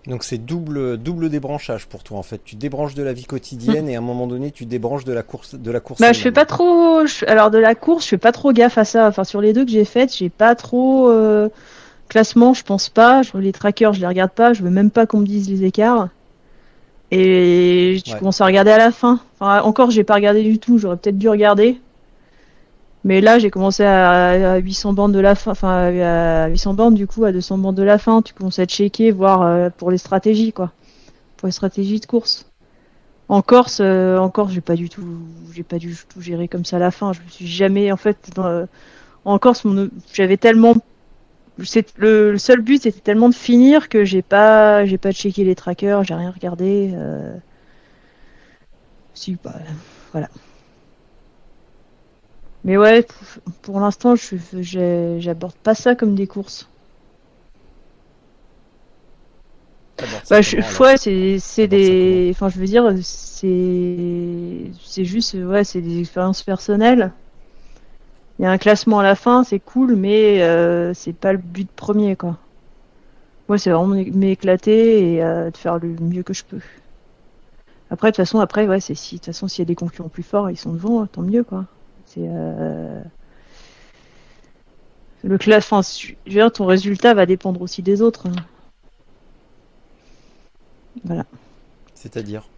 Donc 0.07 0.23
c'est 0.23 0.37
double 0.37 0.97
double 0.97 1.29
débranchage 1.29 1.85
pour 1.85 2.03
toi 2.03 2.17
en 2.17 2.23
fait. 2.23 2.41
Tu 2.43 2.55
débranches 2.55 2.95
de 2.95 3.03
la 3.03 3.13
vie 3.13 3.25
quotidienne 3.25 3.85
mm. 3.85 3.89
et 3.89 3.95
à 3.95 3.99
un 3.99 4.01
moment 4.01 4.25
donné 4.25 4.51
tu 4.51 4.65
débranches 4.65 5.03
de 5.03 5.13
la 5.13 5.21
course 5.21 5.55
de 5.55 5.71
la 5.71 5.79
course. 5.79 5.99
Bah 5.99 6.13
je 6.13 6.21
fais 6.21 6.31
pas 6.31 6.45
trop. 6.45 7.01
Alors 7.27 7.51
de 7.51 7.57
la 7.57 7.75
course 7.75 8.05
je 8.05 8.09
fais 8.09 8.17
pas 8.17 8.31
trop 8.31 8.53
gaffe 8.53 8.77
à 8.77 8.85
ça. 8.85 9.07
Enfin 9.07 9.25
sur 9.25 9.41
les 9.41 9.53
deux 9.53 9.65
que 9.65 9.71
j'ai 9.71 9.85
faites 9.85 10.15
j'ai 10.15 10.29
pas 10.29 10.55
trop 10.55 11.09
euh, 11.09 11.49
classement 12.07 12.53
je 12.53 12.63
pense 12.63 12.89
pas. 12.89 13.21
Je, 13.21 13.37
les 13.37 13.51
trackers 13.51 13.93
je 13.93 13.99
les 13.99 14.07
regarde 14.07 14.31
pas. 14.31 14.53
Je 14.53 14.63
veux 14.63 14.69
même 14.69 14.91
pas 14.91 15.05
qu'on 15.05 15.19
me 15.19 15.27
dise 15.27 15.49
les 15.49 15.65
écarts. 15.65 16.07
Et 17.11 18.01
tu 18.03 18.15
commences 18.15 18.41
à 18.41 18.45
regarder 18.45 18.71
à 18.71 18.77
la 18.77 18.91
fin. 18.91 19.19
Enfin, 19.39 19.61
encore, 19.61 19.91
j'ai 19.91 20.03
pas 20.03 20.15
regardé 20.15 20.43
du 20.43 20.59
tout. 20.59 20.77
J'aurais 20.77 20.97
peut-être 20.97 21.17
dû 21.17 21.29
regarder. 21.29 21.79
Mais 23.03 23.21
là, 23.21 23.39
j'ai 23.39 23.49
commencé 23.49 23.83
à, 23.83 24.57
800 24.57 24.93
bandes 24.93 25.13
de 25.13 25.19
la 25.19 25.35
fin. 25.35 25.51
Enfin, 25.51 25.91
à 26.01 26.47
800 26.47 26.73
bandes, 26.73 26.95
du 26.95 27.07
coup, 27.07 27.23
à 27.25 27.31
200 27.31 27.57
bandes 27.59 27.75
de 27.75 27.83
la 27.83 27.97
fin. 27.97 28.21
Tu 28.21 28.33
commences 28.33 28.59
à 28.59 28.65
checker, 28.65 29.11
voir 29.11 29.41
euh, 29.43 29.69
pour 29.69 29.91
les 29.91 29.97
stratégies, 29.97 30.51
quoi. 30.53 30.71
Pour 31.37 31.47
les 31.47 31.51
stratégies 31.51 31.99
de 31.99 32.05
course. 32.05 32.45
En 33.29 33.41
Corse, 33.41 33.79
euh, 33.81 34.17
en 34.17 34.29
Corse, 34.29 34.53
j'ai 34.53 34.61
pas 34.61 34.75
du 34.75 34.89
tout, 34.89 35.05
j'ai 35.53 35.63
pas 35.63 35.79
du 35.79 35.95
tout 36.09 36.21
géré 36.21 36.47
comme 36.47 36.65
ça 36.65 36.79
la 36.79 36.91
fin. 36.91 37.13
Je 37.13 37.21
me 37.21 37.27
suis 37.29 37.47
jamais, 37.47 37.91
en 37.91 37.97
fait, 37.97 38.29
dans, 38.35 38.65
en 39.25 39.37
Corse, 39.39 39.63
j'avais 40.13 40.37
tellement 40.37 40.75
le, 41.97 42.37
seul 42.37 42.61
but 42.61 42.83
c'était 42.83 42.99
tellement 42.99 43.29
de 43.29 43.35
finir 43.35 43.89
que 43.89 44.05
j'ai 44.05 44.21
pas 44.21 44.85
j'ai 44.85 44.97
pas 44.97 45.11
checké 45.11 45.43
les 45.43 45.55
trackers, 45.55 46.03
j'ai 46.03 46.13
rien 46.13 46.31
regardé. 46.31 46.91
Euh, 46.93 47.35
si, 49.13 49.37
bah, 49.43 49.55
voilà. 50.11 50.29
Mais 52.63 52.77
ouais, 52.77 53.05
pour, 53.61 53.79
l'instant, 53.79 54.15
je 54.15 55.17
j'aborde 55.19 55.55
pas 55.55 55.75
ça 55.75 55.95
comme 55.95 56.15
des 56.15 56.27
courses. 56.27 56.67
Bah, 60.29 60.41
je, 60.41 60.57
ouais, 60.79 61.39
c'est 61.39 61.67
des, 61.67 62.29
enfin, 62.31 62.49
je 62.49 62.59
veux 62.59 62.65
dire, 62.65 62.93
c'est 63.01 64.71
c'est 64.83 65.05
juste, 65.05 65.33
ouais, 65.33 65.63
c'est 65.63 65.81
des 65.81 65.99
expériences 65.99 66.43
personnelles. 66.43 67.11
Il 68.37 68.43
y 68.43 68.45
a 68.45 68.51
un 68.51 68.57
classement 68.59 68.99
à 68.99 69.03
la 69.03 69.15
fin, 69.15 69.43
c'est 69.43 69.59
cool, 69.59 69.95
mais 69.95 70.43
euh, 70.43 70.93
c'est 70.93 71.13
pas 71.13 71.31
le 71.31 71.39
but 71.39 71.69
premier, 71.71 72.15
quoi. 72.15 72.37
Moi, 73.47 73.57
c'est 73.57 73.71
vraiment 73.71 73.95
m'éclater 73.95 75.13
et 75.13 75.23
euh, 75.23 75.49
de 75.49 75.57
faire 75.57 75.79
le 75.79 75.95
mieux 75.99 76.21
que 76.21 76.33
je 76.33 76.43
peux. 76.43 76.59
Après, 77.89 78.09
de 78.09 78.11
toute 78.11 78.17
façon, 78.17 78.39
après, 78.39 78.67
ouais, 78.67 78.79
c'est 78.79 78.93
si, 78.93 79.15
de 79.15 79.19
toute 79.19 79.27
façon, 79.27 79.47
s'il 79.47 79.59
y 79.59 79.65
a 79.65 79.65
des 79.65 79.75
concurrents 79.75 80.09
plus 80.09 80.23
forts, 80.23 80.51
ils 80.51 80.57
sont 80.57 80.73
devant, 80.73 81.07
tant 81.07 81.21
mieux, 81.21 81.43
quoi. 81.43 81.65
C'est 82.17 82.27
euh... 82.27 83.03
le 85.21 85.37
classe, 85.37 85.71
enfin, 85.71 85.81
je 85.97 86.13
veux 86.25 86.31
dire, 86.31 86.51
ton 86.51 86.65
résultat 86.65 87.13
va 87.13 87.27
dépendre 87.27 87.61
aussi 87.61 87.83
des 87.83 88.01
autres. 88.01 88.25
hein. 88.27 88.35
Voilà. 91.03 91.25
C'est-à-dire? 91.93 92.49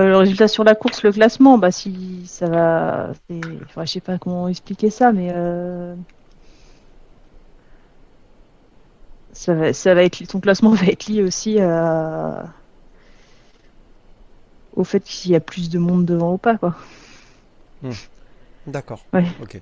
Euh, 0.00 0.06
le 0.08 0.16
résultat 0.16 0.48
sur 0.48 0.64
la 0.64 0.74
course, 0.74 1.02
le 1.04 1.12
classement, 1.12 1.56
bah 1.56 1.70
si 1.70 2.26
ça 2.26 2.48
va, 2.48 3.12
enfin, 3.64 3.84
je 3.84 3.92
sais 3.92 4.00
pas 4.00 4.18
comment 4.18 4.48
expliquer 4.48 4.90
ça, 4.90 5.12
mais 5.12 5.30
euh, 5.32 5.94
ça 9.32 9.54
va, 9.54 9.72
ça 9.72 9.94
va 9.94 10.02
être, 10.04 10.26
ton 10.26 10.40
classement 10.40 10.70
va 10.74 10.86
être 10.86 11.06
lié 11.06 11.22
aussi 11.22 11.60
à- 11.60 12.52
au 14.76 14.84
fait 14.84 15.00
qu'il 15.00 15.30
y 15.32 15.34
a 15.34 15.40
plus 15.40 15.70
de 15.70 15.78
monde 15.78 16.04
devant 16.04 16.34
ou 16.34 16.38
pas, 16.38 16.56
quoi. 16.58 16.74
D'accord. 18.66 19.04
Ouais. 19.12 19.24
Ok. 19.42 19.60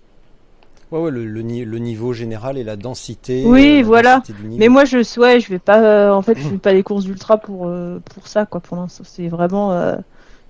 Ouais, 0.91 1.01
ouais, 1.01 1.11
le, 1.11 1.25
le 1.25 1.41
ni- 1.43 1.65
le 1.65 1.79
niveau 1.79 2.13
général 2.13 2.59
et 2.59 2.65
la 2.65 2.77
densité. 2.77 3.45
Oui, 3.47 3.81
euh, 3.81 3.83
voilà. 3.85 4.19
densité. 4.19 4.35
Mais 4.59 4.69
moi, 4.69 4.85
je, 4.85 4.99
ouais, 5.19 5.41
je 5.41 5.49
vais 5.49 5.59
pas, 5.59 5.81
euh, 5.83 6.13
en 6.13 6.23
fait, 6.23 6.39
je 6.39 6.49
fais 6.49 6.59
pas 6.59 6.73
des 6.73 6.83
courses 6.83 7.05
d'ultra 7.05 7.39
pour 7.39 7.67
euh, 7.67 7.99
pour 8.15 8.29
ça, 8.29 8.45
quoi. 8.47 8.61
Pour 8.61 8.77
l'instant, 8.77 9.03
c'est 9.07 9.29
vraiment, 9.29 9.73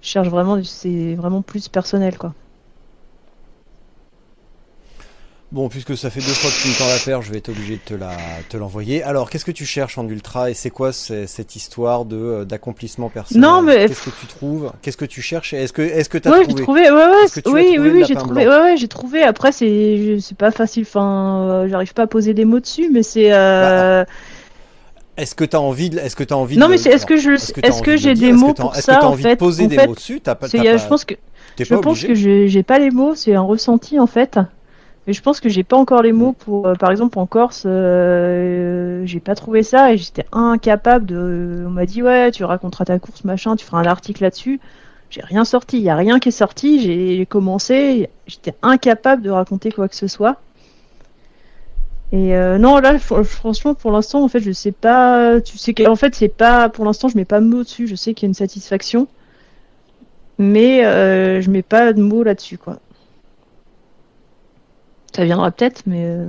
je 0.02 0.08
cherche 0.08 0.28
vraiment, 0.28 0.62
c'est 0.64 1.14
vraiment 1.14 1.42
plus 1.42 1.68
personnel, 1.68 2.18
quoi. 2.18 2.34
Bon, 5.52 5.68
puisque 5.68 5.98
ça 5.98 6.08
fait 6.08 6.20
deux 6.20 6.26
fois 6.32 6.48
que 6.50 6.62
tu 6.62 6.68
me 6.68 6.78
tends 6.78 6.88
la 6.88 6.98
perche, 6.98 7.26
je 7.26 7.30
vais 7.32 7.36
être 7.36 7.50
obligé 7.50 7.74
de 7.74 7.80
te 7.84 7.92
la 7.92 8.12
te 8.48 8.56
l'envoyer. 8.56 9.02
Alors, 9.02 9.28
qu'est-ce 9.28 9.44
que 9.44 9.50
tu 9.50 9.66
cherches 9.66 9.98
en 9.98 10.08
ultra 10.08 10.48
et 10.50 10.54
c'est 10.54 10.70
quoi 10.70 10.92
cette 10.94 11.56
histoire 11.56 12.06
de 12.06 12.16
euh, 12.16 12.44
d'accomplissement 12.46 13.10
personnel? 13.10 13.42
Non, 13.42 13.60
mais- 13.60 13.86
qu'est-ce 13.86 14.00
que 14.02 14.10
tu 14.18 14.26
trouves? 14.26 14.72
Qu'est-ce 14.80 14.96
que 14.96 15.04
tu 15.04 15.20
cherches? 15.20 15.52
Est-ce 15.52 15.74
que 15.74 15.82
est-ce 15.82 16.08
que 16.08 16.16
t'as 16.16 16.30
Ouais, 16.30 16.38
j'ai 16.38 16.46
trouvé? 16.46 16.62
trouvé. 16.62 16.80
Ouais, 16.90 17.04
ouais. 17.04 17.24
Est-ce 17.24 17.34
que 17.34 17.40
tu 17.40 17.50
as 17.50 17.52
oui, 17.52 17.74
trouvé 17.74 17.90
oui, 17.90 17.90
oui, 18.00 18.04
j'ai 18.08 18.14
trouvé. 18.14 18.48
Ouais, 18.48 18.60
ouais, 18.62 18.76
j'ai 18.78 18.88
trouvé. 18.88 19.22
Après, 19.24 19.52
c'est, 19.52 20.18
pas 20.38 20.52
facile. 20.52 20.84
Enfin, 20.88 21.46
euh, 21.50 21.68
j'arrive 21.68 21.92
pas 21.92 22.04
à 22.04 22.06
poser 22.06 22.32
des 22.32 22.46
mots 22.46 22.60
dessus, 22.60 22.88
mais 22.90 23.02
c'est. 23.02 23.30
Euh... 23.34 24.06
Est-ce 25.18 25.34
que 25.34 25.44
t'as 25.44 25.58
envie 25.58 25.90
de 25.90 25.98
Est-ce 25.98 26.16
que 26.16 26.24
t'as 26.24 26.34
envie 26.34 26.56
non, 26.56 26.64
de 26.68 26.70
mais. 26.70 26.76
Est-ce 26.80 27.04
que 27.04 27.18
je, 27.18 27.32
Est-ce 27.32 27.52
que 27.52 27.60
est-ce 27.62 27.82
que 27.82 27.90
de 27.90 27.96
j'ai 27.98 28.14
dire? 28.14 28.28
Des 28.28 28.32
mots 28.32 28.54
pour 28.54 28.74
Est-ce 28.74 28.86
que 28.86 28.92
ça 28.94 29.04
en 29.04 29.08
envie 29.10 29.22
fait? 29.24 29.34
de 29.34 29.38
poser 29.38 29.64
En 29.64 29.68
des 29.68 29.76
fait, 29.76 29.86
mots 29.86 29.94
dessus? 29.94 30.18
Pas. 30.20 30.34
pas- 30.34 30.46
je 30.46 30.88
pense 30.88 31.04
que 31.04 31.14
je 31.58 31.74
pense 31.74 32.00
que 32.00 32.14
j'ai 32.14 32.62
pas 32.62 32.78
les 32.78 32.90
mots. 32.90 33.14
C'est 33.14 33.34
un 33.34 33.42
ressenti 33.42 34.00
en 34.00 34.06
fait. 34.06 34.38
Mais 35.06 35.12
je 35.12 35.22
pense 35.22 35.40
que 35.40 35.48
j'ai 35.48 35.64
pas 35.64 35.76
encore 35.76 36.02
les 36.02 36.12
mots 36.12 36.32
pour, 36.32 36.68
euh, 36.68 36.74
par 36.76 36.90
exemple, 36.92 37.18
en 37.18 37.26
Corse, 37.26 37.64
euh, 37.66 39.02
j'ai 39.04 39.18
pas 39.20 39.34
trouvé 39.34 39.62
ça 39.64 39.92
et 39.92 39.98
j'étais 39.98 40.26
incapable 40.32 41.06
de. 41.06 41.64
On 41.66 41.70
m'a 41.70 41.86
dit 41.86 42.02
ouais, 42.02 42.30
tu 42.30 42.44
raconteras 42.44 42.84
ta 42.84 42.98
course, 43.00 43.24
machin, 43.24 43.56
tu 43.56 43.64
feras 43.66 43.80
un 43.80 43.86
article 43.86 44.22
là-dessus. 44.22 44.60
J'ai 45.10 45.22
rien 45.22 45.44
sorti, 45.44 45.78
il 45.78 45.82
y 45.84 45.90
a 45.90 45.96
rien 45.96 46.18
qui 46.20 46.28
est 46.30 46.32
sorti. 46.32 46.80
J'ai 46.82 47.26
commencé, 47.26 48.10
j'étais 48.26 48.54
incapable 48.62 49.22
de 49.22 49.30
raconter 49.30 49.72
quoi 49.72 49.88
que 49.88 49.96
ce 49.96 50.06
soit. 50.08 50.40
Et 52.12 52.36
euh, 52.36 52.58
non, 52.58 52.78
là, 52.78 52.96
fr- 52.98 53.24
franchement, 53.24 53.74
pour 53.74 53.90
l'instant, 53.90 54.22
en 54.22 54.28
fait, 54.28 54.40
je 54.40 54.52
sais 54.52 54.72
pas. 54.72 55.40
Tu 55.40 55.56
sais 55.58 55.86
en 55.86 55.96
fait, 55.96 56.14
c'est 56.14 56.28
pas. 56.28 56.68
Pour 56.68 56.84
l'instant, 56.84 57.08
je 57.08 57.16
mets 57.16 57.24
pas 57.24 57.40
de 57.40 57.46
mots 57.46 57.62
dessus. 57.64 57.86
Je 57.86 57.94
sais 57.94 58.12
qu'il 58.14 58.26
y 58.26 58.28
a 58.28 58.30
une 58.30 58.34
satisfaction, 58.34 59.08
mais 60.38 60.84
euh, 60.84 61.40
je 61.40 61.50
mets 61.50 61.62
pas 61.62 61.92
de 61.92 62.02
mots 62.02 62.22
là-dessus, 62.22 62.58
quoi. 62.58 62.78
Ça 65.14 65.24
viendra 65.24 65.50
peut-être, 65.50 65.82
mais 65.86 66.04
euh, 66.06 66.26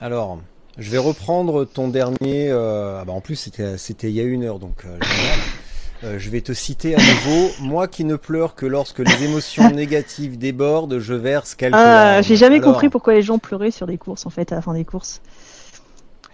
Alors, 0.00 0.38
je 0.78 0.90
vais 0.90 0.98
reprendre 0.98 1.64
ton 1.64 1.88
dernier. 1.88 2.48
euh, 2.50 3.00
ah 3.00 3.04
bah 3.04 3.12
en 3.12 3.20
plus, 3.20 3.36
c'était 3.36 3.76
c'était 3.76 4.08
il 4.08 4.14
y 4.14 4.20
a 4.20 4.24
une 4.24 4.44
heure, 4.44 4.58
donc 4.58 4.84
euh. 4.84 4.98
Euh, 6.04 6.18
je 6.18 6.28
vais 6.28 6.42
te 6.42 6.52
citer 6.52 6.94
à 6.94 6.98
nouveau. 6.98 7.50
Moi 7.60 7.88
qui 7.88 8.04
ne 8.04 8.16
pleure 8.16 8.54
que 8.54 8.66
lorsque 8.66 8.98
les 8.98 9.24
émotions 9.24 9.70
négatives 9.70 10.36
débordent, 10.38 10.98
je 10.98 11.14
verse 11.14 11.54
quelques 11.54 11.74
ah, 11.74 12.20
j'ai 12.22 12.36
jamais 12.36 12.58
Alors, 12.58 12.72
compris 12.72 12.90
pourquoi 12.90 13.14
les 13.14 13.22
gens 13.22 13.38
pleuraient 13.38 13.70
sur 13.70 13.86
des 13.86 13.96
courses, 13.96 14.26
en 14.26 14.30
fait, 14.30 14.52
à 14.52 14.56
la 14.56 14.62
fin 14.62 14.74
des 14.74 14.84
courses. 14.84 15.22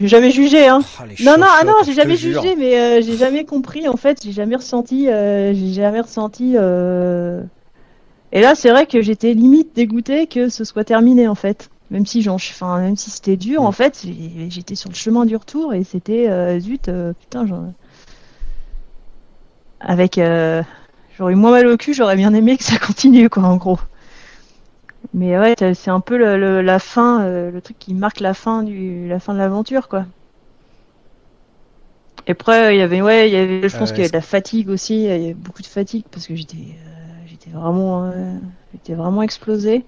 J'ai 0.01 0.09
jamais 0.09 0.33
jugé, 0.33 0.67
hein. 0.67 0.81
ah, 0.99 1.05
Non, 1.21 1.37
non, 1.39 1.47
ah 1.49 1.65
non, 1.65 1.75
j'ai 1.87 1.93
jamais 1.93 2.17
jure. 2.17 2.43
jugé, 2.43 2.57
mais 2.57 3.03
j'ai 3.03 3.17
jamais 3.17 3.45
compris, 3.45 3.89
en 3.89 3.97
fait, 3.97 4.21
j'ai 4.25 4.33
jamais 4.33 4.57
ressenti, 4.57 5.05
j'ai 5.07 5.73
jamais 5.73 6.01
ressenti. 6.01 6.57
Et 8.33 8.41
là, 8.41 8.55
c'est 8.55 8.71
vrai 8.71 8.87
que 8.87 9.03
j'étais 9.03 9.35
limite 9.35 9.75
dégoûtée 9.77 10.27
que 10.27 10.49
ce 10.49 10.65
soit 10.65 10.85
terminé, 10.85 11.29
en 11.29 11.35
fait. 11.35 11.71
Même 11.91 12.07
si 12.07 12.23
j'en, 12.23 12.35
enfin, 12.37 12.81
même 12.81 12.97
si 12.97 13.11
c'était 13.11 13.37
dur, 13.37 13.63
Mm. 13.63 13.67
en 13.67 13.73
fait, 13.73 14.05
j'étais 14.49 14.75
sur 14.75 14.89
le 14.91 14.95
chemin 14.95 15.27
du 15.27 15.37
retour 15.37 15.75
et 15.75 15.85
c'était 15.85 16.29
euh, 16.31 16.59
zut, 16.59 16.89
euh, 16.89 17.13
putain, 17.15 17.47
j'en- 17.47 17.75
avec, 19.81 20.19
euh, 20.19 20.63
j'aurais 21.17 21.33
eu 21.33 21.37
moins 21.37 21.51
mal 21.51 21.67
au 21.67 21.77
cul, 21.77 21.95
j'aurais 21.95 22.17
bien 22.17 22.33
aimé 22.35 22.57
que 22.57 22.65
ça 22.65 22.79
continue, 22.79 23.29
quoi, 23.29 23.43
en 23.45 23.57
gros. 23.57 23.79
Mais 25.15 25.39
ouais, 25.39 25.55
c'est 25.75 25.91
un 25.91 26.01
peu 26.01 26.17
le, 26.19 26.37
le- 26.37 26.61
la 26.63 26.79
fin, 26.79 27.23
euh, 27.23 27.51
le 27.51 27.61
truc 27.63 27.79
qui 27.79 27.95
marque 27.95 28.21
la 28.21 28.35
fin 28.35 28.63
du, 28.63 29.09
la 29.09 29.21
fin 29.21 29.33
de 29.33 29.39
l'aventure, 29.39 29.89
quoi. 29.89 30.07
Et 32.27 32.33
après, 32.33 32.75
il 32.77 32.79
y 32.79 32.83
avait, 32.83 33.03
ouais, 33.03 33.29
il 33.29 33.33
y 33.33 33.37
avait, 33.37 33.69
je 33.69 33.77
pense 33.77 33.93
qu'il 33.93 34.03
y 34.03 34.05
avait 34.05 34.11
de 34.11 34.17
la 34.17 34.23
fatigue 34.23 34.69
aussi, 34.69 34.95
il 34.95 35.03
y 35.03 35.11
avait 35.11 35.35
beaucoup 35.35 35.63
de 35.63 35.67
fatigue 35.67 36.05
parce 36.11 36.27
que 36.27 36.35
j'étais, 36.37 36.77
j'étais 37.53 37.61
vraiment, 37.61 38.05
euh, 38.05 38.39
j'étais 38.73 38.95
vraiment 38.95 39.23
explosé. 39.23 39.85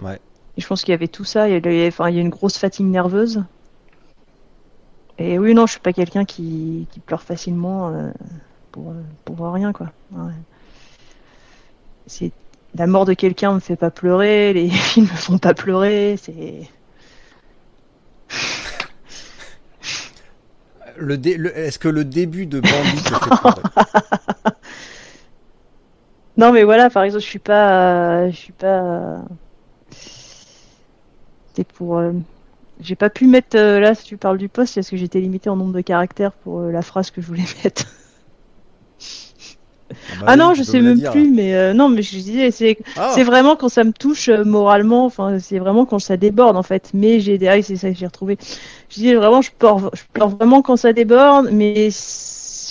Ouais. 0.00 0.18
Et 0.56 0.60
je 0.60 0.66
pense 0.66 0.82
qu'il 0.82 0.92
y 0.92 0.94
avait 0.94 1.08
tout 1.08 1.24
ça, 1.24 1.48
il 1.48 1.52
y 1.52 1.56
avait, 1.56 1.86
enfin, 1.88 2.08
il 2.08 2.16
y 2.16 2.18
a 2.18 2.22
une 2.22 2.30
grosse 2.30 2.56
fatigue 2.56 2.86
nerveuse. 2.86 3.44
Et 5.18 5.38
oui, 5.38 5.52
non, 5.52 5.66
je 5.66 5.72
suis 5.72 5.80
pas 5.80 5.92
quelqu'un 5.92 6.24
qui, 6.24 6.86
qui 6.90 7.00
pleure 7.00 7.22
facilement 7.22 7.90
euh, 7.90 8.10
pour, 8.72 8.94
pour 9.26 9.52
rien, 9.52 9.72
quoi. 9.72 9.92
Ouais. 10.12 10.32
C'est 12.06 12.32
la 12.74 12.86
mort 12.86 13.04
de 13.04 13.12
quelqu'un 13.12 13.52
me 13.52 13.60
fait 13.60 13.76
pas 13.76 13.90
pleurer, 13.90 14.54
les 14.54 14.70
films 14.70 15.06
me 15.06 15.16
font 15.16 15.38
pas 15.38 15.52
pleurer, 15.54 16.16
c'est. 16.16 16.68
Le 20.96 21.16
dé- 21.16 21.36
le- 21.36 21.56
Est-ce 21.56 21.78
que 21.78 21.88
le 21.88 22.04
début 22.04 22.44
de 22.46 22.60
Bambi 22.60 23.02
te 23.02 23.14
fait 23.14 23.30
pleurer? 23.40 23.62
Non, 26.36 26.52
mais 26.52 26.64
voilà, 26.64 26.90
par 26.90 27.02
exemple, 27.04 27.22
je 27.24 27.28
suis 27.28 27.38
pas, 27.38 28.30
je 28.30 28.36
suis 28.36 28.52
pas. 28.52 29.24
C'est 31.54 31.70
pour. 31.72 31.98
euh, 31.98 32.12
J'ai 32.80 32.96
pas 32.96 33.10
pu 33.10 33.26
mettre 33.28 33.56
euh, 33.58 33.80
là, 33.80 33.94
si 33.94 34.04
tu 34.04 34.18
parles 34.18 34.38
du 34.38 34.48
poste, 34.50 34.74
parce 34.76 34.90
que 34.90 34.96
j'étais 34.98 35.20
limité 35.20 35.50
en 35.50 35.56
nombre 35.56 35.74
de 35.74 35.80
caractères 35.82 36.34
pour 36.34 36.60
euh, 36.60 36.72
la 36.72 36.82
phrase 36.82 37.10
que 37.12 37.20
je 37.22 37.28
voulais 37.28 37.44
mettre. 37.64 37.86
bah 40.08 40.26
Ah 40.26 40.36
oui, 40.36 40.36
non, 40.36 40.54
je 40.54 40.62
sais 40.62 40.80
même 40.80 41.00
dire. 41.00 41.02
plus, 41.02 41.30
mais 41.30 41.54
euh, 41.54 41.72
non, 41.74 41.88
mais 41.88 42.02
je 42.02 42.10
disais, 42.18 42.50
c'est 42.50 42.78
Ah, 42.94 43.06
c'est 43.06 43.24
vraiment 43.24 43.56
quand 43.56 43.68
ça 43.68 43.84
me 43.84 43.92
touche 43.92 44.28
euh, 44.28 44.44
moralement, 44.44 45.04
enfin, 45.04 45.38
c'est 45.38 45.58
vraiment 45.58 45.86
quand 45.86 45.98
ça 45.98 46.16
déborde 46.16 46.56
en 46.56 46.62
fait. 46.62 46.90
Mais 46.94 47.20
j'ai 47.20 47.38
des 47.38 47.48
ah, 47.48 47.60
c'est 47.62 47.76
ça 47.76 47.90
que 47.90 47.96
j'ai 47.98 48.06
retrouvé. 48.06 48.38
Je 48.88 48.94
dis 49.00 49.14
vraiment, 49.14 49.42
je 49.42 49.50
pleure, 49.52 49.90
je 49.94 50.02
pleure 50.12 50.28
vraiment 50.30 50.62
quand 50.62 50.76
ça 50.76 50.92
déborde, 50.92 51.50
mais 51.52 51.90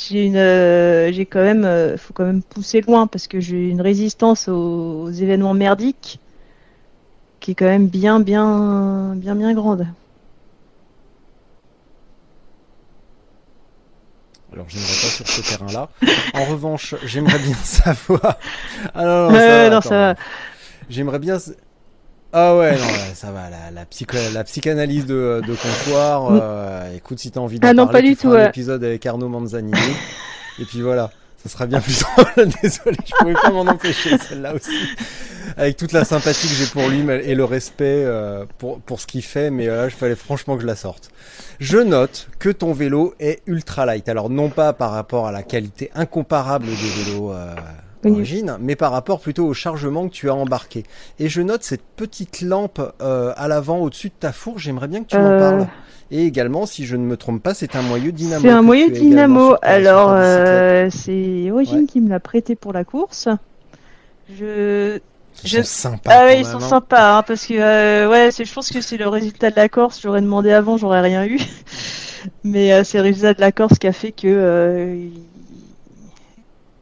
j'ai 0.10 0.26
une, 0.26 0.36
euh, 0.38 1.12
j'ai 1.12 1.26
quand 1.26 1.42
même, 1.42 1.66
euh, 1.66 1.98
faut 1.98 2.14
quand 2.14 2.26
même 2.26 2.42
pousser 2.44 2.82
loin 2.82 3.08
parce 3.08 3.28
que 3.28 3.40
j'ai 3.40 3.70
une 3.70 3.82
résistance 3.82 4.48
aux, 4.48 5.04
aux 5.04 5.10
événements 5.12 5.54
merdiques 5.54 6.20
qui 7.42 7.52
est 7.52 7.56
quand 7.56 7.66
même 7.66 7.88
bien, 7.88 8.20
bien, 8.22 9.14
bien, 9.16 9.36
bien 9.36 9.54
grande. 9.54 9.88
Alors, 14.52 14.66
je 14.68 14.78
n'irai 14.78 14.88
pas 14.88 15.12
sur 15.12 15.28
ce 15.28 15.42
terrain-là. 15.42 15.90
En 16.34 16.46
revanche, 16.46 16.96
j'aimerais 17.06 17.40
bien 17.40 17.56
savoir. 17.64 18.38
Ah 18.96 19.04
non, 19.06 19.32
non, 19.32 19.34
Ouais, 19.34 19.40
ça 19.40 19.58
va, 19.58 19.70
non, 19.70 19.78
attends. 19.78 19.90
ça 19.90 19.96
va. 20.14 20.16
J'aimerais 20.90 21.20
bien. 21.20 21.38
Ah 22.32 22.56
ouais, 22.58 22.74
non, 22.78 22.86
ça 23.16 23.32
va. 23.32 23.50
La, 23.50 23.72
la, 23.72 23.86
psycho... 23.86 24.18
la 24.34 24.44
psychanalyse 24.44 25.06
de, 25.06 25.42
de 25.46 25.56
comptoir. 25.56 26.30
euh, 26.32 26.96
écoute, 26.96 27.20
si 27.20 27.32
t'as 27.32 27.40
envie 27.40 27.60
d'en 27.60 27.68
Ah 27.70 27.74
non, 27.74 27.86
parler, 27.86 28.02
pas 28.02 28.08
du 28.10 28.16
tu 28.16 28.22
feras 28.28 28.44
un 28.44 28.48
épisode 28.50 28.84
avec 28.84 29.06
Arnaud 29.06 29.30
Manzanini. 29.30 29.78
Et 30.60 30.66
puis 30.66 30.82
voilà. 30.82 31.12
Ça 31.42 31.50
sera 31.50 31.66
bien 31.66 31.80
plus 31.80 32.00
drôle. 32.18 32.50
Désolé, 32.62 32.98
je 33.06 33.14
pouvais 33.18 33.34
pas 33.34 33.50
m'en 33.50 33.62
empêcher 33.62 34.18
celle-là 34.18 34.54
aussi. 34.56 34.78
Avec 35.56 35.78
toute 35.78 35.94
la 35.94 36.04
sympathie 36.04 36.48
que 36.50 36.54
j'ai 36.54 36.66
pour 36.66 36.88
lui 36.90 37.00
et 37.24 37.34
le 37.34 37.46
respect 37.46 38.04
euh, 38.06 38.46
pour, 38.58 38.82
pour 38.82 39.00
ce 39.00 39.08
qu'il 39.08 39.24
fait, 39.24 39.50
mais 39.50 39.68
là, 39.68 39.86
il 39.86 39.92
fallait 39.92 40.16
franchement 40.18 40.56
que 40.58 40.62
je 40.62 40.68
la 40.68 40.76
sorte. 40.76 41.10
Je 41.62 41.78
note 41.78 42.28
que 42.40 42.50
ton 42.50 42.74
vélo 42.74 43.16
est 43.22 43.42
ultra 43.48 43.86
light. 43.86 44.08
Alors 44.10 44.30
non 44.30 44.50
pas 44.50 44.74
par 44.74 44.92
rapport 44.92 45.28
à 45.28 45.32
la 45.32 45.42
qualité 45.42 45.90
incomparable 45.96 46.66
des 46.68 46.74
vélos 47.04 47.32
euh, 47.32 47.56
d'origine, 48.04 48.58
mais 48.60 48.76
par 48.76 48.92
rapport 48.92 49.20
plutôt 49.20 49.46
au 49.46 49.54
chargement 49.54 50.08
que 50.08 50.14
tu 50.14 50.30
as 50.30 50.36
embarqué. 50.36 50.84
Et 51.20 51.30
je 51.30 51.42
note 51.42 51.64
cette 51.64 51.84
petite 51.96 52.42
lampe 52.42 52.82
euh, 53.02 53.34
à 53.36 53.48
l'avant 53.48 53.80
au-dessus 53.80 54.10
de 54.10 54.14
ta 54.20 54.32
fourche. 54.32 54.64
J'aimerais 54.64 54.88
bien 54.88 55.04
que 55.04 55.10
tu 55.10 55.18
m'en 55.18 55.38
parles. 55.38 55.68
Et 56.12 56.26
également, 56.26 56.66
si 56.66 56.86
je 56.86 56.96
ne 56.96 57.04
me 57.04 57.18
trompe 57.18 57.44
pas, 57.44 57.54
c'est 57.54 57.76
un 57.76 57.84
moyeu 57.84 58.12
dynamo. 58.12 58.42
C'est 58.42 58.50
un 58.50 58.64
moyeu 58.64 58.90
dynamo. 58.90 59.56
Alors, 59.62 60.10
euh, 60.12 60.90
c'est 60.90 61.52
Origine 61.52 61.86
qui 61.86 62.02
me 62.02 62.10
l'a 62.10 62.20
prêté 62.20 62.56
pour 62.56 62.74
la 62.74 62.84
course. 62.84 63.30
Je. 64.38 65.00
Ils 65.44 65.50
sont 65.50 65.64
sympas. 65.64 66.12
Ah 66.14 66.26
ouais, 66.26 66.40
ils 66.40 66.46
sont 66.46 66.58
hein. 66.58 66.60
sympas, 66.62 67.18
hein, 67.18 67.24
parce 67.24 67.46
que 67.46 67.54
euh, 67.54 68.10
ouais, 68.10 68.30
je 68.32 68.54
pense 68.54 68.72
que 68.72 68.82
c'est 68.82 68.98
le 68.98 69.08
résultat 69.08 69.52
de 69.52 69.56
la 69.56 69.70
course. 69.70 70.02
J'aurais 70.02 70.22
demandé 70.22 70.52
avant, 70.52 70.78
j'aurais 70.78 71.02
rien 71.02 71.26
eu. 71.26 71.40
Mais 72.44 72.74
euh, 72.74 72.84
c'est 72.84 72.98
le 72.98 73.06
résultat 73.06 73.34
de 73.34 73.42
la 73.42 73.52
course 73.52 73.78
qui 73.80 73.88
a 73.88 73.94
fait 73.94 74.12
que 74.12 74.28
euh, 74.28 75.08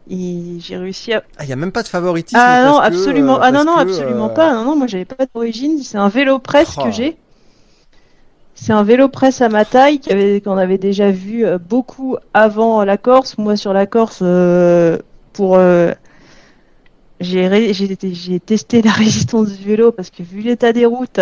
j'ai 0.10 0.78
réussi 0.78 1.14
à. 1.14 1.24
Ah, 1.38 1.43
il 1.43 1.49
y 1.49 1.53
a 1.53 1.55
même 1.55 1.72
pas 1.72 1.84
de 1.84 1.88
favoritisme. 1.88 2.39
Ah 2.41 2.66
non, 2.66 2.78
absolument. 2.80 3.39
ah 3.41 3.51
non, 3.51 3.66
non, 3.66 3.76
absolument 3.78 4.30
pas. 4.30 4.53
Non, 4.53 4.64
non, 4.64 4.76
moi 4.76 4.88
j'avais 4.88 5.05
pas 5.05 5.26
d'origine. 5.34 5.82
C'est 5.84 5.97
un 5.97 6.10
vélo 6.10 6.39
presse 6.39 6.76
que 6.76 6.88
oh. 6.88 6.91
j'ai. 6.91 7.18
C'est 8.60 8.74
un 8.74 8.84
vélo 8.84 9.08
presse 9.08 9.41
à 9.41 9.49
ma 9.49 9.66
taille 9.66 10.01
qu'on 10.43 10.58
avait 10.58 10.80
déjà 10.80 11.12
vu 11.12 11.45
euh, 11.45 11.60
beaucoup 11.60 12.18
avant 12.34 12.84
la 12.84 12.97
Corse. 12.97 13.38
Moi, 13.38 13.55
sur 13.55 13.72
la 13.72 13.86
Corse, 13.86 14.20
euh, 14.24 14.97
pour 15.32 15.55
euh, 15.58 15.91
j'ai 17.20 17.95
testé 18.39 18.82
la 18.84 18.91
résistance 18.91 19.49
du 19.51 19.64
vélo 19.64 19.91
parce 19.91 20.10
que 20.10 20.24
vu 20.24 20.41
l'état 20.41 20.74
des 20.74 20.88
routes, 20.88 21.20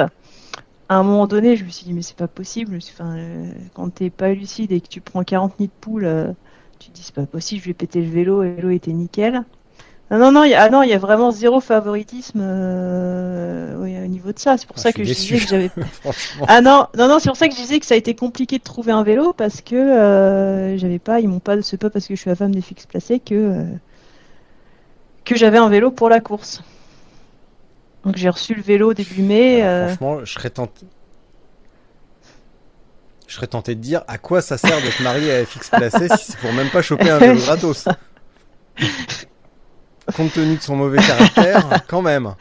à 0.88 0.96
un 0.96 1.04
moment 1.04 1.28
donné, 1.28 1.58
je 1.58 1.66
me 1.66 1.70
suis 1.70 1.86
dit 1.86 1.94
mais 1.94 2.04
c'est 2.04 2.16
pas 2.16 2.30
possible. 2.30 2.78
Enfin, 2.78 3.18
quand 3.74 3.94
t'es 3.94 4.10
pas 4.10 4.30
lucide 4.34 4.72
et 4.72 4.80
que 4.80 4.88
tu 4.88 5.02
prends 5.02 5.24
40 5.24 5.60
nids 5.60 5.68
de 5.68 5.72
poule, 5.82 6.36
tu 6.80 6.90
te 6.90 6.96
dis 6.96 7.04
c'est 7.04 7.16
pas 7.16 7.26
possible, 7.26 7.62
je 7.62 7.68
vais 7.68 7.74
péter 7.74 8.02
le 8.02 8.10
vélo 8.10 8.44
et 8.44 8.50
le 8.50 8.56
vélo 8.56 8.70
était 8.70 8.92
nickel. 8.92 9.44
Non, 10.12 10.20
non, 10.20 10.32
non, 10.32 10.44
il 10.44 10.52
y 10.52 10.54
a, 10.54 10.64
ah 10.64 10.70
non, 10.70 10.84
il 10.84 10.90
y 10.90 10.94
a 10.94 11.00
vraiment 11.00 11.32
zéro 11.32 11.60
favoritisme 11.60 12.40
euh, 12.42 13.76
au 14.04 14.08
niveau 14.08 14.32
de 14.32 14.38
ça. 14.38 14.56
C'est 14.58 14.68
pour 14.68 14.76
ah, 14.78 14.82
ça 14.82 14.94
que 14.94 15.04
je 15.04 15.12
disais 15.12 15.40
que 15.40 15.48
j'avais. 15.48 15.72
ah 16.48 16.62
non, 16.62 16.86
non, 16.96 17.08
non, 17.08 17.18
c'est 17.18 17.30
pour 17.30 17.38
ça 17.38 17.48
que 17.48 17.56
je 17.56 17.60
disais 17.60 17.80
que 17.80 17.88
ça 17.88 17.96
a 17.96 17.98
été 17.98 18.14
compliqué 18.14 18.60
de 18.60 18.64
trouver 18.64 18.92
un 18.92 19.02
vélo 19.02 19.34
parce 19.34 19.62
que 19.62 19.76
euh, 19.76 20.78
j'avais 20.78 21.00
pas, 21.00 21.22
ils 21.22 21.28
m'ont 21.28 21.40
pas, 21.40 21.60
c'est 21.64 21.78
pas 21.78 21.90
parce 21.90 22.08
que 22.08 22.16
je 22.16 22.22
suis 22.22 22.30
la 22.30 22.36
femme 22.36 22.54
des 22.54 22.62
fixes 22.62 22.86
placés 22.86 23.20
que 23.20 23.34
euh, 23.34 23.64
que 25.24 25.36
j'avais 25.36 25.58
un 25.58 25.70
vélo 25.70 25.90
pour 25.90 26.10
la 26.10 26.20
course. 26.20 26.62
Donc 28.06 28.16
j'ai 28.18 28.30
reçu 28.30 28.54
le 28.54 28.62
vélo 28.62 28.94
début 28.94 29.24
mai. 29.24 29.62
Franchement, 29.88 30.24
je 30.24 30.34
serais 30.34 30.52
tenté. 30.52 30.86
Je 33.28 33.36
serais 33.36 33.48
tenté 33.48 33.76
de 33.76 33.82
dire 33.82 34.04
à 34.08 34.18
quoi 34.18 34.42
ça 34.42 34.58
sert 34.58 34.82
d'être 34.82 35.02
marié 35.02 35.34
à 35.34 35.46
FX 35.46 35.70
placé 35.70 36.08
si 36.18 36.32
c'est 36.32 36.38
pour 36.38 36.54
même 36.54 36.70
pas 36.70 36.82
choper 36.82 37.10
un 37.10 37.18
vélo 37.18 37.40
gratos? 37.40 37.88
Compte 40.16 40.34
tenu 40.34 40.56
de 40.58 40.62
son 40.62 40.76
mauvais 40.76 41.00
caractère, 41.00 41.84
quand 41.88 42.04
même. 42.04 42.36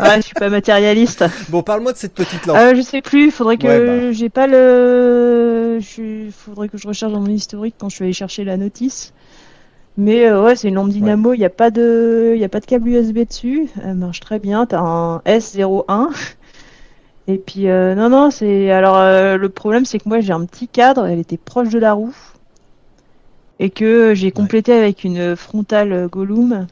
ouais, 0.00 0.16
je 0.16 0.20
suis 0.20 0.34
pas 0.34 0.48
matérialiste. 0.48 1.24
Bon, 1.48 1.62
parle-moi 1.62 1.92
de 1.92 1.98
cette 1.98 2.14
petite 2.14 2.46
lampe. 2.46 2.56
Euh, 2.56 2.74
je 2.76 2.82
sais 2.82 3.02
plus, 3.02 3.32
faudrait 3.32 3.56
que 3.56 4.06
bah. 4.06 4.12
j'ai 4.12 4.28
pas 4.28 4.46
le, 4.46 5.80
je... 5.80 6.30
faudrait 6.30 6.68
que 6.68 6.78
je 6.78 6.86
recherche 6.86 7.12
dans 7.12 7.20
mon 7.20 7.30
historique 7.30 7.74
quand 7.78 7.88
je 7.88 7.96
suis 7.96 8.04
allé 8.04 8.12
chercher 8.12 8.44
la 8.44 8.56
notice. 8.56 9.12
Mais 9.96 10.26
euh, 10.26 10.42
ouais, 10.42 10.56
c'est 10.56 10.68
une 10.68 10.74
lampe 10.74 10.90
dynamo, 10.90 11.34
il 11.34 11.38
n'y 11.38 11.44
a 11.44 11.50
pas 11.50 11.70
de, 11.70 12.34
y 12.36 12.44
a 12.44 12.48
pas 12.48 12.60
de 12.60 12.66
câble 12.66 12.88
USB 12.88 13.18
dessus, 13.26 13.68
elle 13.84 13.94
marche 13.94 14.20
très 14.20 14.38
bien. 14.38 14.66
T'as 14.66 14.80
un 14.80 15.18
S01. 15.18 16.10
Et 17.26 17.36
puis 17.38 17.68
euh, 17.68 17.94
non 17.94 18.08
non, 18.08 18.30
c'est 18.30 18.70
alors 18.70 18.96
euh, 18.96 19.36
le 19.36 19.48
problème 19.50 19.84
c'est 19.84 19.98
que 19.98 20.08
moi 20.08 20.20
j'ai 20.20 20.32
un 20.32 20.44
petit 20.46 20.68
cadre, 20.68 21.06
elle 21.06 21.18
était 21.18 21.36
proche 21.36 21.68
de 21.68 21.78
la 21.78 21.92
roue 21.92 22.14
et 23.58 23.70
que 23.70 24.14
j'ai 24.14 24.30
complété 24.32 24.72
avec 24.72 25.04
une 25.04 25.36
frontale 25.36 26.08
Gollum 26.08 26.66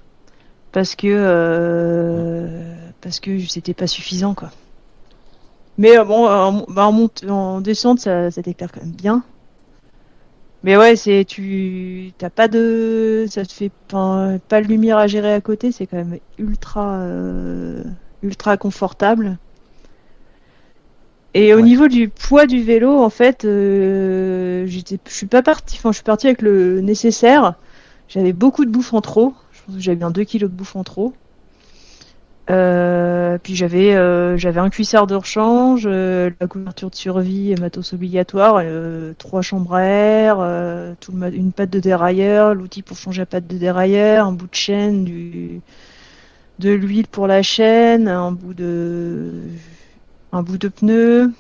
parce 0.73 0.97
que 0.97 1.09
euh, 1.09 2.75
parce 3.01 3.21
que 3.21 3.39
c'était 3.47 3.75
pas 3.75 3.87
suffisant 3.87 4.35
quoi. 4.35 4.51
Mais 5.79 5.99
euh, 5.99 6.05
bon, 6.05 6.27
en, 6.29 6.65
bah, 6.69 6.87
en, 6.87 7.09
en 7.29 7.61
descente, 7.61 8.01
ça, 8.01 8.31
ça 8.31 8.43
t'éclaire 8.43 8.71
quand 8.73 8.83
même 8.83 8.93
bien. 8.93 9.25
Mais 10.63 10.77
ouais, 10.77 10.95
c'est 10.97 11.25
tu 11.25 12.13
t'as 12.19 12.31
pas 12.31 12.47
de 12.49 13.27
ça 13.29 13.45
te 13.45 13.53
fait 13.53 13.71
pas, 13.89 14.39
pas 14.49 14.63
de 14.63 14.69
lumière 14.69 14.97
à 14.99 15.07
gérer 15.09 15.35
à 15.35 15.41
côté, 15.41 15.73
c'est 15.73 15.87
quand 15.87 15.97
même 15.97 16.19
ultra 16.39 16.95
euh, 17.01 17.83
ultra 18.23 18.57
confortable. 18.57 19.39
Et 21.35 21.55
au 21.55 21.61
niveau 21.63 21.89
du 21.89 22.09
poids 22.09 22.47
du 22.47 22.63
vélo, 22.63 22.99
en 23.03 23.09
fait, 23.09 23.45
euh, 23.45 24.67
je 24.67 24.81
suis 25.07 25.27
pas 25.27 25.43
parti, 25.43 25.77
enfin, 25.79 25.91
je 25.91 25.97
suis 25.97 26.05
parti 26.05 26.27
avec 26.27 26.43
le 26.43 26.81
nécessaire. 26.81 27.55
J'avais 28.09 28.35
beaucoup 28.35 28.67
de 28.67 28.71
bouffe 28.71 28.93
en 28.93 29.01
trop. 29.01 29.35
Je 29.53 29.61
pense 29.65 29.77
que 29.77 29.81
j'avais 29.81 29.97
bien 29.97 30.11
2 30.11 30.25
kilos 30.25 30.51
de 30.51 30.55
bouffe 30.55 30.77
en 30.77 30.85
trop. 30.85 31.15
Euh, 32.51 33.39
puis 33.39 33.55
j'avais 33.55 33.95
euh, 33.95 34.37
j'avais 34.37 34.59
un 34.59 34.69
cuissard 34.69 35.07
de 35.07 35.15
rechange, 35.15 35.85
euh, 35.87 36.31
la 36.41 36.49
couverture 36.49 36.91
de 36.91 36.97
survie 36.97 37.53
et 37.53 37.57
matos 37.57 37.93
obligatoire, 37.93 38.61
euh, 38.63 39.13
trois 39.17 39.43
chambres 39.43 39.75
à 39.75 39.85
air, 39.85 40.97
tout 41.01 41.13
une 41.13 41.53
patte 41.53 41.71
de 41.71 41.79
dérailleur, 41.79 42.55
l'outil 42.55 42.83
pour 42.83 42.97
changer 42.97 43.23
la 43.23 43.27
patte 43.27 43.47
de 43.47 43.57
dérailleur, 43.57 44.27
un 44.27 44.33
bout 44.33 44.49
de 44.49 44.55
chaîne, 44.55 45.05
du, 45.05 45.61
de 46.59 46.71
l'huile 46.71 47.07
pour 47.07 47.29
la 47.29 47.43
chaîne, 47.43 48.09
un 48.09 48.33
bout 48.33 48.55
de 48.55 49.31
un 50.33 50.43
bout 50.43 50.59
de 50.59 50.69
pneu. 50.69 51.33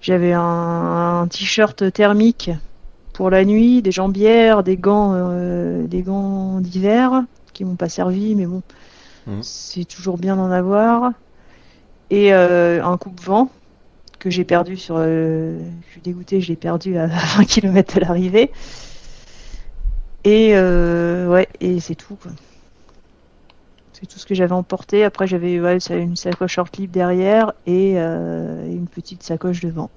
J'avais 0.00 0.32
un, 0.32 1.26
t-shirt 1.30 1.92
thermique 1.92 2.50
pour 3.12 3.30
la 3.30 3.44
nuit, 3.44 3.80
des 3.82 3.92
jambières, 3.92 4.62
des 4.62 4.76
gants, 4.76 5.12
euh, 5.14 5.86
des 5.86 6.02
gants 6.02 6.60
d'hiver 6.60 7.24
qui 7.54 7.64
m'ont 7.64 7.76
pas 7.76 7.88
servi, 7.88 8.34
mais 8.34 8.44
bon, 8.44 8.62
mmh. 9.26 9.42
c'est 9.42 9.86
toujours 9.86 10.18
bien 10.18 10.36
d'en 10.36 10.50
avoir. 10.50 11.12
Et 12.10 12.34
euh, 12.34 12.84
un 12.84 12.96
coupe-vent 12.98 13.50
que 14.18 14.30
j'ai 14.30 14.44
perdu 14.44 14.76
sur. 14.76 14.96
Euh, 14.98 15.58
je 15.86 15.92
suis 15.92 16.00
dégoûté, 16.02 16.40
je 16.40 16.48
l'ai 16.48 16.56
perdu 16.56 16.98
à 16.98 17.06
20 17.38 17.44
km 17.44 17.94
de 17.94 18.00
l'arrivée. 18.00 18.50
Et 20.24 20.54
ouais, 20.54 21.48
et 21.60 21.80
c'est 21.80 21.94
tout 21.94 22.16
quoi. 22.16 22.32
C'est 23.98 24.04
tout 24.04 24.18
ce 24.18 24.26
que 24.26 24.34
j'avais 24.34 24.52
emporté. 24.52 25.04
Après, 25.04 25.26
j'avais 25.26 25.54
une 25.54 26.16
sacoche 26.16 26.52
short 26.52 26.76
libre 26.76 26.92
derrière 26.92 27.54
euh, 27.66 28.66
et 28.66 28.74
une 28.74 28.88
petite 28.88 29.22
sacoche 29.22 29.60
devant. 29.60 29.88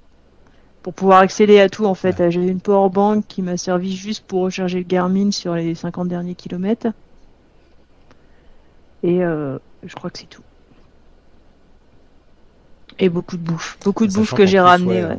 Pour 0.83 0.93
pouvoir 0.93 1.19
accéder 1.19 1.59
à 1.59 1.67
tout, 1.67 1.83
en 1.83 1.95
fait. 1.95 2.15
J'avais 2.29 2.47
une 2.47 2.61
power 2.61 2.89
bank 2.89 3.25
qui 3.27 3.41
m'a 3.41 3.57
servi 3.57 3.93
juste 3.93 4.23
pour 4.25 4.43
recharger 4.43 4.77
le 4.77 4.85
Garmin 4.85 5.31
sur 5.31 5.53
les 5.53 5.75
50 5.75 6.07
derniers 6.07 6.35
kilomètres. 6.35 6.87
Et 9.03 9.21
euh, 9.21 9.57
je 9.83 9.93
crois 9.95 10.09
que 10.09 10.19
c'est 10.19 10.29
tout. 10.29 10.43
Et 12.99 13.09
beaucoup 13.09 13.35
de 13.35 13.43
bouffe. 13.43 13.77
Beaucoup 13.83 14.07
de 14.07 14.13
bouffe 14.13 14.33
que 14.33 14.45
j'ai 14.45 14.61
ramené. 14.61 15.03
Ouais. 15.03 15.17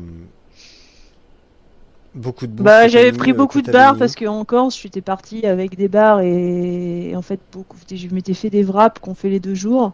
Beaucoup 2.14 2.46
de 2.46 2.52
Bah, 2.62 2.88
j'avais 2.88 3.12
pris 3.12 3.30
euh, 3.30 3.34
beaucoup 3.34 3.62
de 3.62 3.70
barres 3.70 3.96
parce 3.96 4.16
qu'en 4.16 4.44
Corse, 4.44 4.78
j'étais 4.80 5.00
parti 5.00 5.46
avec 5.46 5.76
des 5.76 5.88
barres 5.88 6.20
et... 6.20 7.12
en 7.14 7.22
fait, 7.22 7.40
beaucoup... 7.52 7.76
je 7.90 8.08
m'étais 8.08 8.34
fait 8.34 8.50
des 8.50 8.64
wraps 8.64 9.00
qu'on 9.00 9.14
fait 9.14 9.28
les 9.28 9.40
deux 9.40 9.54
jours. 9.54 9.92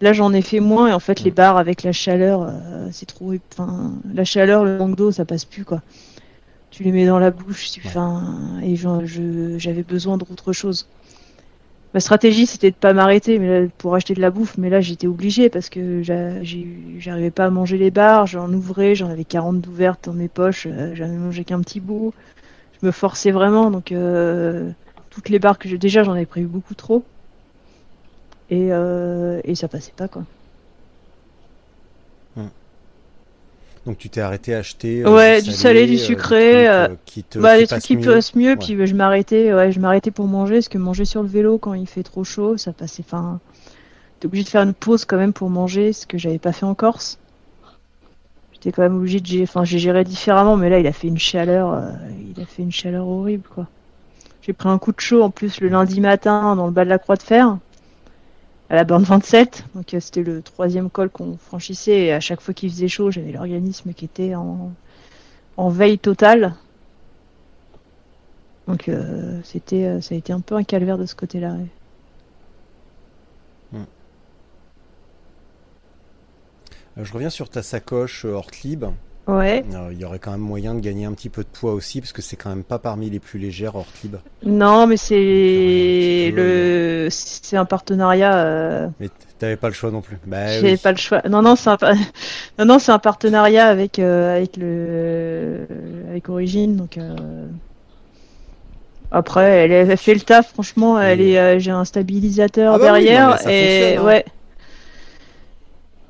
Là, 0.00 0.12
j'en 0.12 0.32
ai 0.32 0.42
fait 0.42 0.60
moins 0.60 0.88
et 0.88 0.92
en 0.92 1.00
fait, 1.00 1.20
les 1.20 1.30
barres 1.30 1.56
avec 1.56 1.82
la 1.82 1.92
chaleur, 1.92 2.42
euh, 2.42 2.88
c'est 2.92 3.06
trop. 3.06 3.32
Enfin, 3.52 3.92
la 4.12 4.24
chaleur, 4.24 4.64
le 4.64 4.78
manque 4.78 4.96
d'eau, 4.96 5.10
ça 5.10 5.24
passe 5.24 5.44
plus 5.44 5.64
quoi. 5.64 5.82
Tu 6.70 6.82
les 6.82 6.92
mets 6.92 7.06
dans 7.06 7.18
la 7.18 7.30
bouche, 7.30 7.70
tu... 7.70 7.82
et 8.62 8.76
j'avais 8.76 9.82
besoin 9.82 10.18
d'autre 10.18 10.52
chose 10.52 10.88
ma 11.96 12.00
stratégie 12.00 12.44
c'était 12.44 12.70
de 12.70 12.76
pas 12.76 12.92
m'arrêter 12.92 13.38
mais 13.38 13.70
pour 13.78 13.94
acheter 13.94 14.12
de 14.12 14.20
la 14.20 14.30
bouffe. 14.30 14.58
Mais 14.58 14.68
là 14.68 14.82
j'étais 14.82 15.06
obligée 15.06 15.48
parce 15.48 15.70
que 15.70 16.02
j'arrivais 16.02 17.30
pas 17.30 17.46
à 17.46 17.50
manger 17.50 17.78
les 17.78 17.90
barres. 17.90 18.26
J'en 18.26 18.52
ouvrais 18.52 18.94
j'en 18.94 19.08
avais 19.08 19.24
40 19.24 19.62
d'ouvertes 19.62 20.04
dans 20.04 20.12
mes 20.12 20.28
poches 20.28 20.66
euh, 20.66 20.94
j'en 20.94 21.06
ai 21.06 21.16
mangé 21.16 21.44
qu'un 21.44 21.60
petit 21.62 21.80
bout. 21.80 22.12
Je 22.82 22.86
me 22.86 22.92
forçais 22.92 23.30
vraiment 23.30 23.70
donc 23.70 23.92
euh, 23.92 24.70
toutes 25.08 25.30
les 25.30 25.38
barres 25.38 25.58
que 25.58 25.70
j'ai 25.70 25.78
déjà 25.78 26.02
j'en 26.04 26.12
avais 26.12 26.26
pris 26.26 26.42
beaucoup 26.42 26.74
trop. 26.74 27.02
Et, 28.50 28.68
euh, 28.72 29.40
et 29.44 29.54
ça 29.54 29.66
passait 29.66 29.94
pas 29.96 30.06
quoi 30.06 30.24
Donc 33.86 33.98
tu 33.98 34.10
t'es 34.10 34.20
arrêté 34.20 34.52
à 34.52 34.58
acheter 34.58 35.04
euh, 35.04 35.14
ouais, 35.14 35.40
du 35.40 35.52
salé, 35.52 35.86
du 35.86 35.94
euh, 35.94 35.98
sucré, 35.98 36.68
euh, 36.68 36.88
qui 37.04 37.22
te, 37.22 37.38
bah, 37.38 37.56
des 37.56 37.68
trucs 37.68 37.82
qui 37.82 37.96
passent 37.96 38.34
mieux. 38.34 38.56
Puis 38.56 38.76
je 38.84 38.94
m'arrêtais, 38.96 39.54
ouais, 39.54 39.70
je 39.70 39.78
m'arrêtais 39.78 40.10
pour 40.10 40.26
manger, 40.26 40.56
parce 40.56 40.68
que 40.68 40.78
manger 40.78 41.04
sur 41.04 41.22
le 41.22 41.28
vélo 41.28 41.58
quand 41.58 41.72
il 41.72 41.86
fait 41.86 42.02
trop 42.02 42.24
chaud, 42.24 42.56
ça 42.56 42.72
passait. 42.72 43.04
Enfin, 43.06 43.38
t'es 44.18 44.26
obligé 44.26 44.42
de 44.42 44.48
faire 44.48 44.62
une 44.62 44.74
pause 44.74 45.04
quand 45.04 45.16
même 45.16 45.32
pour 45.32 45.50
manger, 45.50 45.92
ce 45.92 46.04
que 46.04 46.18
j'avais 46.18 46.40
pas 46.40 46.50
fait 46.50 46.66
en 46.66 46.74
Corse. 46.74 47.20
J'étais 48.52 48.72
quand 48.72 48.82
même 48.82 48.96
obligé 48.96 49.20
de, 49.20 49.42
enfin, 49.44 49.62
j'ai 49.62 49.78
géré 49.78 50.02
différemment, 50.02 50.56
mais 50.56 50.68
là 50.68 50.80
il 50.80 50.86
a 50.88 50.92
fait 50.92 51.06
une 51.06 51.18
chaleur, 51.18 51.80
il 52.34 52.42
a 52.42 52.44
fait 52.44 52.62
une 52.62 52.72
chaleur 52.72 53.06
horrible 53.06 53.44
quoi. 53.54 53.68
J'ai 54.42 54.52
pris 54.52 54.68
un 54.68 54.78
coup 54.78 54.92
de 54.92 55.00
chaud 55.00 55.22
en 55.22 55.30
plus 55.30 55.60
le 55.60 55.68
lundi 55.68 56.00
matin 56.00 56.56
dans 56.56 56.66
le 56.66 56.72
bas 56.72 56.84
de 56.84 56.90
la 56.90 56.98
Croix 56.98 57.16
de 57.16 57.22
Fer, 57.22 57.56
à 58.70 58.74
la 58.74 58.84
borne 58.84 59.04
27. 59.04 59.64
Donc 59.74 59.94
euh, 59.94 60.00
c'était 60.00 60.22
le 60.22 60.42
troisième 60.42 60.90
col 60.90 61.10
qu'on 61.10 61.36
franchissait 61.36 62.06
et 62.06 62.12
à 62.12 62.20
chaque 62.20 62.40
fois 62.40 62.54
qu'il 62.54 62.70
faisait 62.70 62.88
chaud, 62.88 63.10
j'avais 63.10 63.32
l'organisme 63.32 63.92
qui 63.92 64.04
était 64.04 64.34
en, 64.34 64.72
veille 65.68 65.98
totale. 65.98 66.54
Donc 68.66 68.88
euh, 68.88 69.40
c'était, 69.44 69.84
euh, 69.84 70.00
ça 70.00 70.14
a 70.14 70.18
été 70.18 70.32
un 70.32 70.40
peu 70.40 70.56
un 70.56 70.64
calvaire 70.64 70.98
de 70.98 71.06
ce 71.06 71.14
côté-là. 71.14 71.56
Euh, 76.98 77.04
Je 77.04 77.12
reviens 77.12 77.30
sur 77.30 77.48
ta 77.48 77.62
sacoche 77.62 78.24
euh, 78.24 78.32
Hortlib. 78.32 78.86
Ouais. 79.26 79.64
Euh, 79.74 79.88
Il 79.92 79.98
y 79.98 80.04
aurait 80.04 80.20
quand 80.20 80.30
même 80.30 80.40
moyen 80.40 80.74
de 80.74 80.80
gagner 80.80 81.04
un 81.04 81.12
petit 81.12 81.28
peu 81.30 81.42
de 81.42 81.48
poids 81.48 81.72
aussi, 81.72 82.00
parce 82.00 82.12
que 82.12 82.22
c'est 82.22 82.36
quand 82.36 82.48
même 82.50 82.62
pas 82.62 82.78
parmi 82.78 83.10
les 83.10 83.18
plus 83.18 83.38
légères 83.40 83.74
Hortlib. 83.74 84.16
Non, 84.44 84.86
mais 84.86 84.96
c'est 84.96 86.30
peu, 86.34 86.36
le, 86.36 87.08
c'est 87.10 87.56
un 87.56 87.64
partenariat. 87.64 88.36
euh, 88.36 88.88
Mais 89.00 89.08
t'avais 89.38 89.56
pas 89.56 89.66
le 89.68 89.74
choix 89.74 89.90
non 89.90 90.00
plus. 90.00 90.16
Bah, 90.26 90.46
J'avais 90.46 90.72
oui. 90.72 90.76
pas 90.76 90.92
le 90.92 90.98
choix. 90.98 91.22
Non, 91.28 91.42
non, 91.42 91.56
c'est 91.56 91.70
un, 91.70 91.76
non, 92.58 92.64
non, 92.66 92.78
c'est 92.78 92.92
un 92.92 93.00
partenariat 93.00 93.66
avec 93.66 93.98
euh, 93.98 94.36
avec 94.36 94.56
le 94.56 95.66
avec 96.08 96.28
Origine. 96.28 96.76
Donc 96.76 96.96
euh, 96.96 97.16
après, 99.10 99.64
elle, 99.64 99.72
elle 99.72 99.96
fait 99.96 100.14
le 100.14 100.20
taf. 100.20 100.52
Franchement, 100.52 101.00
elle 101.00 101.20
est. 101.20 101.38
euh, 101.38 101.58
J'ai 101.58 101.70
un 101.70 101.84
stabilisateur 101.84 102.74
Ah 102.74 102.78
bah 102.78 102.92
oui, 102.92 103.04
derrière 103.04 103.28
non, 103.30 103.34
et 103.50 103.96
fonctionne, 103.96 103.98
hein. 103.98 104.04
ouais. 104.04 104.24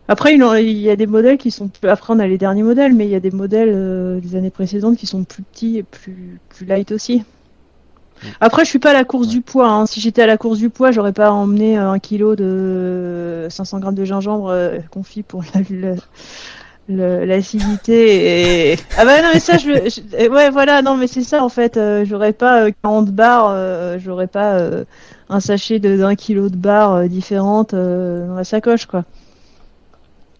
Après, 0.08 0.34
il 0.34 0.78
y 0.78 0.90
a 0.90 0.96
des 0.96 1.06
modèles 1.06 1.38
qui 1.38 1.50
sont 1.50 1.68
plus. 1.68 1.88
Après, 1.88 2.12
on 2.14 2.18
a 2.18 2.26
les 2.26 2.38
derniers 2.38 2.62
modèles, 2.62 2.94
mais 2.94 3.06
il 3.06 3.10
y 3.10 3.14
a 3.16 3.20
des 3.20 3.30
modèles 3.32 3.72
euh, 3.74 4.20
des 4.20 4.36
années 4.36 4.50
précédentes 4.50 4.96
qui 4.96 5.06
sont 5.06 5.24
plus 5.24 5.42
petits 5.42 5.78
et 5.78 5.82
plus 5.82 6.38
plus 6.48 6.64
light 6.66 6.92
aussi. 6.92 7.24
Après, 8.40 8.64
je 8.64 8.70
suis 8.70 8.78
pas 8.78 8.90
à 8.90 8.94
la 8.94 9.04
course 9.04 9.28
du 9.28 9.42
poids. 9.42 9.68
hein. 9.68 9.86
Si 9.86 10.00
j'étais 10.00 10.22
à 10.22 10.26
la 10.26 10.36
course 10.38 10.58
du 10.58 10.70
poids, 10.70 10.90
j'aurais 10.90 11.12
pas 11.12 11.30
emmené 11.32 11.78
euh, 11.78 11.90
un 11.90 11.98
kilo 11.98 12.34
de 12.34 13.46
500 13.50 13.78
grammes 13.78 13.94
de 13.94 14.04
gingembre 14.04 14.48
euh, 14.48 14.78
confit 14.90 15.22
pour 15.22 15.42
la- 16.88 17.24
l'acidité. 17.26 18.72
Et... 18.72 18.78
Ah 18.96 19.04
bah 19.04 19.20
non, 19.22 19.28
mais 19.34 19.40
ça, 19.40 19.58
je, 19.58 19.64
je- 19.70 20.28
ouais, 20.28 20.50
voilà, 20.50 20.82
non, 20.82 20.96
mais 20.96 21.06
c'est 21.08 21.22
ça 21.22 21.42
en 21.42 21.48
fait. 21.48 21.76
euh, 21.76 22.04
j'aurais 22.04 22.32
pas 22.32 22.64
euh, 22.66 22.70
40 22.82 23.10
barres, 23.10 23.48
euh, 23.50 23.98
j'aurais 23.98 24.28
pas 24.28 24.60
un 25.28 25.40
sachet 25.40 25.78
de 25.78 25.96
d'un 25.96 26.14
kilo 26.14 26.48
de 26.48 26.56
barres 26.56 27.08
différentes 27.08 27.74
dans 27.74 28.34
la 28.36 28.44
sacoche, 28.44 28.86
quoi. 28.86 29.04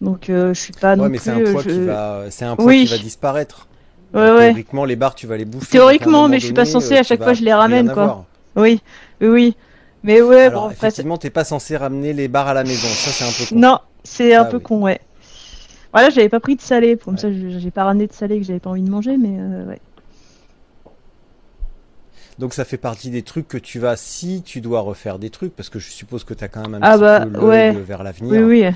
Donc, 0.01 0.29
euh, 0.29 0.53
je 0.53 0.59
suis 0.59 0.73
pas 0.73 0.95
non 0.95 1.03
Ouais, 1.03 1.09
mais 1.09 1.17
plus. 1.17 1.23
c'est 1.25 1.31
un 1.31 1.39
euh, 1.39 1.51
poids 1.51 1.61
je- 1.63 1.69
qui 1.69 1.85
va, 1.85 2.23
c'est 2.29 2.45
un 2.45 2.55
poids 2.55 2.65
Oui. 2.65 2.85
qui 2.85 2.91
va 2.91 2.97
disparaître. 2.99 3.67
Ouais, 4.13 4.27
Donc, 4.27 4.37
ouais. 4.37 4.45
Théoriquement, 4.49 4.85
les 4.85 4.95
barres, 4.95 5.15
tu 5.15 5.27
vas 5.27 5.37
les 5.37 5.45
bouffer. 5.45 5.71
Théoriquement, 5.71 6.27
mais 6.27 6.39
je 6.39 6.45
suis 6.45 6.53
pas 6.53 6.61
donné, 6.63 6.71
censée, 6.71 6.95
euh, 6.95 6.99
à 6.99 7.01
tu 7.01 7.07
chaque 7.09 7.23
fois, 7.23 7.33
je 7.33 7.43
les 7.43 7.53
ramène, 7.53 7.91
quoi. 7.91 8.03
avoir. 8.03 8.23
Oui, 8.55 8.81
oui. 9.21 9.55
Mais 10.03 10.21
ouais, 10.21 10.43
Alors, 10.43 10.67
bon, 10.67 10.69
après, 10.69 10.87
effectivement, 10.87 11.17
t'es 11.17 11.29
pas 11.31 11.43
censé 11.43 11.75
ramener 11.75 12.13
les 12.13 12.27
barres 12.27 12.47
à 12.47 12.53
la 12.53 12.63
maison. 12.63 12.87
Ça, 12.87 13.11
c'est 13.11 13.25
un 13.25 13.31
peu 13.31 13.49
con. 13.53 13.59
Non, 13.59 13.79
c'est 14.03 14.35
un 14.35 14.43
Ah 14.43 14.45
peu 14.45 14.57
oui. 14.57 14.63
con, 14.63 14.81
ouais. 14.83 15.01
Voilà, 15.91 16.09
j'avais 16.11 16.29
pas 16.29 16.39
pris 16.39 16.55
de 16.55 16.61
salé, 16.61 16.95
comme 16.95 17.15
Ouais. 17.15 17.19
ça 17.19 17.29
j'ai 17.31 17.71
pas 17.71 17.83
ramené 17.85 18.05
de 18.07 18.13
salé 18.13 18.39
que 18.39 18.45
j'avais 18.45 18.59
pas 18.59 18.69
envie 18.69 18.83
de 18.83 18.89
manger, 18.89 19.17
mais 19.17 19.35
euh, 19.39 19.65
ouais. 19.65 19.79
Donc, 22.39 22.53
ça 22.53 22.65
fait 22.65 22.77
partie 22.77 23.09
des 23.09 23.23
trucs 23.23 23.47
que 23.47 23.57
tu 23.57 23.79
vas, 23.79 23.97
si 23.97 24.43
tu 24.43 24.61
dois 24.61 24.81
refaire 24.81 25.17
des 25.17 25.31
trucs, 25.31 25.55
parce 25.55 25.69
que 25.69 25.79
je 25.79 25.89
suppose 25.89 26.23
que 26.23 26.35
t'as 26.35 26.47
quand 26.47 26.61
même 26.61 26.75
un 26.75 26.79
Ah 26.83 26.91
petit 26.93 27.01
bah, 27.01 27.19
peu 27.25 27.29
l'œil 27.47 27.75
ouais. 27.75 27.81
vers 27.81 28.03
l'avenir. 28.03 28.31
Oui, 28.31 28.63
oui. 28.63 28.75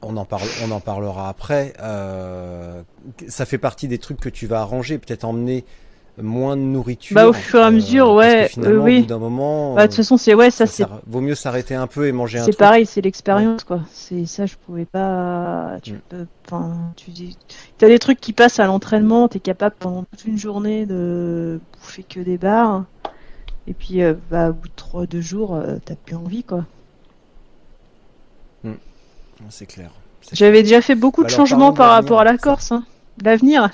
On 0.00 0.16
en, 0.16 0.24
parle, 0.24 0.48
on 0.64 0.70
en 0.70 0.80
parlera 0.80 1.28
après. 1.28 1.72
Euh, 1.80 2.82
ça 3.26 3.44
fait 3.46 3.58
partie 3.58 3.88
des 3.88 3.98
trucs 3.98 4.20
que 4.20 4.28
tu 4.28 4.46
vas 4.46 4.60
arranger, 4.60 4.96
peut-être 4.98 5.24
emmener 5.24 5.64
moins 6.22 6.56
de 6.56 6.62
nourriture. 6.62 7.14
Bah, 7.16 7.28
au 7.28 7.32
fur 7.32 7.58
et 7.60 7.64
à 7.64 7.70
mesure, 7.72 8.06
parce 8.06 8.56
ouais, 8.56 8.66
euh, 8.66 8.76
oui. 8.78 8.98
Au 8.98 9.00
bout 9.02 9.06
d'un 9.06 9.18
moment, 9.18 9.74
Bah, 9.74 9.82
de 9.82 9.86
toute 9.88 9.96
façon, 9.96 10.16
c'est 10.16 10.34
ouais, 10.34 10.50
ça, 10.50 10.66
ça 10.66 10.72
c'est 10.72 10.86
vaut 11.06 11.20
mieux 11.20 11.34
s'arrêter 11.34 11.74
un 11.74 11.86
peu 11.88 12.06
et 12.06 12.12
manger 12.12 12.38
un 12.38 12.42
c'est 12.44 12.50
truc. 12.52 12.58
pareil, 12.60 12.86
c'est 12.86 13.00
l'expérience, 13.00 13.64
quoi. 13.64 13.80
C'est 13.92 14.24
ça, 14.26 14.46
je 14.46 14.54
pouvais 14.56 14.84
pas. 14.84 15.78
Tu 15.82 15.92
Mm. 15.94 16.00
peux, 16.08 16.26
enfin, 16.46 16.76
tu 16.96 17.10
dis, 17.10 17.36
t'as 17.78 17.88
des 17.88 17.98
trucs 17.98 18.20
qui 18.20 18.32
passent 18.32 18.60
à 18.60 18.66
l'entraînement, 18.66 19.26
t'es 19.28 19.40
capable 19.40 19.74
pendant 19.78 20.04
toute 20.04 20.24
une 20.24 20.38
journée 20.38 20.86
de 20.86 21.60
bouffer 21.76 22.04
que 22.04 22.20
des 22.20 22.38
barres, 22.38 22.84
et 23.68 23.74
puis 23.74 24.02
euh, 24.02 24.14
bah, 24.30 24.50
au 24.50 24.54
bout 24.54 24.68
de 24.68 24.72
trois, 24.76 25.06
deux 25.06 25.20
jours, 25.20 25.54
euh, 25.56 25.76
t'as 25.84 25.94
plus 25.96 26.16
envie, 26.16 26.42
quoi. 26.44 26.64
C'est 29.50 29.66
clair. 29.66 29.90
J'avais 30.32 30.62
déjà 30.62 30.80
fait 30.82 30.94
beaucoup 30.94 31.22
de 31.22 31.28
Bah 31.28 31.34
changements 31.34 31.72
par 31.72 31.90
rapport 31.90 32.20
à 32.20 32.24
la. 32.24 32.36
Corse, 32.36 32.72
hein. 32.72 32.84
L'avenir. 33.24 33.70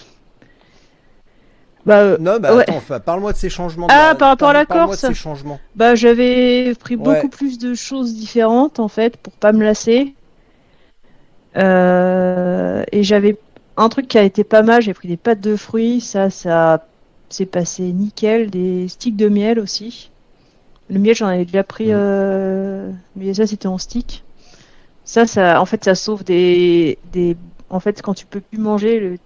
Bah, 1.86 1.98
euh, 1.98 2.16
Non, 2.18 2.38
bah 2.40 2.54
Ouais. 2.54 2.62
attends, 2.62 2.76
enfin, 2.76 3.00
parle-moi 3.00 3.32
de 3.32 3.36
ces 3.38 3.50
changements. 3.50 3.86
Ah, 3.90 4.08
la- 4.10 4.14
par 4.14 4.28
rapport 4.28 4.48
à 4.50 4.52
la 4.54 4.64
parle-moi 4.64 4.88
Corse. 4.88 5.02
de 5.02 5.06
ces 5.08 5.14
changements. 5.14 5.60
Bah, 5.74 5.94
j'avais 5.94 6.74
pris 6.74 6.96
Ouais. 6.96 7.02
beaucoup 7.02 7.28
plus 7.28 7.58
de 7.58 7.74
choses 7.74 8.14
différentes 8.14 8.78
en 8.80 8.88
fait 8.88 9.16
pour 9.18 9.32
pas 9.34 9.52
me 9.52 9.62
lasser. 9.62 10.14
Euh, 11.56 12.84
et 12.90 13.02
j'avais 13.02 13.38
un 13.76 13.88
truc 13.88 14.08
qui 14.08 14.18
a 14.18 14.22
été 14.22 14.44
pas 14.44 14.62
mal, 14.62 14.82
j'ai 14.82 14.94
pris 14.94 15.08
des 15.08 15.16
pâtes 15.16 15.40
de 15.40 15.56
fruits, 15.56 16.00
ça, 16.00 16.30
ça 16.30 16.84
s'est 17.28 17.46
passé 17.46 17.82
nickel, 17.92 18.50
des 18.50 18.88
sticks 18.88 19.16
de 19.16 19.28
miel 19.28 19.58
aussi. 19.60 20.10
Le 20.90 20.98
miel, 20.98 21.14
j'en 21.14 21.26
avais 21.28 21.44
déjà 21.44 21.62
pris, 21.64 21.86
Mhm. 21.86 21.92
euh, 21.94 22.90
mais 23.16 23.34
ça, 23.34 23.46
c'était 23.46 23.68
en 23.68 23.78
stick. 23.78 24.23
Ça, 25.04 25.60
en 25.60 25.64
fait, 25.66 25.84
ça 25.84 25.94
sauve 25.94 26.24
des, 26.24 26.98
des, 27.12 27.36
en 27.70 27.80
fait, 27.80 28.00
quand 28.02 28.14
tu 28.14 28.26
peux 28.26 28.40
plus 28.40 28.58
manger, 28.58 29.00
le, 29.00 29.18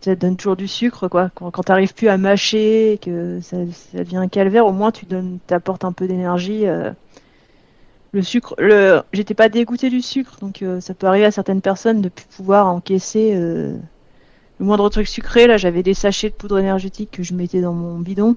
ça 0.00 0.14
donne 0.16 0.36
toujours 0.36 0.56
du 0.56 0.68
sucre, 0.68 1.08
quoi. 1.08 1.30
Quand, 1.34 1.50
quand 1.50 1.62
t'arrives 1.62 1.94
plus 1.94 2.08
à 2.08 2.18
mâcher, 2.18 2.98
que 3.02 3.40
ça, 3.40 3.56
ça 3.72 3.98
devient 3.98 4.18
un 4.18 4.28
calvaire, 4.28 4.66
au 4.66 4.72
moins 4.72 4.90
tu 4.92 5.06
donnes, 5.06 5.38
t'apportes 5.46 5.84
un 5.84 5.92
peu 5.92 6.06
d'énergie. 6.08 6.66
euh. 6.66 6.92
Le 8.12 8.22
sucre, 8.22 8.54
le, 8.58 9.02
j'étais 9.12 9.34
pas 9.34 9.48
dégoûté 9.48 9.88
du 9.88 10.02
sucre, 10.02 10.36
donc 10.40 10.62
euh, 10.62 10.80
ça 10.80 10.92
peut 10.94 11.06
arriver 11.06 11.24
à 11.24 11.30
certaines 11.30 11.62
personnes 11.62 12.02
de 12.02 12.08
plus 12.10 12.26
pouvoir 12.26 12.66
encaisser 12.66 13.32
euh, 13.34 13.76
le 14.60 14.66
moindre 14.66 14.88
truc 14.90 15.08
sucré. 15.08 15.46
Là, 15.46 15.56
j'avais 15.56 15.82
des 15.82 15.94
sachets 15.94 16.30
de 16.30 16.34
poudre 16.34 16.58
énergétique 16.58 17.10
que 17.12 17.22
je 17.22 17.34
mettais 17.34 17.62
dans 17.62 17.72
mon 17.72 17.98
bidon. 17.98 18.36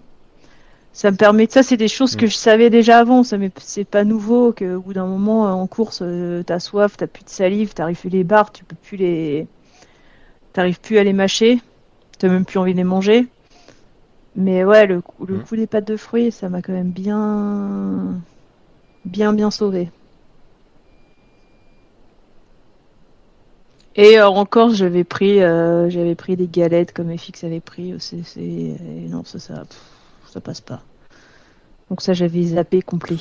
Ça 0.95 1.11
me 1.11 1.17
permet, 1.17 1.45
ça 1.49 1.61
c'est 1.61 1.75
des 1.75 1.89
choses 1.89 2.15
que 2.15 2.25
Mm. 2.25 2.29
je 2.29 2.35
savais 2.35 2.69
déjà 2.69 2.99
avant. 2.99 3.23
Ça 3.23 3.37
c'est 3.59 3.83
pas 3.83 4.05
nouveau 4.05 4.53
que 4.53 4.75
au 4.75 4.81
bout 4.81 4.93
d'un 4.93 5.05
moment 5.05 5.45
euh, 5.45 5.51
en 5.51 5.67
course, 5.67 5.99
euh, 6.01 6.41
t'as 6.43 6.59
soif, 6.61 6.95
t'as 6.95 7.05
plus 7.05 7.25
de 7.25 7.29
salive, 7.29 7.73
t'arrives 7.73 7.99
plus 7.99 8.09
les 8.09 8.23
barres, 8.23 8.53
tu 8.53 8.63
peux 8.63 8.77
plus 8.81 8.95
les, 8.95 9.45
t'arrives 10.53 10.79
plus 10.79 10.97
à 10.97 11.03
les 11.03 11.11
mâcher, 11.11 11.59
t'as 12.17 12.29
même 12.29 12.45
plus 12.45 12.59
envie 12.59 12.71
de 12.71 12.77
les 12.77 12.85
manger. 12.85 13.27
Mais 14.37 14.63
ouais, 14.63 14.85
le, 14.85 15.01
coup- 15.01 15.25
le 15.25 15.35
Mm. 15.35 15.43
coup 15.43 15.55
des 15.57 15.67
pâtes 15.67 15.87
de 15.87 15.97
fruits, 15.97 16.31
ça 16.31 16.47
m'a 16.47 16.61
quand 16.61 16.71
même 16.73 16.91
bien, 16.91 18.21
bien, 19.05 19.33
bien 19.33 19.51
sauvé. 19.51 19.89
Et 23.97 24.17
euh, 24.19 24.27
encore, 24.27 24.73
j'avais 24.73 25.03
pris, 25.03 25.41
euh, 25.41 25.89
j'avais 25.89 26.15
pris 26.15 26.35
des 26.37 26.47
galettes 26.47 26.93
comme 26.93 27.15
FX 27.17 27.43
avait 27.43 27.59
pris. 27.61 27.93
Et 28.37 28.75
non, 29.09 29.23
ça, 29.25 29.39
ça, 29.39 29.65
pff, 29.65 29.94
ça 30.35 30.41
passe 30.41 30.59
pas. 30.59 30.81
Donc 31.89 32.01
ça, 32.01 32.11
j'avais 32.11 32.43
zappé 32.43 32.81
complet. 32.81 33.15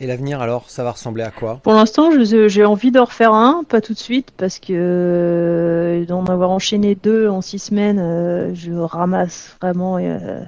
Et 0.00 0.06
l'avenir, 0.08 0.40
alors, 0.40 0.68
ça 0.68 0.82
va 0.82 0.90
ressembler 0.90 1.22
à 1.22 1.30
quoi? 1.30 1.60
Pour 1.62 1.72
l'instant, 1.72 2.10
je- 2.10 2.48
j'ai 2.48 2.64
envie 2.64 2.90
d'en 2.90 3.04
refaire 3.04 3.32
un, 3.32 3.62
pas 3.62 3.80
tout 3.80 3.92
de 3.94 3.98
suite, 3.98 4.32
parce 4.36 4.58
que 4.58 4.72
euh, 4.72 6.04
d'en 6.04 6.24
avoir 6.26 6.50
enchaîné 6.50 6.96
deux 6.96 7.28
en 7.28 7.40
six 7.42 7.60
semaines, 7.60 8.00
euh, 8.00 8.52
je 8.54 8.72
ramasse 8.72 9.56
vraiment, 9.62 9.96
euh, 9.98 10.40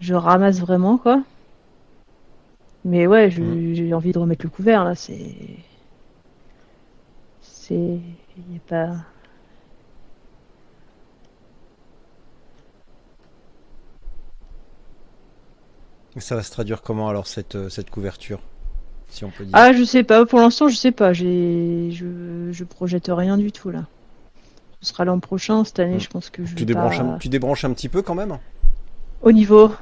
je 0.00 0.12
ramasse 0.14 0.60
vraiment 0.60 0.98
quoi. 0.98 1.22
Mais 2.84 3.06
ouais, 3.06 3.30
Mhm. 3.30 3.74
j'ai 3.74 3.94
envie 3.94 4.12
de 4.12 4.18
remettre 4.18 4.44
le 4.44 4.50
couvert 4.50 4.84
là. 4.84 4.94
C'est, 4.94 5.24
c'est, 7.40 7.74
y 7.74 8.56
a 8.56 8.60
pas. 8.68 8.96
Ça 16.18 16.36
va 16.36 16.42
se 16.42 16.50
traduire 16.50 16.82
comment, 16.82 17.08
alors, 17.08 17.26
cette, 17.26 17.56
euh, 17.56 17.68
cette 17.68 17.90
couverture 17.90 18.40
Si 19.08 19.24
on 19.24 19.30
peut 19.30 19.44
dire? 19.44 19.52
Ah, 19.54 19.72
je 19.72 19.82
sais 19.84 20.04
pas. 20.04 20.24
Pour 20.26 20.38
l'instant, 20.40 20.68
je 20.68 20.76
sais 20.76 20.92
pas. 20.92 21.12
J'ai, 21.12 21.90
je, 21.92 22.50
je 22.52 22.64
projette 22.64 23.06
rien 23.08 23.36
du 23.36 23.50
tout 23.52 23.70
là. 23.70 23.84
Ce 24.80 24.90
sera 24.90 25.04
l'an 25.04 25.18
prochain. 25.18 25.64
Cette 25.64 25.80
année, 25.80 25.94
Mhm. 25.94 26.00
je 26.00 26.08
pense 26.08 26.30
que 26.30 26.44
je 26.44 26.54
tu, 26.54 26.60
vais 26.60 26.66
débranches 26.66 26.98
pas... 26.98 27.04
un, 27.04 27.18
tu 27.18 27.28
débranches 27.28 27.64
un 27.64 27.72
petit 27.72 27.88
peu 27.88 28.02
quand 28.02 28.14
même? 28.14 28.38
Au 29.22 29.32
niveau 29.32 29.72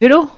vélo? 0.00 0.30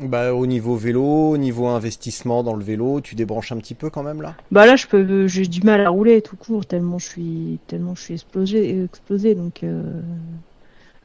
Bah, 0.00 0.34
au 0.34 0.46
niveau 0.46 0.76
vélo, 0.76 1.30
au 1.30 1.36
niveau 1.38 1.68
investissement 1.68 2.42
dans 2.42 2.54
le 2.54 2.62
vélo, 2.62 3.00
tu 3.00 3.14
débranches 3.14 3.52
un 3.52 3.56
petit 3.56 3.74
peu 3.74 3.88
quand 3.88 4.02
même 4.02 4.20
là? 4.20 4.34
Bah 4.50 4.66
là, 4.66 4.76
je 4.76 4.86
peux, 4.86 5.26
j'ai 5.26 5.46
du 5.46 5.62
mal 5.62 5.80
à 5.80 5.88
rouler 5.88 6.20
tout 6.20 6.36
court 6.36 6.66
tellement 6.66 6.98
je 6.98 7.06
suis, 7.06 7.58
tellement 7.66 7.94
je 7.94 8.02
suis 8.02 8.14
explosé, 8.14 8.82
explosé. 8.84 9.34
Donc 9.34 9.62
euh, 9.64 9.82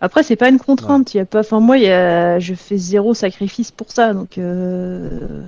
après, 0.01 0.23
c'est 0.23 0.35
pas 0.35 0.49
une 0.49 0.59
contrainte. 0.59 1.13
Il 1.13 1.17
y 1.17 1.19
a 1.21 1.25
pas, 1.25 1.41
enfin 1.41 1.59
moi, 1.59 1.77
il 1.77 1.83
y 1.83 1.89
a, 1.89 2.39
je 2.39 2.53
fais 2.55 2.77
zéro 2.77 3.13
sacrifice 3.13 3.71
pour 3.71 3.91
ça. 3.91 4.13
Donc 4.13 4.37
euh, 4.37 5.43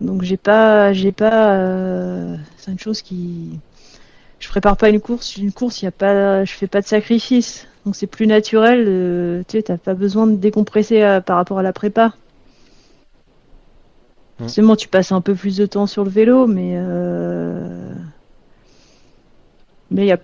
donc 0.00 0.22
j'ai 0.22 0.36
pas, 0.38 0.92
j'ai 0.92 1.12
pas, 1.12 1.52
euh, 1.54 2.36
c'est 2.56 2.72
une 2.72 2.78
chose 2.78 3.02
qui, 3.02 3.58
je 4.40 4.48
prépare 4.48 4.76
pas 4.76 4.88
une 4.88 5.00
course. 5.00 5.36
Une 5.36 5.52
course, 5.52 5.82
il 5.82 5.84
y 5.84 5.88
a 5.88 5.92
pas, 5.92 6.44
je 6.44 6.52
fais 6.52 6.66
pas 6.66 6.80
de 6.80 6.86
sacrifice. 6.86 7.66
Donc 7.84 7.94
c'est 7.96 8.06
plus 8.06 8.26
naturel. 8.26 9.44
tu 9.46 9.58
sais, 9.58 9.62
t'as 9.62 9.76
pas 9.78 9.94
besoin 9.94 10.26
de 10.26 10.36
décompresser 10.36 11.20
par 11.24 11.36
rapport 11.36 11.58
à 11.58 11.62
la 11.62 11.72
prépa. 11.72 12.14
Forcément, 14.38 14.76
tu 14.76 14.88
passes 14.88 15.12
un 15.12 15.20
peu 15.20 15.34
plus 15.34 15.56
de 15.56 15.66
temps 15.66 15.86
sur 15.86 16.04
le 16.04 16.10
vélo, 16.10 16.46
mais 16.46 16.74
euh... 16.76 17.94
mais 19.90 20.06
y 20.06 20.12
a... 20.12 20.18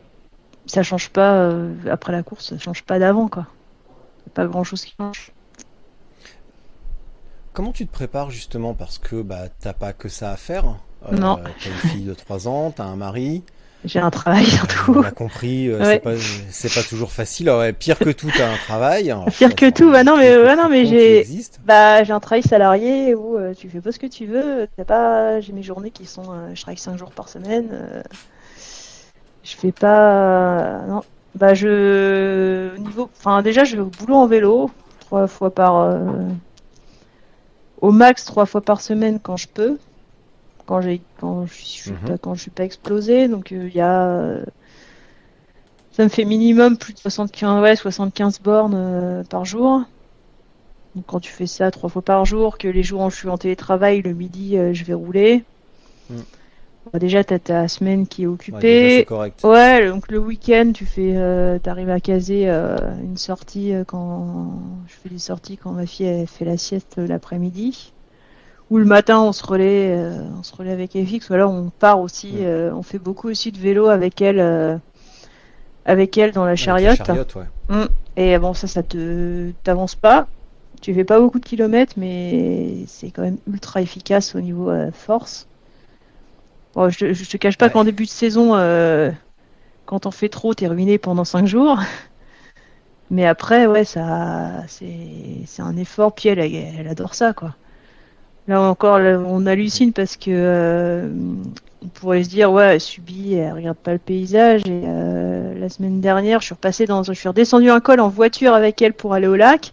ça 0.73 0.83
change 0.83 1.11
pas 1.11 1.35
euh, 1.35 1.75
après 1.91 2.12
la 2.12 2.23
course, 2.23 2.49
ça 2.51 2.59
change 2.59 2.83
pas 2.83 2.99
d'avant 2.99 3.29
quoi. 3.29 3.47
Pas 4.35 4.47
grand 4.47 4.64
chose 4.64 4.85
qui 4.85 4.95
change. 4.99 5.33
Comment 7.53 7.73
tu 7.73 7.87
te 7.87 7.93
prépares 7.93 8.31
justement 8.31 8.73
parce 8.73 8.99
que 8.99 9.20
bah 9.20 9.49
t'as 9.61 9.75
pas 9.75 9.93
que 9.93 10.09
ça 10.09 10.31
à 10.31 10.37
faire. 10.37 10.64
Euh, 11.11 11.16
non. 11.16 11.37
T'as 11.37 11.68
une 11.68 11.91
fille 11.91 12.05
de 12.05 12.14
3 12.14 12.49
ans, 12.49 12.70
t'as 12.70 12.85
un 12.85 12.97
mari. 12.97 13.45
J'ai 13.85 13.99
un 13.99 14.11
travail 14.11 14.47
surtout. 14.47 14.95
On 14.99 15.03
a 15.03 15.11
compris, 15.11 15.68
euh, 15.68 15.99
c'est 16.51 16.73
pas, 16.73 16.83
toujours 16.83 17.12
facile. 17.12 17.51
pire 17.79 17.99
que 17.99 18.11
tout, 18.11 18.31
t'as 18.35 18.53
un 18.53 18.57
travail. 18.57 19.14
pire 19.37 19.55
que 19.55 19.70
tout, 19.70 19.91
bah 19.91 20.05
non 20.05 20.16
mais, 20.16 20.57
non 20.57 20.68
mais 20.68 20.87
j'ai, 20.87 21.27
bah 21.64 22.05
j'ai 22.05 22.12
un 22.12 22.20
travail 22.20 22.43
salarié 22.43 23.14
où 23.14 23.37
euh, 23.37 23.55
tu 23.55 23.68
fais 23.68 23.81
pas 23.81 23.93
ce 23.93 23.99
que 23.99 24.07
tu 24.07 24.27
veux. 24.27 24.68
T'as 24.77 24.85
pas, 24.85 25.41
j'ai 25.41 25.53
mes 25.53 25.62
journées 25.62 25.91
qui 25.91 26.07
sont, 26.07 26.33
euh, 26.33 26.55
je 26.55 26.62
travaille 26.62 26.79
5 26.79 26.97
jours 26.97 27.11
par 27.11 27.29
semaine. 27.29 28.03
Je 29.43 29.57
fais 29.57 29.72
pas, 29.72 30.82
non, 30.88 31.03
bah 31.34 31.55
je, 31.55 32.76
niveau, 32.78 33.11
enfin 33.18 33.43
déjà 33.43 33.64
je 33.64 33.76
vais 33.76 33.82
au 33.82 33.86
boulot 33.86 34.14
en 34.16 34.26
vélo 34.26 34.70
trois 35.01 35.26
fois 35.26 35.51
par, 35.51 35.99
au 37.82 37.90
max 37.90 38.24
trois 38.24 38.47
fois 38.47 38.62
par 38.62 38.80
semaine 38.80 39.18
quand 39.20 39.36
je 39.36 39.49
peux 39.49 39.78
quand 40.66 40.80
j'ai 40.80 41.03
quand 41.20 41.47
je 41.47 41.53
suis 41.53 41.90
mhm. 41.90 41.99
pas 42.07 42.18
quand 42.18 42.34
je 42.34 42.43
suis 42.43 42.51
pas 42.51 42.64
explosé 42.64 43.28
donc 43.28 43.53
euh, 43.53 43.68
il 43.68 43.74
y 43.74 43.80
a 43.80 44.05
euh, 44.05 44.45
ça 45.90 46.05
me 46.05 46.09
fait 46.09 46.24
minimum 46.24 46.78
plus 46.78 46.95
de 46.95 46.99
75 46.99 47.61
ouais 47.62 47.76
75 47.76 48.40
bornes 48.40 48.74
euh, 48.76 49.24
par 49.24 49.45
jour 49.45 49.82
donc 50.95 51.05
quand 51.07 51.20
tu 51.20 51.32
fais 51.32 51.47
ça 51.47 51.70
trois 51.70 51.90
fois 51.90 52.03
par 52.03 52.24
jour 52.24 52.57
que 52.57 52.68
les 52.68 52.82
jours 52.82 53.03
où 53.03 53.11
je 53.11 53.16
suis 53.16 53.28
en 53.28 53.38
télétravail 53.38 54.01
le 54.03 54.14
midi 54.14 54.57
je 54.72 54.84
vais 54.84 54.95
rouler 54.95 55.45
mm. 56.11 56.16
Bah, 56.93 56.99
déjà 56.99 57.22
t'as 57.22 57.39
ta 57.39 57.68
semaine 57.68 58.07
qui 58.07 58.24
est 58.24 58.26
occupée 58.26 59.07
ouais, 59.45 59.89
donc 59.89 60.11
le 60.11 60.18
week-end 60.18 60.72
tu 60.74 60.87
fais 60.87 61.14
t'arrives 61.62 61.91
à 61.91 62.01
caser 62.01 62.49
une 62.49 63.16
sortie 63.16 63.72
quand 63.87 64.59
je 64.89 64.95
fais 64.95 65.09
des 65.09 65.18
sorties 65.18 65.57
quand 65.59 65.72
ma 65.72 65.87
fille 65.87 66.07
elle 66.07 66.26
fait 66.26 66.45
la 66.45 66.57
sieste 66.57 66.97
l'après-midi 66.97 67.93
ou 68.72 68.78
le 68.78 68.87
matin 68.87 69.20
on 69.20 69.33
se 69.33 69.45
relaie, 69.45 69.95
euh, 69.95 70.24
on 70.39 70.43
se 70.43 70.57
relaie 70.57 70.72
avec 70.72 70.93
FX, 70.93 71.28
ou 71.28 71.35
alors 71.35 71.53
on 71.53 71.68
part 71.78 72.01
aussi, 72.01 72.37
euh, 72.41 72.72
on 72.72 72.83
fait 72.83 72.99
beaucoup 72.99 73.28
aussi 73.28 73.53
de 73.53 73.59
vélo 73.59 73.89
avec 73.89 74.22
elle, 74.22 74.41
euh, 74.41 74.78
avec 75.85 76.16
elle 76.16 76.33
dans 76.33 76.47
la 76.47 76.57
chariote. 76.57 77.07
Mm. 77.68 77.85
Et 78.16 78.39
bon, 78.39 78.55
ça, 78.55 78.66
ça 78.66 78.83
te 78.83 79.51
t'avance 79.62 79.95
pas. 79.95 80.26
Tu 80.80 80.95
fais 80.95 81.05
pas 81.05 81.20
beaucoup 81.20 81.39
de 81.39 81.45
kilomètres, 81.45 81.93
mais 81.99 82.85
c'est 82.87 83.11
quand 83.11 83.20
même 83.20 83.37
ultra 83.47 83.83
efficace 83.83 84.35
au 84.35 84.41
niveau 84.41 84.72
force. 84.93 85.47
Je, 86.77 87.12
je, 87.12 87.31
te 87.31 87.37
cache 87.37 87.59
pas 87.59 87.70
qu'en 87.70 87.85
début 87.85 88.05
de 88.05 88.11
saison, 88.11 88.53
quand 89.87 90.07
on 90.07 90.11
fait 90.11 90.29
trop, 90.29 90.55
t'es 90.55 90.66
ruiné 90.66 90.99
pendant 90.99 91.25
5 91.25 91.47
jours. 91.47 91.79
Mais 93.11 93.27
après, 93.27 93.66
ouais, 93.66 93.85
ça, 93.85 94.64
c'est 94.68 95.62
un 95.62 95.77
effort. 95.77 96.14
Puis 96.14 96.31
elle, 96.31 96.39
elle 96.39 96.89
adore 96.89 97.14
ça, 97.14 97.35
quoi. 97.35 97.55
Là 98.49 98.61
encore, 98.61 98.99
on 98.99 99.47
hallucine 99.47 99.93
parce 99.93 100.16
que 100.16 100.31
euh, 100.31 101.09
on 101.83 101.87
pourrait 101.89 102.25
se 102.25 102.29
dire 102.29 102.51
ouais, 102.51 102.75
elle 102.75 102.81
subit, 102.81 103.35
elle 103.35 103.53
regarde 103.53 103.77
pas 103.77 103.93
le 103.93 103.99
paysage. 103.99 104.62
Et 104.66 104.83
euh, 104.85 105.57
la 105.57 105.68
semaine 105.68 106.01
dernière, 106.01 106.41
je 106.41 106.47
suis 106.47 106.55
repassée 106.55 106.87
dans, 106.87 107.05
je 107.05 107.12
suis 107.12 107.29
redescendu 107.29 107.70
un 107.70 107.79
col 107.79 108.01
en 108.01 108.09
voiture 108.09 108.55
avec 108.55 108.83
elle 108.83 108.95
pour 108.95 109.14
aller 109.14 109.29
au 109.29 109.37
lac. 109.37 109.73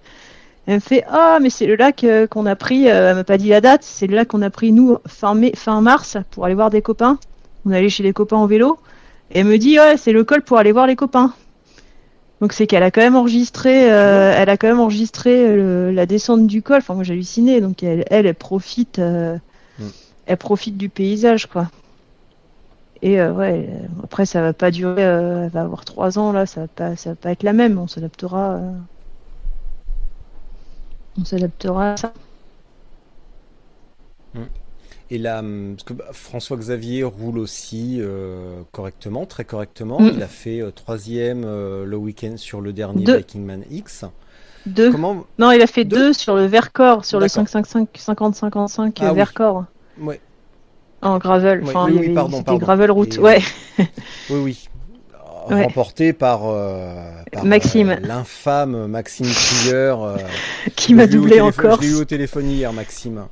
Elle 0.70 0.76
me 0.76 0.80
fait 0.80 1.04
ah 1.10 1.40
mais 1.42 1.50
c'est 1.50 1.66
le 1.66 1.76
lac 1.76 2.04
euh, 2.04 2.28
qu'on 2.28 2.46
a 2.46 2.56
pris. 2.56 2.86
elle 2.86 3.16
m'a 3.16 3.24
pas 3.24 3.40
dit 3.40 3.50
la 3.50 3.60
date. 3.60 3.82
C'est 3.82 4.06
le 4.06 4.16
lac 4.16 4.28
qu'on 4.28 4.44
a 4.44 4.52
pris 4.52 4.72
nous 4.72 5.00
fin 5.08 5.34
mai, 5.34 5.52
fin 5.56 5.82
mars 5.82 6.18
pour 6.30 6.46
aller 6.46 6.54
voir 6.54 6.70
des 6.70 6.84
copains. 6.84 7.18
On 7.66 7.72
allait 7.72 7.90
chez 7.90 8.04
les 8.04 8.14
copains 8.14 8.38
en 8.38 8.46
vélo. 8.46 8.78
Et 9.32 9.40
elle 9.40 9.48
me 9.48 9.58
dit 9.58 9.80
ouais 9.80 9.98
c'est 9.98 10.12
le 10.12 10.24
col 10.24 10.44
pour 10.44 10.60
aller 10.60 10.72
voir 10.72 10.86
les 10.86 10.96
copains. 10.96 11.34
Donc 12.40 12.54
c'est 12.54 12.68
qu'elle 12.68 12.84
a 12.84 12.92
quand 12.92 13.02
même 13.02 13.16
enregistré, 13.16 13.92
euh, 13.92 14.32
elle 14.38 14.48
a 14.48 14.58
quand 14.58 14.68
même 14.68 14.80
enregistré 14.80 15.32
euh, 15.48 15.92
la 15.92 16.06
descente 16.06 16.46
du 16.46 16.62
col. 16.62 16.78
Enfin 16.78 16.94
moi 16.94 17.04
j'ai 17.04 17.14
halluciné. 17.14 17.62
Donc 17.62 17.82
elle, 17.82 18.06
elle, 18.12 18.32
profite, 18.36 19.00
euh, 19.00 19.38
mm. 19.80 19.88
elle 20.28 20.38
profite 20.38 20.78
du 20.78 20.90
paysage 20.90 21.48
quoi. 21.48 21.72
Et 23.02 23.20
ouais, 23.20 23.70
après 24.04 24.28
ça 24.28 24.42
va 24.42 24.54
pas 24.54 24.70
durer, 24.70 25.02
elle 25.02 25.50
va 25.50 25.62
avoir 25.62 25.84
trois 25.84 26.20
ans 26.20 26.34
là, 26.34 26.46
ça 26.46 26.62
va 26.62 26.68
pas, 26.68 26.96
ça 26.96 27.12
va 27.12 27.16
pas 27.16 27.32
être 27.32 27.44
la 27.44 27.54
même. 27.54 27.80
On 27.80 27.88
s'adaptera, 27.88 28.60
on 31.20 31.26
s'adaptera 31.26 31.94
à 31.94 31.98
ça. 31.98 32.14
Mm. 34.34 34.40
Et 35.12 35.18
là, 35.18 35.40
hum, 35.40 35.74
parce 35.76 35.84
que 35.84 35.94
bah, 35.94 36.06
François 36.12 36.58
Xavier 36.58 37.04
roule 37.04 37.40
aussi 37.40 37.98
euh, 38.00 38.62
correctement, 38.72 39.26
très 39.26 39.44
correctement. 39.44 40.00
Mm. 40.00 40.12
Il 40.16 40.24
a 40.24 40.28
fait 40.28 40.62
euh, 40.62 40.72
troisième 40.72 41.44
euh, 41.46 41.86
le 41.86 41.98
week-end 41.98 42.38
sur 42.38 42.62
le 42.62 42.74
dernier 42.74 43.06
Viking 43.06 43.44
Man 43.44 43.64
X. 43.72 44.06
Deux. 44.66 44.92
Comment... 44.92 45.26
Non, 45.40 45.52
il 45.52 45.62
a 45.62 45.68
fait 45.68 45.86
deux, 45.86 46.14
sur 46.14 46.36
le 46.36 46.46
Vercors, 46.46 47.06
sur 47.06 47.20
le 47.20 47.28
50-55 47.28 48.92
ah, 49.00 49.14
Vercors. 49.14 49.66
Oui. 49.98 50.08
Ouais. 50.08 50.22
En 51.02 51.18
gravel. 51.18 51.64
enfin, 51.64 51.86
oui, 51.86 51.98
oui, 51.98 52.14
pardon, 52.14 52.44
pardon. 52.44 52.60
gravel 52.60 52.92
route, 52.92 53.18
ouais. 53.20 53.42
oui, 53.80 53.86
oui. 54.30 54.70
Remporté 55.50 56.14
par, 56.14 56.42
Maxime. 57.44 57.98
l'infâme 58.02 58.88
Maxime 58.88 59.28
Prieur. 59.28 60.18
qui 60.76 60.94
m'a 60.94 61.08
doublé 61.08 61.42
encore. 61.42 61.82
Je 61.82 61.88
l'ai 61.88 61.94
eu 61.94 62.02
au 62.02 62.06
téléphone 62.06 62.50
hier, 62.50 62.72
Maxime. 62.74 63.26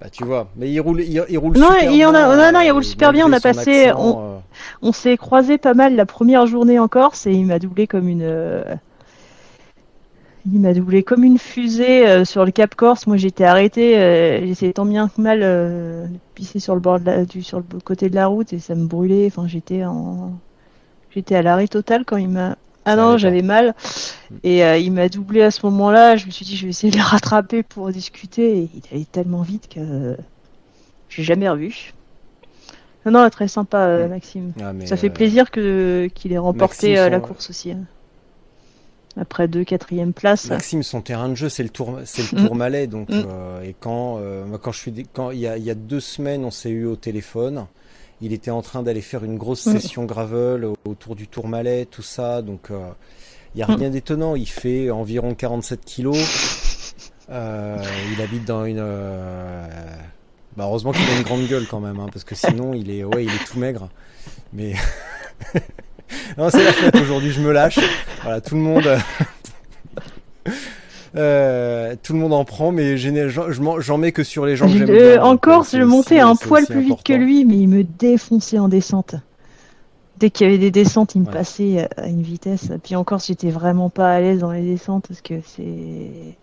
Bah, 0.00 0.06
tu 0.10 0.24
vois, 0.24 0.48
mais 0.56 0.70
il 0.70 0.80
roule, 0.80 1.00
il, 1.00 1.38
roule 1.38 1.58
non, 1.58 1.72
super 1.72 1.90
il 1.90 1.96
bien. 1.96 2.14
A, 2.14 2.36
non, 2.36 2.52
non, 2.52 2.60
il 2.60 2.70
roule 2.70 2.84
super 2.84 3.12
bien. 3.12 3.26
On 3.26 3.32
a 3.32 3.40
passé, 3.40 3.90
on, 3.96 4.36
euh. 4.36 4.38
on 4.80 4.92
s'est 4.92 5.16
croisé 5.16 5.58
pas 5.58 5.74
mal 5.74 5.96
la 5.96 6.06
première 6.06 6.46
journée 6.46 6.78
en 6.78 6.86
Corse 6.86 7.26
et 7.26 7.32
il 7.32 7.46
m'a 7.46 7.58
doublé 7.58 7.88
comme 7.88 8.06
une, 8.06 8.22
euh, 8.22 8.62
il 10.46 10.60
m'a 10.60 10.72
doublé 10.72 11.02
comme 11.02 11.24
une 11.24 11.38
fusée 11.38 12.06
euh, 12.06 12.24
sur 12.24 12.44
le 12.44 12.52
Cap 12.52 12.76
Corse. 12.76 13.08
Moi, 13.08 13.16
j'étais 13.16 13.42
arrêté, 13.42 13.94
j'essayais 14.46 14.72
tant 14.72 14.86
bien 14.86 15.08
que 15.08 15.20
mal 15.20 15.40
de 15.40 16.04
pisser 16.36 16.60
sur 16.60 16.74
le 16.74 16.80
bord 16.80 17.00
de 17.00 17.06
la, 17.06 17.24
du, 17.24 17.42
sur 17.42 17.58
le 17.58 17.80
côté 17.84 18.08
de 18.08 18.14
la 18.14 18.28
route 18.28 18.52
et 18.52 18.60
ça 18.60 18.76
me 18.76 18.86
brûlait. 18.86 19.26
Enfin, 19.26 19.48
j'étais 19.48 19.84
en, 19.84 20.30
j'étais 21.14 21.34
à 21.34 21.42
l'arrêt 21.42 21.68
total 21.68 22.04
quand 22.04 22.16
il 22.16 22.28
m'a 22.28 22.56
ah 22.88 22.96
non, 22.96 23.18
j'avais 23.18 23.42
mal. 23.42 23.74
Et 24.44 24.64
euh, 24.64 24.78
il 24.78 24.92
m'a 24.92 25.10
doublé 25.10 25.42
à 25.42 25.50
ce 25.50 25.64
moment-là. 25.66 26.16
Je 26.16 26.24
me 26.24 26.30
suis 26.30 26.46
dit, 26.46 26.56
je 26.56 26.64
vais 26.64 26.70
essayer 26.70 26.90
de 26.90 26.96
le 26.96 27.02
rattraper 27.02 27.62
pour 27.62 27.90
discuter. 27.90 28.58
Et 28.60 28.70
il 28.74 28.82
allait 28.90 29.04
tellement 29.04 29.42
vite 29.42 29.68
que 29.68 30.16
j'ai 31.10 31.22
jamais 31.22 31.50
revu. 31.50 31.92
Non, 33.04 33.12
non, 33.12 33.28
très 33.28 33.46
sympa, 33.46 33.78
euh, 33.80 34.08
Maxime. 34.08 34.52
Ah, 34.62 34.72
ça 34.86 34.96
fait 34.96 35.08
euh, 35.08 35.12
plaisir 35.12 35.50
que 35.50 36.08
qu'il 36.14 36.32
ait 36.32 36.38
remporté 36.38 36.94
la 36.94 37.20
course 37.20 37.50
aussi. 37.50 37.72
Hein. 37.72 37.84
Après 39.20 39.48
deux 39.48 39.64
quatrièmes 39.64 40.14
places. 40.14 40.48
Maxime, 40.48 40.82
son 40.82 41.02
terrain 41.02 41.28
de 41.28 41.34
jeu, 41.34 41.50
c'est 41.50 41.64
le 41.64 41.68
tour, 41.68 41.98
c'est 42.06 42.32
le 42.32 42.40
mm. 42.40 42.46
tour 42.46 42.54
Malais. 42.54 42.86
Donc, 42.86 43.10
et 43.10 43.74
quand, 43.78 44.18
quand 44.62 44.72
je 44.72 44.78
suis, 44.78 45.06
quand 45.12 45.30
il 45.30 45.40
y 45.40 45.46
a, 45.46 45.58
il 45.58 45.64
y 45.64 45.70
a 45.70 45.74
deux 45.74 46.00
semaines, 46.00 46.46
on 46.46 46.50
s'est 46.50 46.70
eu 46.70 46.86
au 46.86 46.96
téléphone 46.96 47.66
il 48.20 48.32
était 48.32 48.50
en 48.50 48.62
train 48.62 48.82
d'aller 48.82 49.00
faire 49.00 49.24
une 49.24 49.36
grosse 49.36 49.66
mm. 49.66 49.72
session 49.72 50.04
gravel 50.04 50.66
autour 50.84 51.14
du 51.14 51.28
Tourmalet, 51.28 51.86
tout 51.86 52.02
ça. 52.02 52.42
Donc, 52.42 52.66
il 52.70 52.74
euh, 52.74 52.88
n'y 53.54 53.62
a 53.62 53.68
mm. 53.68 53.74
rien 53.74 53.90
d'étonnant. 53.90 54.36
Il 54.36 54.48
fait 54.48 54.90
environ 54.90 55.34
47 55.34 55.84
kilos. 55.84 56.94
Euh, 57.30 57.76
il 58.12 58.22
habite 58.22 58.44
dans 58.44 58.64
une. 58.64 58.78
Euh, 58.80 59.66
bah, 60.56 60.64
heureusement 60.64 60.92
qu'il 60.92 61.08
a 61.08 61.16
une 61.16 61.22
grande 61.22 61.46
gueule 61.46 61.66
quand 61.68 61.80
même, 61.80 62.00
hein, 62.00 62.08
parce 62.12 62.24
que 62.24 62.34
sinon 62.34 62.74
il 62.74 62.90
est, 62.90 63.04
ouais, 63.04 63.24
il 63.24 63.30
est 63.30 63.44
tout 63.46 63.58
maigre. 63.58 63.88
Mais 64.52 64.74
non, 66.38 66.50
c'est 66.50 66.64
la 66.64 66.72
fête 66.72 66.96
aujourd'hui. 66.96 67.30
Je 67.30 67.40
me 67.40 67.52
lâche. 67.52 67.78
Voilà, 68.22 68.40
tout 68.40 68.54
le 68.54 68.62
monde. 68.62 68.88
Euh, 71.18 71.96
tout 72.00 72.12
le 72.12 72.20
monde 72.20 72.32
en 72.32 72.44
prend, 72.44 72.70
mais 72.70 72.96
j'en 72.96 73.98
mets 73.98 74.12
que 74.12 74.22
sur 74.22 74.46
les 74.46 74.54
gens 74.54 74.66
que 74.66 74.86
j'aime. 74.86 75.20
En 75.20 75.36
Corse, 75.36 75.76
je 75.76 75.82
montais 75.82 76.20
un 76.20 76.36
poil 76.36 76.64
plus 76.66 76.80
vite 76.80 77.02
que 77.02 77.12
lui, 77.12 77.44
mais 77.44 77.56
il 77.56 77.68
me 77.68 77.82
défonçait 77.82 78.58
en 78.58 78.68
descente. 78.68 79.16
Dès 80.18 80.30
qu'il 80.30 80.46
y 80.46 80.48
avait 80.48 80.58
des 80.58 80.70
descentes, 80.70 81.14
il 81.14 81.22
me 81.22 81.30
passait 81.30 81.88
à 81.96 82.06
une 82.06 82.22
vitesse. 82.22 82.70
Puis 82.82 82.94
en 82.94 83.04
Corse, 83.04 83.26
j'étais 83.26 83.50
vraiment 83.50 83.90
pas 83.90 84.12
à 84.12 84.20
l'aise 84.20 84.40
dans 84.40 84.52
les 84.52 84.62
descentes 84.62 85.06
parce 85.08 85.20
que 85.20 85.34
c'est. 85.44 86.36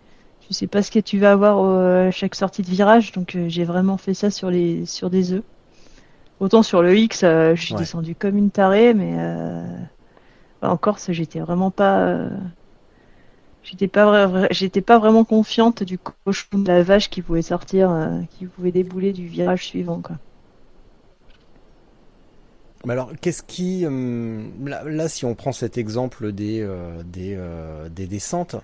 Je 0.48 0.54
sais 0.54 0.66
pas 0.66 0.82
ce 0.82 0.92
que 0.92 1.00
tu 1.00 1.18
vas 1.18 1.32
avoir 1.32 2.06
à 2.06 2.10
chaque 2.12 2.36
sortie 2.36 2.62
de 2.62 2.68
virage, 2.68 3.10
donc 3.10 3.34
euh, 3.34 3.46
j'ai 3.48 3.64
vraiment 3.64 3.96
fait 3.96 4.14
ça 4.14 4.30
sur, 4.30 4.48
les... 4.48 4.86
sur 4.86 5.10
des 5.10 5.32
œufs. 5.32 5.42
Autant 6.38 6.62
sur 6.62 6.82
le 6.82 6.96
X, 6.96 7.22
euh, 7.24 7.56
je 7.56 7.62
suis 7.62 7.74
descendu 7.74 8.14
comme 8.14 8.36
une 8.36 8.50
tarée, 8.50 8.94
mais 8.94 9.14
en 10.62 10.76
Corse, 10.76 11.10
j'étais 11.10 11.40
vraiment 11.40 11.70
pas 11.70 12.28
J'étais 13.66 13.88
pas, 13.88 14.28
pas 14.86 14.98
vraiment 14.98 15.24
confiante 15.24 15.82
du 15.82 15.98
cochon 15.98 16.58
de 16.58 16.68
la 16.68 16.82
vache 16.82 17.10
qui 17.10 17.20
pouvait 17.20 17.42
sortir, 17.42 17.90
euh, 17.90 18.20
qui 18.38 18.46
pouvait 18.46 18.72
débouler 18.72 19.12
du 19.12 19.26
virage 19.26 19.66
suivant, 19.66 20.00
quoi. 20.00 20.16
Mais 22.86 22.92
alors, 22.92 23.10
qu'est-ce 23.20 23.42
qui. 23.42 23.84
Hum, 23.84 24.52
là, 24.64 25.08
si 25.08 25.24
on 25.24 25.34
prend 25.34 25.50
cet 25.50 25.76
exemple 25.76 26.30
des, 26.30 26.60
euh, 26.60 27.02
des, 27.02 27.34
euh, 27.36 27.88
des, 27.88 28.06
descentes, 28.06 28.54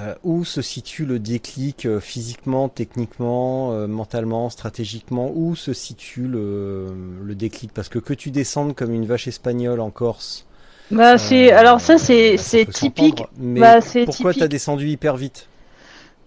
euh, 0.00 0.16
où 0.24 0.44
se 0.44 0.62
situe 0.62 1.06
le 1.06 1.20
déclic 1.20 1.86
physiquement, 2.00 2.68
techniquement, 2.68 3.86
mentalement, 3.86 4.50
stratégiquement 4.50 5.30
Où 5.32 5.54
se 5.54 5.72
situe 5.72 6.26
le, 6.26 6.88
le 7.22 7.34
déclic? 7.36 7.72
Parce 7.72 7.88
que 7.88 8.00
que 8.00 8.14
tu 8.14 8.32
descendes 8.32 8.74
comme 8.74 8.92
une 8.92 9.06
vache 9.06 9.28
espagnole 9.28 9.78
en 9.80 9.90
Corse. 9.90 10.47
Bah, 10.90 11.18
c'est. 11.18 11.52
alors, 11.52 11.80
ça, 11.80 11.98
c'est 11.98 12.36
bah, 12.36 12.72
typique. 12.72 13.22
Mais 13.38 13.60
bah, 13.60 13.80
pourquoi 14.06 14.34
t'as 14.34 14.48
descendu 14.48 14.88
hyper 14.88 15.16
vite 15.16 15.48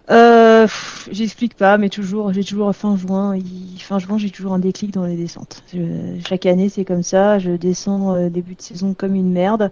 euh, 0.10 0.68
J'explique 1.12 1.56
pas, 1.56 1.78
mais 1.78 1.90
toujours, 1.90 2.34
j'ai 2.34 2.44
toujours 2.44 2.76
fin 2.76 2.96
juin, 2.98 3.38
fin 3.80 4.00
juin, 4.00 4.18
j'ai 4.18 4.30
toujours 4.30 4.54
un 4.54 4.60
déclic 4.60 4.92
dans 4.92 5.06
les 5.06 5.16
descentes. 5.16 5.64
chaque 6.28 6.46
année, 6.46 6.70
c'est 6.70 6.86
comme 6.86 7.04
ça. 7.04 7.40
Je 7.40 7.52
descends 7.52 8.16
euh, 8.16 8.30
début 8.30 8.56
de 8.56 8.62
saison 8.62 8.94
comme 8.94 9.16
une 9.16 9.32
merde, 9.32 9.72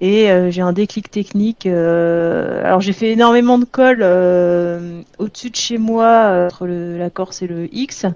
et 0.00 0.30
euh, 0.30 0.50
j'ai 0.50 0.62
un 0.62 0.72
déclic 0.72 1.10
technique. 1.10 1.66
Euh, 1.66 2.64
alors, 2.64 2.80
j'ai 2.80 2.92
fait 2.92 3.10
énormément 3.10 3.58
de 3.58 3.64
cols 3.64 4.02
au-dessus 5.18 5.50
de 5.50 5.56
chez 5.56 5.78
moi, 5.78 6.46
entre 6.46 6.66
la 6.66 7.10
Corse 7.10 7.42
et 7.42 7.46
le 7.46 7.68
X. 7.74 8.06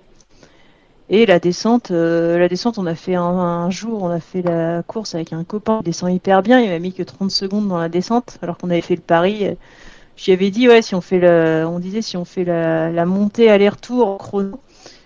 Et 1.09 1.25
la 1.27 1.39
descente, 1.39 1.91
la 1.91 2.49
descente, 2.49 2.79
on 2.79 2.87
a 2.87 2.95
fait 2.95 3.15
un, 3.15 3.71
jour, 3.71 4.03
on 4.03 4.11
a 4.11 4.21
fait 4.21 4.43
la 4.43 4.83
course 4.83 5.15
avec 5.15 5.33
un 5.33 5.45
copain, 5.45 5.79
il 5.83 5.85
descend 5.85 6.13
hyper 6.13 6.43
bien, 6.43 6.61
il 6.61 6.69
m'a 6.69 6.81
mis 6.81 6.93
que 6.93 7.05
30 7.05 7.31
secondes 7.31 7.69
dans 7.69 7.79
la 7.79 7.89
descente, 7.89 8.39
alors 8.43 8.59
qu'on 8.59 8.71
avait 8.71 8.81
fait 8.81 8.97
le 8.97 9.03
pari 9.03 9.57
J'y 10.17 10.33
avais 10.33 10.51
dit, 10.51 10.67
ouais, 10.67 10.81
si 10.81 10.95
on 10.95 11.03
fait 11.03 11.19
le, 11.19 11.67
on 11.67 11.79
disait 11.79 12.01
si 12.01 12.17
on 12.17 12.25
fait 12.25 12.45
la, 12.45 13.05
montée 13.05 13.51
aller-retour 13.51 14.17
chrono, 14.17 14.61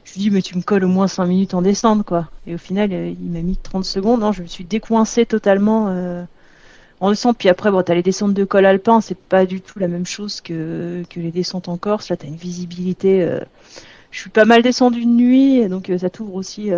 je 0.04 0.14
lui 0.14 0.20
dis, 0.20 0.30
mais 0.30 0.40
tu 0.40 0.56
me 0.56 0.62
colles 0.62 0.84
au 0.84 0.88
moins 0.88 1.08
5 1.08 1.26
minutes 1.26 1.54
en 1.54 1.62
descente, 1.62 2.04
quoi. 2.04 2.28
Et 2.46 2.54
au 2.54 2.58
final, 2.58 2.90
euh, 2.92 3.08
il 3.08 3.30
m'a 3.30 3.40
mis 3.42 3.56
30 3.56 3.84
secondes. 3.84 4.20
Non, 4.20 4.32
je 4.32 4.42
me 4.42 4.46
suis 4.46 4.64
décoincé 4.64 5.26
totalement 5.26 5.88
euh, 5.88 6.22
en 7.00 7.10
descente. 7.10 7.38
Puis 7.38 7.48
après, 7.48 7.70
bon, 7.72 7.82
t'as 7.82 7.94
les 7.94 8.02
descentes 8.02 8.34
de 8.34 8.44
col 8.44 8.66
alpin, 8.66 9.00
c'est 9.00 9.18
pas 9.18 9.46
du 9.46 9.60
tout 9.60 9.78
la 9.80 9.88
même 9.88 10.06
chose 10.06 10.40
que, 10.40 11.02
que 11.10 11.20
les 11.20 11.32
descentes 11.32 11.68
en 11.68 11.76
Corse. 11.76 12.08
Là, 12.08 12.16
t'as 12.16 12.28
une 12.28 12.36
visibilité. 12.36 13.28
Euh, 14.10 14.12
je 14.12 14.20
suis 14.20 14.30
pas 14.30 14.44
mal 14.44 14.62
descendu 14.62 15.04
de 15.04 15.10
nuit, 15.10 15.68
donc 15.68 15.90
ça 15.98 16.10
t'ouvre 16.10 16.34
aussi. 16.34 16.70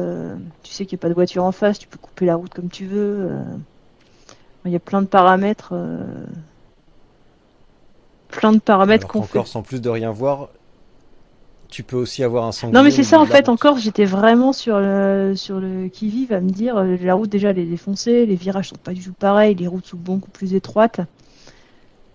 tu 0.62 0.72
sais 0.72 0.86
qu'il 0.86 0.96
n'y 0.96 1.00
a 1.00 1.02
pas 1.02 1.08
de 1.08 1.14
voiture 1.14 1.44
en 1.44 1.52
face, 1.52 1.78
tu 1.78 1.88
peux 1.88 1.98
couper 1.98 2.26
la 2.26 2.36
route 2.36 2.52
comme 2.52 2.68
tu 2.68 2.86
veux. 2.86 3.30
Il 4.64 4.70
y 4.70 4.76
a 4.76 4.80
plein 4.80 5.02
de 5.02 5.06
paramètres 5.06 5.74
plein 8.32 8.52
de 8.52 8.58
paramètres 8.58 9.06
qu'on 9.06 9.22
fait. 9.22 9.46
sans 9.46 9.62
plus 9.62 9.80
de 9.80 9.88
rien 9.88 10.10
voir, 10.10 10.48
tu 11.68 11.84
peux 11.84 11.96
aussi 11.96 12.24
avoir 12.24 12.44
un 12.44 12.52
sanglier. 12.52 12.76
Non 12.76 12.82
mais 12.82 12.90
c'est 12.90 13.04
ça 13.04 13.20
en 13.20 13.26
fait, 13.26 13.48
encore 13.48 13.78
j'étais 13.78 14.04
vraiment 14.04 14.52
sur 14.52 14.80
le, 14.80 15.34
sur 15.36 15.60
le 15.60 15.88
qui-vive 15.88 16.32
à 16.32 16.40
me 16.40 16.50
dire, 16.50 16.76
euh, 16.76 16.96
la 17.00 17.14
route 17.14 17.30
déjà 17.30 17.50
elle 17.50 17.60
est 17.60 17.64
défoncée, 17.64 18.26
les 18.26 18.34
virages 18.34 18.70
sont 18.70 18.76
pas 18.82 18.92
du 18.92 19.02
tout 19.04 19.12
pareils, 19.12 19.54
les 19.54 19.68
routes 19.68 19.86
sont 19.86 19.96
beaucoup 19.96 20.30
plus 20.30 20.54
étroites. 20.54 21.00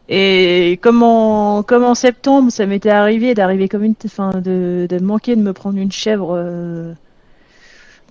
Et 0.09 0.79
comme 0.81 1.03
en, 1.03 1.63
comme 1.63 1.83
en 1.83 1.95
septembre, 1.95 2.51
ça 2.51 2.65
m'était 2.65 2.89
arrivé 2.89 3.33
d'arriver 3.33 3.67
comme 3.67 3.83
une, 3.83 3.95
enfin, 4.05 4.31
de, 4.31 4.87
de, 4.89 4.99
manquer 4.99 5.35
de 5.35 5.41
me 5.41 5.51
prendre 5.51 5.77
une 5.77 5.91
chèvre 5.91 6.33
euh, 6.33 6.93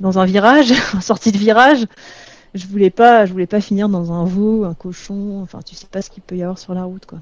dans 0.00 0.18
un 0.18 0.26
virage, 0.26 0.74
en 0.94 1.00
sortie 1.00 1.32
de 1.32 1.38
virage. 1.38 1.86
Je 2.54 2.66
voulais 2.66 2.90
pas, 2.90 3.26
je 3.26 3.32
voulais 3.32 3.46
pas 3.46 3.60
finir 3.60 3.88
dans 3.88 4.12
un 4.12 4.24
veau, 4.24 4.64
un 4.64 4.74
cochon. 4.74 5.40
Enfin, 5.42 5.60
tu 5.64 5.74
sais 5.74 5.86
pas 5.86 6.02
ce 6.02 6.10
qu'il 6.10 6.22
peut 6.22 6.36
y 6.36 6.42
avoir 6.42 6.58
sur 6.58 6.74
la 6.74 6.84
route, 6.84 7.06
quoi. 7.06 7.18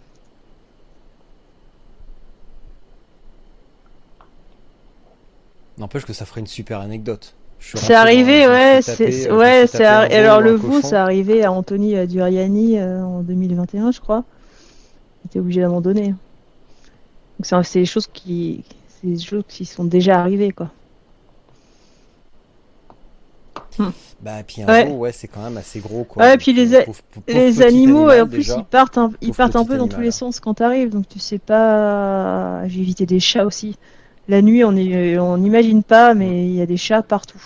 N'empêche 5.79 6.05
que 6.05 6.13
ça 6.13 6.25
ferait 6.25 6.41
une 6.41 6.47
super 6.47 6.81
anecdote. 6.81 7.35
C'est 7.59 7.95
arrivé, 7.95 8.47
ouais, 8.47 8.81
c'est 8.83 9.31
ouais, 9.33 9.67
c'est 9.67 9.85
alors 9.85 10.41
le 10.41 10.53
veau, 10.53 10.81
c'est 10.83 10.97
arrivé 10.97 11.45
à 11.45 11.51
Anthony 11.51 11.97
euh, 11.97 12.07
Duriani 12.07 12.79
euh, 12.79 13.03
en 13.03 13.23
2021, 13.23 13.91
je 13.91 14.01
crois. 14.01 14.25
Était 15.35 15.41
obligé 15.41 15.63
d'abandonner. 15.63 16.15
Donc 17.41 17.65
c'est 17.65 17.81
des 17.81 17.87
choses 17.87 18.07
qui, 18.07 18.63
c'est 18.87 19.09
des 19.09 19.19
choses 19.19 19.43
qui 19.49 19.65
sont 19.65 19.83
déjà 19.83 20.21
arrivées, 20.21 20.53
quoi. 20.53 20.71
Hmm. 23.77 23.89
Bah, 24.21 24.45
puis 24.47 24.63
un 24.63 24.93
ouais. 24.93 25.11
c'est 25.11 25.27
quand 25.27 25.43
même 25.43 25.57
assez 25.57 25.81
gros, 25.81 26.05
quoi. 26.05 26.23
Ouais, 26.23 26.37
puis 26.37 26.53
les, 26.53 26.87
les 27.27 27.63
animaux, 27.63 28.09
en 28.09 28.29
plus, 28.29 28.53
ils 28.57 28.63
partent 28.63 28.97
un, 28.97 29.11
ils 29.21 29.33
partent 29.33 29.57
un 29.57 29.65
peu 29.65 29.77
dans 29.77 29.89
tous 29.89 30.01
les 30.01 30.13
sens 30.13 30.39
quand 30.39 30.55
t'arrives, 30.55 30.91
donc 30.91 31.09
tu 31.09 31.19
sais 31.19 31.41
pas. 31.41 32.65
J'ai 32.69 32.79
évité 32.79 33.05
des 33.05 33.19
chats 33.19 33.45
aussi. 33.45 33.77
La 34.29 34.41
nuit, 34.41 34.63
on 34.63 34.71
n'imagine 34.71 35.83
pas, 35.83 36.15
mais 36.15 36.47
il 36.47 36.55
y 36.55 36.63
a 36.63 36.67
des 36.67 36.77
chats 36.77 37.03
partout. 37.03 37.43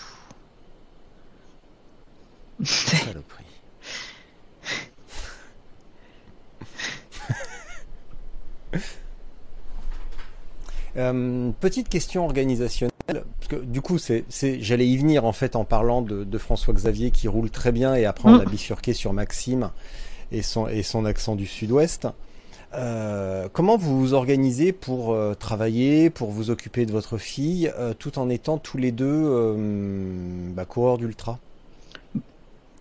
Euh, 10.98 11.50
petite 11.60 11.88
question 11.88 12.24
organisationnelle, 12.24 12.92
parce 13.06 13.48
que 13.48 13.56
du 13.56 13.80
coup, 13.80 13.98
c'est, 13.98 14.24
j'allais 14.60 14.88
y 14.88 14.96
venir 14.96 15.24
en 15.24 15.32
fait 15.32 15.56
en 15.56 15.64
parlant 15.64 16.02
de, 16.02 16.38
François 16.38 16.74
Xavier 16.74 17.10
qui 17.10 17.28
roule 17.28 17.50
très 17.50 17.72
bien 17.72 17.94
et 17.94 18.04
après 18.04 18.28
on 18.28 18.40
a 18.40 18.44
mm. 18.44 18.50
bifurqué 18.50 18.92
sur 18.92 19.12
Maxime 19.12 19.70
et 20.32 20.42
son, 20.42 20.68
et 20.68 20.82
son 20.82 21.04
accent 21.04 21.36
du 21.36 21.46
sud-ouest. 21.46 22.08
Euh, 22.74 23.48
comment 23.52 23.76
vous 23.76 23.98
vous 23.98 24.14
organisez 24.14 24.72
pour 24.72 25.12
euh, 25.12 25.34
travailler, 25.34 26.10
pour 26.10 26.30
vous 26.30 26.50
occuper 26.50 26.84
de 26.84 26.92
votre 26.92 27.16
fille, 27.16 27.72
euh, 27.78 27.94
tout 27.94 28.18
en 28.18 28.28
étant 28.28 28.58
tous 28.58 28.76
les 28.76 28.92
deux 28.92 30.52
bah, 30.54 30.64
coureurs 30.64 30.98
d'ultra? 30.98 31.38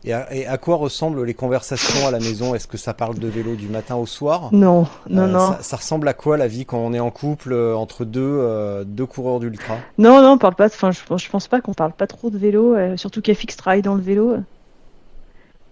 Et 0.04 0.14
à, 0.14 0.58
quoi 0.58 0.76
ressemblent 0.76 1.24
les 1.24 1.34
conversations 1.34 2.08
à 2.08 2.12
la 2.12 2.20
maison? 2.20 2.56
Est-ce 2.56 2.68
que 2.68 2.78
ça 2.78 2.94
parle 2.94 3.20
de 3.20 3.28
vélo 3.28 3.56
du 3.56 3.68
matin 3.68 3.96
au 3.96 4.06
soir? 4.06 4.50
Non, 4.52 4.88
non, 5.10 5.28
non. 5.28 5.56
Ça, 5.62 5.78
ressemble 5.78 6.08
à 6.08 6.14
quoi 6.14 6.38
la 6.38 6.48
vie 6.48 6.66
quand 6.66 6.78
on 6.78 6.94
est 6.94 7.00
en 7.00 7.12
couple 7.12 7.54
entre 7.54 8.06
deux, 8.06 8.86
deux 8.86 9.06
coureurs 9.06 9.40
d'ultra? 9.40 9.76
Non, 9.98 10.22
non, 10.22 10.34
on 10.34 10.38
parle 10.38 10.56
pas. 10.56 10.68
Enfin, 10.68 10.92
je, 10.92 11.00
je 11.18 11.30
pense 11.30 11.48
pas 11.48 11.62
qu'on 11.62 11.74
parle 11.74 11.92
pas 11.92 12.08
trop 12.08 12.30
de 12.30 12.38
vélo, 12.38 12.76
surtout 12.96 13.22
qu'FX 13.22 13.58
travaille 13.58 13.82
dans 13.82 13.96
le 13.96 14.02
vélo. 14.02 14.38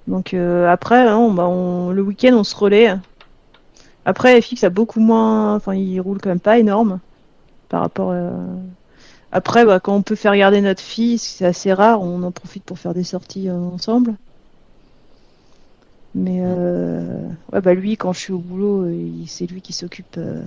Donc 0.07 0.33
après, 0.33 1.07
hein, 1.07 1.29
bah, 1.31 1.49
le 1.93 2.01
week-end, 2.01 2.33
on 2.33 2.43
se 2.43 2.55
relaie. 2.55 2.95
Après, 4.05 4.39
FX 4.39 4.63
a 4.63 4.69
beaucoup 4.69 4.99
moins. 4.99 5.55
Enfin, 5.55 5.73
il 5.73 5.99
roule 5.99 6.19
quand 6.21 6.29
même 6.29 6.39
pas 6.39 6.59
énorme 6.59 6.99
par 7.69 7.81
rapport. 7.81 8.11
À... 8.11 8.29
Après, 9.35 9.65
bah, 9.65 9.81
quand 9.81 9.93
on 9.93 10.01
peut 10.01 10.15
faire 10.15 10.33
garder 10.37 10.61
notre 10.61 10.81
fille, 10.81 11.17
c'est 11.17 11.43
assez 11.43 11.73
rare, 11.73 12.01
on 12.01 12.23
en 12.23 12.31
profite 12.31 12.63
pour 12.63 12.79
faire 12.79 12.93
des 12.93 13.03
sorties 13.03 13.49
euh, 13.49 13.57
ensemble. 13.57 14.15
Mais 16.13 16.39
euh... 16.41 17.27
ouais, 17.51 17.59
bah 17.59 17.73
lui, 17.73 17.97
quand 17.97 18.13
je 18.13 18.19
suis 18.19 18.31
au 18.31 18.37
boulot, 18.37 18.83
euh, 18.83 19.25
c'est 19.27 19.45
lui 19.45 19.59
qui 19.59 19.73
s'occupe. 19.73 20.15
Euh, 20.17 20.41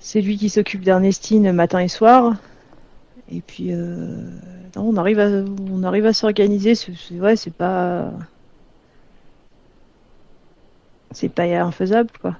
c'est 0.00 0.20
lui 0.20 0.36
qui 0.36 0.48
s'occupe 0.48 0.82
d'Ernestine 0.82 1.52
matin 1.52 1.78
et 1.78 1.86
soir. 1.86 2.34
Et 3.30 3.40
puis, 3.40 3.72
on 4.74 4.96
arrive 4.96 5.20
à, 5.20 5.28
on 5.70 5.84
arrive 5.84 6.06
à 6.06 6.12
s'organiser. 6.12 6.74
C'est 6.74 6.92
vrai, 7.12 7.36
c'est 7.36 7.54
pas 7.54 8.10
c'est 11.12 11.28
pas 11.28 11.44
infaisable, 11.44 12.10
quoi. 12.20 12.36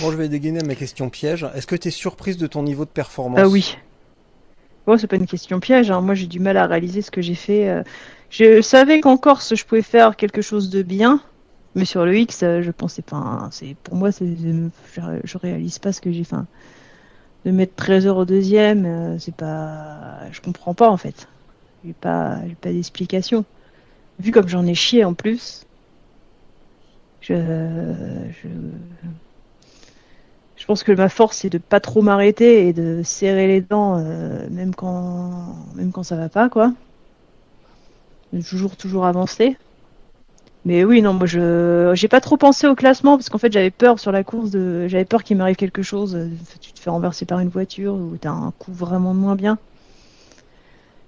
Bon, 0.00 0.10
je 0.10 0.16
vais 0.16 0.28
dégainer 0.28 0.62
ma 0.62 0.74
question 0.74 1.08
piège. 1.08 1.46
Est-ce 1.54 1.66
que 1.66 1.76
tu 1.76 1.88
es 1.88 1.90
surprise 1.90 2.36
de 2.36 2.46
ton 2.46 2.62
niveau 2.62 2.84
de 2.84 2.90
performance 2.90 3.40
Ah 3.40 3.48
oui. 3.48 3.76
Bon, 4.86 4.98
c'est 4.98 5.06
pas 5.06 5.16
une 5.16 5.26
question 5.26 5.60
piège. 5.60 5.90
Hein. 5.90 6.00
Moi, 6.00 6.14
j'ai 6.14 6.26
du 6.26 6.40
mal 6.40 6.56
à 6.56 6.66
réaliser 6.66 7.00
ce 7.00 7.10
que 7.10 7.22
j'ai 7.22 7.34
fait. 7.34 7.68
Euh. 7.68 7.82
Je 8.30 8.60
savais 8.60 9.00
qu'en 9.00 9.16
Corse, 9.16 9.54
je 9.54 9.64
pouvais 9.64 9.82
faire 9.82 10.16
quelque 10.16 10.42
chose 10.42 10.68
de 10.68 10.82
bien, 10.82 11.20
mais 11.74 11.84
sur 11.84 12.04
le 12.04 12.16
X, 12.18 12.42
euh, 12.42 12.62
je 12.62 12.70
pensais 12.72 13.02
pas. 13.02 13.48
C'est 13.52 13.76
pour 13.84 13.94
moi, 13.94 14.10
je, 14.10 15.38
réalise 15.38 15.78
pas 15.78 15.92
ce 15.92 16.00
que 16.00 16.10
j'ai 16.10 16.24
fait. 16.24 16.36
De 17.44 17.52
mettre 17.52 17.74
13 17.76 18.06
heures 18.06 18.16
au 18.16 18.24
deuxième, 18.24 18.86
euh, 18.86 19.18
c'est 19.18 19.34
pas. 19.34 20.18
Je 20.32 20.40
comprends 20.40 20.74
pas 20.74 20.90
en 20.90 20.96
fait. 20.96 21.28
J'ai 21.84 21.92
pas, 21.92 22.38
pas 22.60 22.72
d'explication. 22.72 23.44
Vu 24.18 24.32
comme 24.32 24.48
j'en 24.48 24.66
ai 24.66 24.74
chié 24.74 25.04
en 25.04 25.14
plus, 25.14 25.66
je, 27.20 27.34
je, 27.34 28.48
je, 30.64 30.66
pense 30.66 30.82
que 30.82 30.92
ma 30.92 31.10
force 31.10 31.36
c'est 31.36 31.50
de 31.50 31.58
pas 31.58 31.78
trop 31.78 32.00
m'arrêter 32.00 32.68
et 32.68 32.72
de 32.72 33.02
serrer 33.04 33.46
les 33.46 33.60
dents, 33.60 33.98
euh, 33.98 34.46
même 34.50 34.74
quand, 34.74 35.56
même 35.74 35.92
quand 35.92 36.02
ça 36.02 36.16
va 36.16 36.30
pas, 36.30 36.48
quoi. 36.48 36.72
De 38.32 38.40
toujours, 38.40 38.74
toujours 38.74 39.04
avancer. 39.04 39.58
Mais 40.64 40.82
oui, 40.82 41.02
non, 41.02 41.12
moi 41.12 41.26
je, 41.26 41.92
j'ai 41.94 42.08
pas 42.08 42.22
trop 42.22 42.38
pensé 42.38 42.66
au 42.66 42.74
classement 42.74 43.18
parce 43.18 43.28
qu'en 43.28 43.36
fait 43.36 43.52
j'avais 43.52 43.70
peur 43.70 43.98
sur 43.98 44.10
la 44.10 44.24
course 44.24 44.50
de, 44.50 44.88
j'avais 44.88 45.04
peur 45.04 45.22
qu'il 45.22 45.36
m'arrive 45.36 45.56
quelque 45.56 45.82
chose. 45.82 46.18
Tu 46.62 46.72
te 46.72 46.80
fais 46.80 46.88
renverser 46.88 47.26
par 47.26 47.40
une 47.40 47.50
voiture 47.50 47.92
ou 47.92 48.16
t'as 48.18 48.30
un 48.30 48.50
coup 48.58 48.72
vraiment 48.72 49.12
moins 49.12 49.36
bien. 49.36 49.58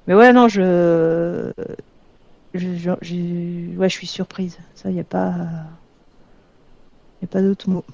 Mais 0.06 0.14
ouais, 0.14 0.34
non, 0.34 0.48
je. 0.48 1.50
je, 2.52 3.76
ouais, 3.76 3.88
je 3.88 3.94
suis 3.94 4.06
surprise. 4.06 4.58
Ça, 4.74 4.90
n'y 4.90 5.00
a 5.00 5.04
pas. 5.04 5.34
Il 7.22 7.24
a 7.24 7.28
pas 7.28 7.40
d'autre 7.40 7.70
mot. 7.70 7.84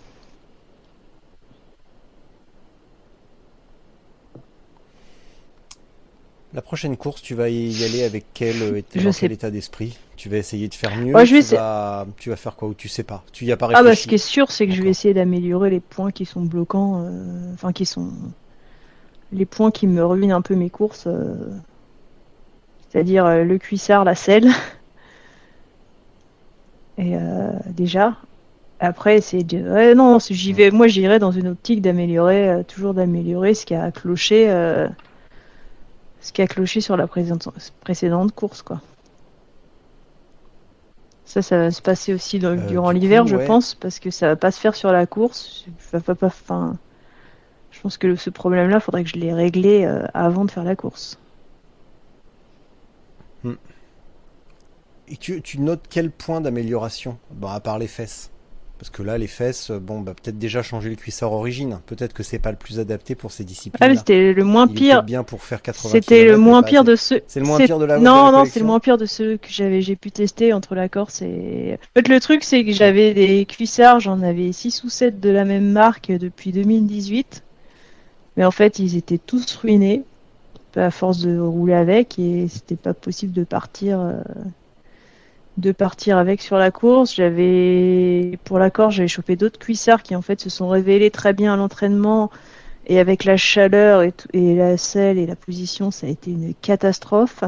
La 6.54 6.60
prochaine 6.62 6.96
course, 6.96 7.22
tu 7.22 7.34
vas 7.34 7.48
y 7.48 7.84
aller 7.84 8.02
avec 8.02 8.26
quel, 8.34 8.76
état, 8.76 9.10
quel 9.18 9.32
état 9.32 9.50
d'esprit? 9.50 9.98
Tu 10.16 10.28
vas 10.28 10.36
essayer 10.36 10.68
de 10.68 10.74
faire 10.74 10.94
mieux 10.96 11.14
je 11.24 11.36
tu, 11.36 11.54
vas... 11.54 12.06
tu, 12.18 12.30
vas... 12.30 12.36
faire 12.36 12.56
quoi 12.56 12.68
ou 12.68 12.74
tu 12.74 12.88
sais 12.88 13.02
pas? 13.02 13.24
Tu 13.32 13.46
y 13.46 13.52
as 13.52 13.56
pas 13.56 13.70
Ah 13.72 13.82
bah 13.82 13.96
ce 13.96 14.06
qui 14.06 14.16
est 14.16 14.18
sûr, 14.18 14.50
c'est 14.50 14.66
que 14.66 14.72
je 14.74 14.82
vais 14.82 14.90
essayer 14.90 15.14
d'améliorer 15.14 15.70
les 15.70 15.80
points 15.80 16.10
qui 16.10 16.26
sont 16.26 16.42
bloquants, 16.42 17.08
enfin 17.54 17.72
qui 17.72 17.86
sont 17.86 18.10
les 19.32 19.46
points 19.46 19.70
qui 19.70 19.86
me 19.86 20.04
ruinent 20.04 20.32
un 20.32 20.42
peu 20.42 20.54
mes 20.54 20.68
courses, 20.68 21.08
c'est-à-dire 22.90 23.44
le 23.44 23.58
cuissard, 23.58 24.04
la 24.04 24.14
selle. 24.14 24.50
Et 26.98 27.16
déjà, 27.70 28.16
après, 28.84 29.20
c'est 29.20 29.44
de... 29.44 29.58
ouais, 29.58 29.94
non, 29.94 30.18
j'y 30.18 30.52
vais. 30.52 30.72
Moi, 30.72 30.88
j'irai 30.88 31.20
dans 31.20 31.30
une 31.30 31.46
optique 31.46 31.80
d'améliorer, 31.80 32.48
euh, 32.48 32.62
toujours 32.64 32.94
d'améliorer 32.94 33.54
ce 33.54 33.64
qui 33.64 33.76
a 33.76 33.92
cloché, 33.92 34.50
euh, 34.50 34.88
ce 36.22 36.32
qui 36.32 36.40
a 36.40 36.46
cloché 36.46 36.80
sur 36.80 36.96
la 36.96 37.06
précédente 37.06 38.32
course, 38.34 38.62
quoi. 38.62 38.80
Ça, 41.24 41.42
ça 41.42 41.56
va 41.56 41.70
se 41.70 41.82
passer 41.82 42.14
aussi 42.14 42.44
euh, 42.44 42.56
durant 42.68 42.90
l'hiver, 42.90 43.26
je 43.26 43.36
pense, 43.36 43.74
parce 43.74 43.98
que 43.98 44.10
ça 44.10 44.28
va 44.28 44.36
pas 44.36 44.50
se 44.50 44.60
faire 44.60 44.74
sur 44.74 44.92
la 44.92 45.06
course. 45.06 45.64
Je, 45.92 45.98
pas, 45.98 46.14
pas, 46.14 46.30
fin... 46.30 46.76
je 47.70 47.80
pense 47.80 47.96
que 47.96 48.16
ce 48.16 48.30
problème-là, 48.30 48.80
faudrait 48.80 49.02
que 49.02 49.10
je 49.10 49.16
l'ai 49.16 49.32
réglé 49.32 49.84
avant 50.14 50.44
de 50.44 50.50
faire 50.50 50.64
la 50.64 50.76
course. 50.76 51.18
Hmm. 53.44 53.54
Et 55.08 55.16
tu, 55.16 55.42
tu 55.42 55.58
notes 55.58 55.84
quel 55.88 56.10
point 56.10 56.40
d'amélioration, 56.40 57.18
bon, 57.30 57.48
à 57.48 57.60
part 57.60 57.78
les 57.78 57.88
fesses? 57.88 58.30
Parce 58.82 58.90
que 58.90 59.04
là, 59.04 59.16
les 59.16 59.28
fesses, 59.28 59.70
bon, 59.70 60.00
bah, 60.00 60.12
peut-être 60.12 60.40
déjà 60.40 60.60
changer 60.60 60.90
le 60.90 60.96
cuissard 60.96 61.32
origine. 61.32 61.78
Peut-être 61.86 62.12
que 62.12 62.24
c'est 62.24 62.40
pas 62.40 62.50
le 62.50 62.56
plus 62.56 62.80
adapté 62.80 63.14
pour 63.14 63.30
ces 63.30 63.44
disciplines. 63.44 63.78
Ah, 63.80 63.94
c'était 63.94 64.32
le 64.32 64.42
moins 64.42 64.66
pire. 64.66 65.04
bien 65.04 65.22
pour 65.22 65.44
faire 65.44 65.62
80 65.62 65.92
C'était 65.92 66.24
le 66.24 66.36
moins 66.36 66.64
pire 66.64 66.82
de 66.82 66.96
ceux. 66.96 67.22
C'est 67.28 67.38
le 67.38 67.46
moins 67.46 67.58
pire 67.58 67.78
de 67.78 67.84
la. 67.84 67.98
Non, 67.98 68.32
non, 68.32 68.44
c'est 68.44 68.58
le 68.58 68.66
moins 68.66 68.80
pire 68.80 68.98
de 68.98 69.06
ceux 69.06 69.36
que 69.36 69.46
j'avais, 69.50 69.82
j'ai 69.82 69.94
pu 69.94 70.10
tester 70.10 70.52
entre 70.52 70.74
la 70.74 70.88
Corse 70.88 71.22
et. 71.22 71.78
En 71.80 72.00
fait, 72.00 72.08
le 72.08 72.18
truc, 72.18 72.42
c'est 72.42 72.64
que 72.64 72.72
j'avais 72.72 73.14
des 73.14 73.44
cuissards, 73.44 74.00
j'en 74.00 74.20
avais 74.20 74.50
6 74.50 74.82
ou 74.82 74.88
7 74.88 75.20
de 75.20 75.30
la 75.30 75.44
même 75.44 75.70
marque 75.70 76.10
depuis 76.10 76.50
2018. 76.50 77.44
Mais 78.36 78.44
en 78.44 78.50
fait, 78.50 78.80
ils 78.80 78.96
étaient 78.96 79.18
tous 79.18 79.54
ruinés 79.54 80.02
à 80.74 80.90
force 80.90 81.20
de 81.20 81.38
rouler 81.38 81.74
avec 81.74 82.18
et 82.18 82.48
c'était 82.48 82.74
pas 82.74 82.94
possible 82.94 83.32
de 83.32 83.44
partir. 83.44 84.00
Euh, 84.00 84.14
de 85.58 85.72
partir 85.72 86.18
avec 86.18 86.42
sur 86.42 86.58
la 86.58 86.70
course. 86.70 87.14
J'avais 87.14 88.38
pour 88.44 88.58
la 88.58 88.70
course, 88.70 88.94
j'avais 88.94 89.08
chopé 89.08 89.36
d'autres 89.36 89.58
cuissards 89.58 90.02
qui 90.02 90.16
en 90.16 90.22
fait 90.22 90.40
se 90.40 90.50
sont 90.50 90.68
révélés 90.68 91.10
très 91.10 91.32
bien 91.32 91.54
à 91.54 91.56
l'entraînement 91.56 92.30
et 92.86 92.98
avec 92.98 93.24
la 93.24 93.36
chaleur 93.36 94.02
et, 94.02 94.12
et, 94.32 94.54
la 94.54 94.76
selle 94.76 95.18
et 95.18 95.26
la 95.26 95.36
position, 95.36 95.90
ça 95.90 96.06
a 96.06 96.10
été 96.10 96.30
une 96.30 96.54
catastrophe. 96.54 97.44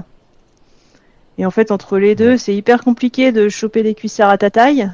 Et 1.39 1.47
en 1.47 1.51
fait, 1.51 1.73
entre 1.73 1.99
les 1.99 2.15
deux, 2.15 2.37
c'est 2.37 2.55
hyper 2.55 2.85
compliqué 2.85 3.33
de 3.33 3.49
choper 3.49 3.83
des 3.83 3.95
cuissards 3.95 4.31
à 4.31 4.39
ta 4.39 4.51
taille. 4.51 4.89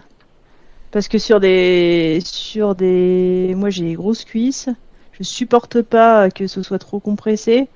Parce 0.90 1.08
que 1.08 1.18
sur 1.18 1.38
des, 1.38 2.20
sur 2.24 2.74
des, 2.74 3.54
moi 3.56 3.70
j'ai 3.70 3.84
des 3.84 3.94
grosses 3.94 4.24
cuisses. 4.24 4.68
Je 5.12 5.22
supporte 5.22 5.82
pas 5.82 6.30
que 6.30 6.46
ce 6.46 6.62
soit 6.62 6.78
trop 6.78 6.98
compressé. 6.98 7.68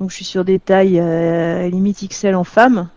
Donc 0.00 0.10
je 0.10 0.16
suis 0.16 0.24
sur 0.24 0.44
des 0.44 0.58
tailles 0.58 1.00
euh, 1.00 1.68
limite 1.68 2.08
XL 2.08 2.34
en 2.34 2.44
femme. 2.44 2.88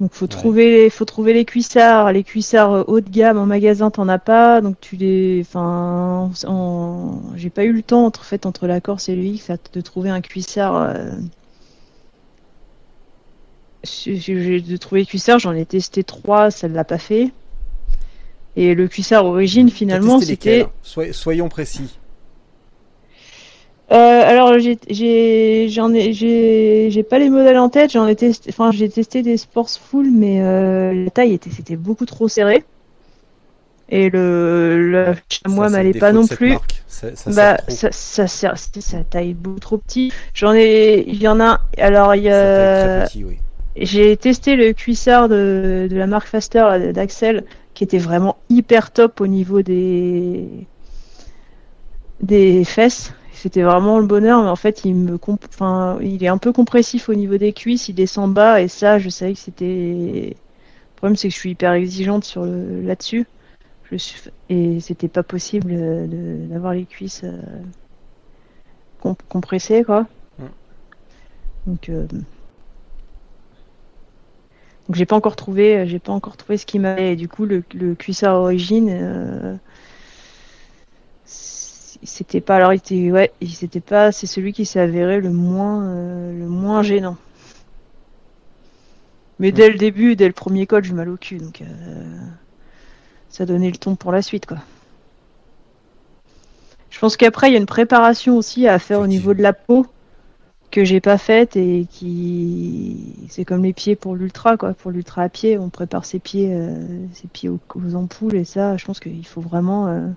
Donc 0.00 0.12
faut 0.12 0.26
trouver 0.26 0.70
les, 0.70 0.90
faut 0.90 1.06
trouver 1.06 1.32
les 1.32 1.46
cuissards, 1.46 2.12
les 2.12 2.22
cuissards 2.22 2.72
euh, 2.72 2.84
haut 2.86 3.00
de 3.00 3.08
gamme 3.08 3.38
en 3.38 3.46
magasin 3.46 3.90
t'en 3.90 4.08
as 4.08 4.18
pas, 4.18 4.60
donc 4.60 4.76
tu 4.78 4.96
les, 4.96 5.40
enfin, 5.40 6.30
j'ai 7.34 7.48
pas 7.48 7.64
eu 7.64 7.72
le 7.72 7.82
temps 7.82 8.04
entre 8.04 8.24
fait 8.24 8.44
entre 8.44 8.66
la 8.66 8.82
Corse 8.82 9.08
et 9.08 9.16
le 9.16 9.22
X 9.22 9.50
de 9.72 9.80
trouver 9.80 10.10
un 10.10 10.20
cuissard. 10.20 10.76
Euh... 10.76 11.12
De 14.06 14.76
trouver 14.76 15.02
les 15.02 15.06
cuissards, 15.06 15.38
j'en 15.38 15.52
ai 15.52 15.64
testé 15.64 16.02
trois, 16.02 16.50
ça 16.50 16.68
ne 16.68 16.74
l'a 16.74 16.84
pas 16.84 16.98
fait. 16.98 17.30
Et 18.56 18.74
le 18.74 18.88
cuissard 18.88 19.24
origine 19.24 19.70
finalement 19.70 20.20
c'était. 20.20 20.66
Soyons 20.82 21.48
précis. 21.48 21.98
Euh, 23.92 23.94
alors 23.94 24.58
j'ai 24.58 25.68
j'en 25.68 25.92
ai 25.94 26.12
j'ai 26.12 26.88
j'ai 26.90 27.02
pas 27.04 27.18
les 27.20 27.30
modèles 27.30 27.58
en 27.58 27.68
tête. 27.68 27.92
J'en 27.92 28.06
ai 28.08 28.16
testé 28.16 28.50
enfin 28.50 28.72
j'ai 28.72 28.88
testé 28.88 29.22
des 29.22 29.36
sports 29.36 29.70
full 29.70 30.10
mais 30.10 30.42
euh, 30.42 31.04
la 31.04 31.10
taille 31.10 31.34
était 31.34 31.50
c'était 31.50 31.76
beaucoup 31.76 32.06
trop 32.06 32.26
serré. 32.26 32.64
Et 33.88 34.10
le, 34.10 34.90
le 34.90 35.14
chamois 35.28 35.68
m'allait 35.68 35.92
pas 35.92 36.10
non 36.10 36.26
plus. 36.26 36.56
ça, 36.88 37.14
ça 37.14 37.30
bah 37.30 37.60
ça 37.68 37.92
ça 37.92 38.26
sert 38.26 38.54
ça 38.58 39.04
taille 39.04 39.34
beaucoup 39.34 39.60
trop 39.60 39.78
petit 39.78 40.12
j'en 40.34 40.52
ai 40.52 41.04
il 41.06 41.22
y 41.22 41.28
en 41.28 41.40
a 41.40 41.60
alors 41.78 42.16
il 42.16 42.24
y 42.24 42.30
a 42.30 43.06
oui. 43.14 43.38
j'ai 43.76 44.16
testé 44.16 44.56
le 44.56 44.72
cuissard 44.72 45.28
de, 45.28 45.86
de 45.88 45.96
la 45.96 46.08
marque 46.08 46.26
Faster 46.26 46.92
d'Axel 46.92 47.44
qui 47.74 47.84
était 47.84 47.98
vraiment 47.98 48.38
hyper 48.50 48.90
top 48.90 49.20
au 49.20 49.28
niveau 49.28 49.62
des 49.62 50.48
des 52.20 52.64
fesses 52.64 53.12
c'était 53.36 53.62
vraiment 53.62 53.98
le 53.98 54.06
bonheur, 54.06 54.42
mais 54.42 54.48
en 54.48 54.56
fait, 54.56 54.84
il 54.84 54.94
me, 54.94 55.18
enfin, 55.50 55.98
il 56.00 56.24
est 56.24 56.28
un 56.28 56.38
peu 56.38 56.52
compressif 56.52 57.08
au 57.08 57.14
niveau 57.14 57.36
des 57.36 57.52
cuisses, 57.52 57.88
il 57.88 57.94
descend 57.94 58.32
bas, 58.32 58.60
et 58.60 58.68
ça, 58.68 58.98
je 58.98 59.08
savais 59.08 59.34
que 59.34 59.38
c'était. 59.38 60.34
Le 60.34 60.96
problème, 60.96 61.16
c'est 61.16 61.28
que 61.28 61.34
je 61.34 61.38
suis 61.38 61.50
hyper 61.50 61.72
exigeante 61.72 62.24
sur 62.24 62.44
le 62.44 62.80
là-dessus. 62.82 63.26
Je 63.90 63.96
suis... 63.96 64.30
Et 64.48 64.80
c'était 64.80 65.08
pas 65.08 65.22
possible 65.22 65.74
d'avoir 66.48 66.72
les 66.74 66.86
cuisses 66.86 67.22
euh, 67.24 67.42
compressées, 69.28 69.84
quoi. 69.84 70.06
Donc. 71.66 71.88
Euh... 71.88 72.06
Donc 74.88 74.94
j'ai 74.94 75.06
pas 75.06 75.16
encore 75.16 75.34
trouvé, 75.34 75.84
j'ai 75.88 75.98
pas 75.98 76.12
encore 76.12 76.36
trouvé 76.36 76.58
ce 76.58 76.64
qui 76.64 76.78
m'allait. 76.78 77.16
Du 77.16 77.28
coup, 77.28 77.44
le, 77.44 77.64
le 77.74 77.96
cuissard 77.96 78.36
origine, 78.40 78.88
euh, 78.88 79.56
c'était 82.02 82.40
pas 82.40 82.56
alors 82.56 82.72
il 82.72 82.76
était 82.76 83.10
ouais 83.10 83.32
c'était 83.46 83.80
pas 83.80 84.12
c'est 84.12 84.26
celui 84.26 84.52
qui 84.52 84.64
s'est 84.64 84.80
avéré 84.80 85.20
le 85.20 85.30
moins 85.30 85.84
euh, 85.84 86.38
le 86.38 86.46
moins 86.46 86.82
gênant. 86.82 87.16
Mais 89.38 89.52
dès 89.52 89.68
le 89.68 89.76
début 89.76 90.16
dès 90.16 90.26
le 90.26 90.32
premier 90.32 90.66
code 90.66 90.84
j'ai 90.84 90.92
mal 90.92 91.08
au 91.08 91.16
cul 91.16 91.38
donc 91.38 91.60
euh, 91.60 91.64
ça 93.28 93.46
donnait 93.46 93.70
le 93.70 93.76
ton 93.76 93.96
pour 93.96 94.12
la 94.12 94.22
suite 94.22 94.46
quoi. 94.46 94.58
Je 96.90 96.98
pense 96.98 97.16
qu'après 97.16 97.50
il 97.50 97.52
y 97.52 97.56
a 97.56 97.58
une 97.60 97.66
préparation 97.66 98.36
aussi 98.36 98.66
à 98.66 98.78
faire 98.78 99.00
au 99.00 99.06
niveau 99.06 99.34
de 99.34 99.42
la 99.42 99.52
peau 99.52 99.86
que 100.70 100.84
j'ai 100.84 101.00
pas 101.00 101.18
faite 101.18 101.56
et 101.56 101.86
qui 101.90 103.26
c'est 103.28 103.44
comme 103.44 103.62
les 103.62 103.72
pieds 103.72 103.96
pour 103.96 104.16
l'ultra 104.16 104.56
quoi. 104.56 104.74
Pour 104.74 104.90
l'ultra 104.90 105.22
à 105.22 105.28
pied 105.28 105.58
on 105.58 105.68
prépare 105.68 106.04
ses 106.04 106.18
pieds 106.18 106.50
euh, 106.52 106.74
ses 107.12 107.28
pieds 107.28 107.48
aux, 107.48 107.60
ampoules 107.94 108.36
et 108.36 108.44
ça 108.44 108.76
je 108.76 108.84
pense 108.84 109.00
qu'il 109.00 109.26
faut 109.26 109.40
vraiment 109.40 110.14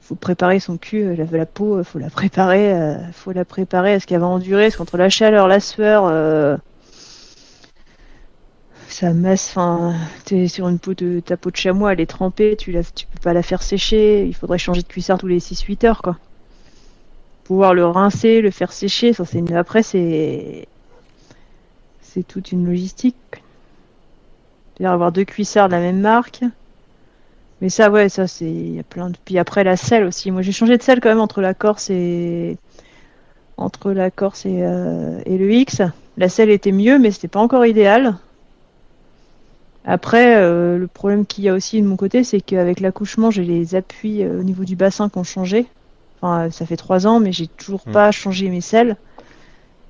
faut 0.00 0.14
préparer 0.14 0.58
son 0.60 0.78
cul, 0.78 1.02
euh, 1.02 1.16
la, 1.16 1.24
la 1.24 1.46
peau, 1.46 1.78
euh, 1.78 1.84
faut 1.84 1.98
la 1.98 2.10
préparer, 2.10 2.72
euh, 2.72 2.96
faut 3.12 3.32
la 3.32 3.44
préparer 3.44 3.94
à 3.94 4.00
ce 4.00 4.06
qu'elle 4.06 4.20
va 4.20 4.26
endurer, 4.26 4.64
parce 4.64 4.76
qu'entre 4.76 4.96
la 4.96 5.10
chaleur, 5.10 5.48
la 5.48 5.60
sueur, 5.60 6.58
ça 8.88 9.12
masse, 9.12 9.50
enfin, 9.50 9.94
t'es 10.24 10.48
sur 10.48 10.68
une 10.68 10.78
peau 10.78 10.94
de 10.94 11.20
ta 11.20 11.36
peau 11.36 11.50
de 11.50 11.56
chamois, 11.56 11.92
elle 11.92 12.00
est 12.00 12.06
trempée, 12.06 12.56
tu 12.56 12.72
la, 12.72 12.82
peux 12.82 13.20
pas 13.22 13.32
la 13.32 13.42
faire 13.42 13.62
sécher, 13.62 14.24
il 14.26 14.34
faudrait 14.34 14.58
changer 14.58 14.82
de 14.82 14.88
cuissard 14.88 15.18
tous 15.18 15.26
les 15.26 15.40
6-8 15.40 15.86
heures, 15.86 16.02
quoi. 16.02 16.16
Pouvoir 17.44 17.74
le 17.74 17.86
rincer, 17.86 18.40
le 18.40 18.50
faire 18.50 18.72
sécher, 18.72 19.12
ça 19.12 19.24
c'est 19.24 19.52
après 19.54 19.82
c'est, 19.82 20.68
c'est 22.02 22.26
toute 22.26 22.52
une 22.52 22.66
logistique. 22.66 23.16
C'est-à-dire 24.74 24.92
avoir 24.92 25.12
deux 25.12 25.24
cuissards 25.24 25.68
de 25.68 25.74
la 25.74 25.80
même 25.80 26.00
marque. 26.00 26.42
Mais 27.60 27.68
ça, 27.68 27.90
ouais, 27.90 28.08
ça, 28.08 28.26
c'est. 28.26 28.50
Il 28.50 28.76
y 28.76 28.80
a 28.80 28.84
plein 28.84 29.10
de. 29.10 29.16
Puis 29.24 29.38
après, 29.38 29.64
la 29.64 29.76
selle 29.76 30.04
aussi. 30.04 30.30
Moi, 30.30 30.42
j'ai 30.42 30.52
changé 30.52 30.76
de 30.76 30.82
selle 30.82 31.00
quand 31.00 31.08
même 31.08 31.20
entre 31.20 31.40
la 31.40 31.54
Corse 31.54 31.90
et. 31.90 32.56
Entre 33.56 33.90
la 33.90 34.10
Corse 34.10 34.46
et, 34.46 34.62
euh, 34.62 35.20
et 35.26 35.36
le 35.38 35.52
X. 35.52 35.82
La 36.16 36.28
selle 36.28 36.50
était 36.50 36.72
mieux, 36.72 36.98
mais 36.98 37.10
c'était 37.10 37.28
pas 37.28 37.40
encore 37.40 37.66
idéal. 37.66 38.16
Après, 39.84 40.36
euh, 40.36 40.76
le 40.76 40.86
problème 40.86 41.24
qu'il 41.24 41.44
y 41.44 41.48
a 41.48 41.54
aussi 41.54 41.80
de 41.80 41.86
mon 41.86 41.96
côté, 41.96 42.22
c'est 42.22 42.40
qu'avec 42.40 42.78
l'accouchement, 42.80 43.30
j'ai 43.30 43.44
les 43.44 43.74
appuis 43.74 44.22
euh, 44.22 44.40
au 44.40 44.42
niveau 44.42 44.64
du 44.64 44.76
bassin 44.76 45.08
qui 45.08 45.18
ont 45.18 45.24
changé. 45.24 45.66
Enfin, 46.20 46.50
ça 46.50 46.66
fait 46.66 46.76
trois 46.76 47.06
ans, 47.06 47.20
mais 47.20 47.32
j'ai 47.32 47.46
toujours 47.46 47.82
hmm. 47.86 47.92
pas 47.92 48.10
changé 48.10 48.50
mes 48.50 48.60
selles. 48.60 48.96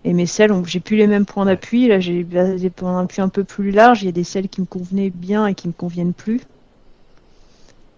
Et 0.04 0.12
mes 0.12 0.26
selles, 0.26 0.52
j'ai 0.66 0.80
plus 0.80 0.96
les 0.96 1.06
mêmes 1.06 1.26
points 1.26 1.46
d'appui. 1.46 1.88
Là, 1.88 1.98
j'ai 1.98 2.22
des 2.22 2.70
points 2.70 3.02
d'appui 3.02 3.20
un 3.20 3.28
peu 3.28 3.44
plus 3.44 3.72
larges. 3.72 4.02
Il 4.02 4.06
y 4.06 4.08
a 4.08 4.12
des 4.12 4.24
selles 4.24 4.48
qui 4.48 4.60
me 4.60 4.66
convenaient 4.66 5.10
bien 5.10 5.46
et 5.46 5.54
qui 5.54 5.66
me 5.66 5.72
conviennent 5.72 6.12
plus. 6.12 6.40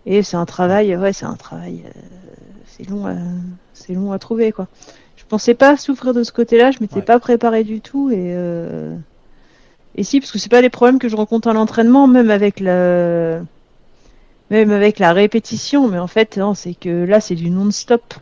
Et 0.06 0.22
c'est 0.22 0.36
un 0.36 0.46
travail, 0.46 0.96
ouais, 0.96 1.12
c'est 1.12 1.26
un 1.26 1.36
travail, 1.36 1.82
euh, 1.84 1.90
c'est 2.66 2.88
long, 2.88 3.06
à, 3.06 3.14
c'est 3.74 3.92
long 3.92 4.12
à 4.12 4.18
trouver 4.18 4.52
quoi. 4.52 4.66
Je 5.16 5.24
pensais 5.26 5.54
pas 5.54 5.76
souffrir 5.76 6.14
de 6.14 6.22
ce 6.24 6.32
côté-là, 6.32 6.70
je 6.70 6.78
m'étais 6.80 7.02
pas 7.02 7.20
préparé 7.20 7.64
du 7.64 7.80
tout 7.80 8.10
et 8.10 8.32
euh, 8.34 8.96
et 9.96 10.02
si 10.02 10.20
parce 10.20 10.32
que 10.32 10.38
c'est 10.38 10.50
pas 10.50 10.62
des 10.62 10.70
problèmes 10.70 10.98
que 10.98 11.08
je 11.08 11.16
rencontre 11.16 11.48
à 11.48 11.52
l'entraînement, 11.52 12.06
même 12.06 12.30
avec 12.30 12.60
la 12.60 13.40
même 14.50 14.70
avec 14.70 14.98
la 14.98 15.12
répétition, 15.12 15.88
mais 15.88 15.98
en 15.98 16.06
fait 16.06 16.40
c'est 16.54 16.74
que 16.74 17.04
là 17.04 17.20
c'est 17.20 17.34
du 17.34 17.50
non-stop. 17.50 18.14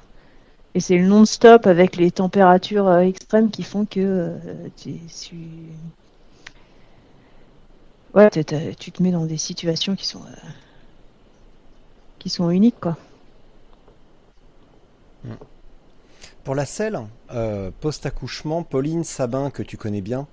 Et 0.74 0.80
c'est 0.80 0.98
le 0.98 1.06
non-stop 1.06 1.66
avec 1.66 1.96
les 1.96 2.10
températures 2.10 2.98
extrêmes 2.98 3.50
qui 3.50 3.62
font 3.62 3.84
que 3.86 4.32
tu, 4.76 4.96
ouais, 8.14 8.30
tu 8.30 8.92
te 8.92 9.02
mets 9.02 9.10
dans 9.10 9.24
des 9.24 9.38
situations 9.38 9.96
qui 9.96 10.06
sont 10.06 10.20
qui 12.18 12.28
sont 12.30 12.50
uniques. 12.50 12.76
Pour 16.44 16.54
la 16.54 16.64
selle, 16.64 17.00
euh, 17.30 17.70
post-accouchement, 17.80 18.62
Pauline 18.62 19.04
Sabin, 19.04 19.50
que 19.50 19.62
tu 19.62 19.76
connais 19.76 20.00
bien, 20.00 20.26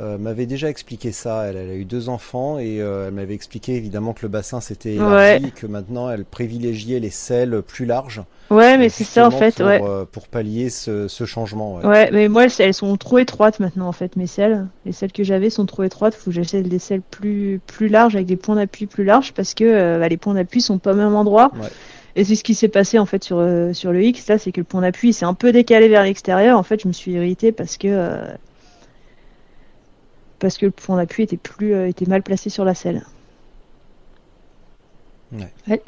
euh, 0.00 0.18
m'avait 0.18 0.46
déjà 0.46 0.68
expliqué 0.68 1.12
ça. 1.12 1.44
Elle, 1.46 1.56
a 1.56 1.74
eu 1.74 1.84
deux 1.84 2.08
enfants 2.08 2.58
et 2.58 2.80
euh, 2.80 3.08
elle 3.08 3.14
m'avait 3.14 3.34
expliqué 3.34 3.74
évidemment 3.74 4.12
que 4.12 4.22
le 4.22 4.28
bassin 4.28 4.60
s'était 4.60 4.94
élargi 4.94 5.46
et 5.46 5.50
que 5.50 5.66
maintenant 5.66 6.10
elle 6.10 6.24
privilégiait 6.24 7.00
les 7.00 7.10
selles 7.10 7.62
plus 7.62 7.84
larges. 7.84 8.22
Ouais, 8.50 8.78
mais 8.78 8.88
c'est 8.88 9.04
ça 9.04 9.26
en 9.26 9.30
fait, 9.30 9.56
pour, 9.56 9.66
ouais. 9.66 9.80
pour 10.10 10.28
pallier 10.28 10.70
ce, 10.70 11.06
changement. 11.26 11.76
Ouais. 11.76 12.10
mais 12.12 12.28
moi 12.28 12.46
elles 12.58 12.74
sont 12.74 12.96
trop 12.96 13.18
étroites 13.18 13.60
maintenant 13.60 13.88
en 13.88 13.92
fait, 13.92 14.16
mes 14.16 14.26
selles. 14.26 14.66
Les 14.86 14.92
selles 14.92 15.12
que 15.12 15.24
j'avais 15.24 15.50
sont 15.50 15.66
trop 15.66 15.82
étroites. 15.82 16.14
Faut 16.14 16.30
que 16.30 16.36
j'essaie 16.36 16.62
des 16.62 16.78
selles 16.78 17.02
plus 17.02 17.60
plus 17.66 17.88
larges 17.88 18.14
avec 18.14 18.26
des 18.26 18.36
points 18.36 18.56
d'appui 18.56 18.86
plus 18.86 19.04
larges 19.04 19.32
parce 19.32 19.54
que 19.54 19.98
bah, 19.98 20.08
les 20.08 20.16
points 20.16 20.34
d'appui 20.34 20.60
sont 20.60 20.78
pas 20.78 20.92
au 20.92 20.96
même 20.96 21.14
endroit. 21.14 21.50
Et 22.18 22.24
c'est 22.24 22.34
ce 22.34 22.42
qui 22.42 22.54
s'est 22.54 22.66
passé 22.66 22.98
en 22.98 23.06
fait 23.06 23.22
sur, 23.22 23.38
euh, 23.38 23.72
sur 23.72 23.92
le 23.92 24.02
X, 24.02 24.26
là, 24.26 24.38
c'est 24.38 24.50
que 24.50 24.60
le 24.60 24.64
point 24.64 24.80
d'appui 24.80 25.12
s'est 25.12 25.24
un 25.24 25.34
peu 25.34 25.52
décalé 25.52 25.86
vers 25.88 26.02
l'extérieur. 26.02 26.58
En 26.58 26.64
fait, 26.64 26.82
je 26.82 26.88
me 26.88 26.92
suis 26.92 27.12
irrité 27.12 27.52
parce 27.52 27.76
que 27.76 27.86
euh, 27.86 28.26
parce 30.38 30.58
que 30.58 30.66
le 30.66 30.72
point 30.72 30.96
d'appui 30.96 31.22
était 31.22 31.36
plus 31.36 31.74
euh, 31.74 31.88
était 31.88 32.06
mal 32.06 32.22
placé 32.22 32.50
sur 32.50 32.64
la 32.64 32.74
selle. 32.74 33.04
Ouais. 35.32 35.82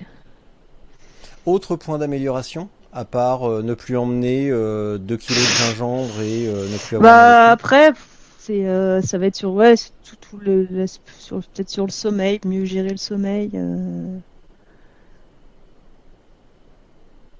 Autre 1.47 1.77
point 1.77 1.99
d'amélioration 1.99 2.69
à 2.93 3.05
part 3.05 3.49
ne 3.49 3.73
plus 3.73 3.97
emmener 3.97 4.51
2 4.51 4.99
kilos 4.99 5.43
de 5.43 5.65
gingembre 5.65 6.21
et 6.21 6.47
ne 6.47 6.77
plus 6.77 6.97
avoir. 6.97 7.03
Bah 7.03 7.51
après, 7.51 7.93
c'est 8.39 8.67
ça 9.03 9.17
va 9.17 9.27
être 9.27 9.37
sur 9.37 9.53
ouais, 9.53 9.77
tout, 9.77 10.17
tout 10.21 10.37
le, 10.39 10.67
peut-être 10.67 11.71
sur 11.71 11.87
le 11.87 11.93
sommeil, 11.93 12.41
mieux 12.45 12.67
gérer 12.67 12.91
le 12.91 12.99
sommeil. 12.99 13.53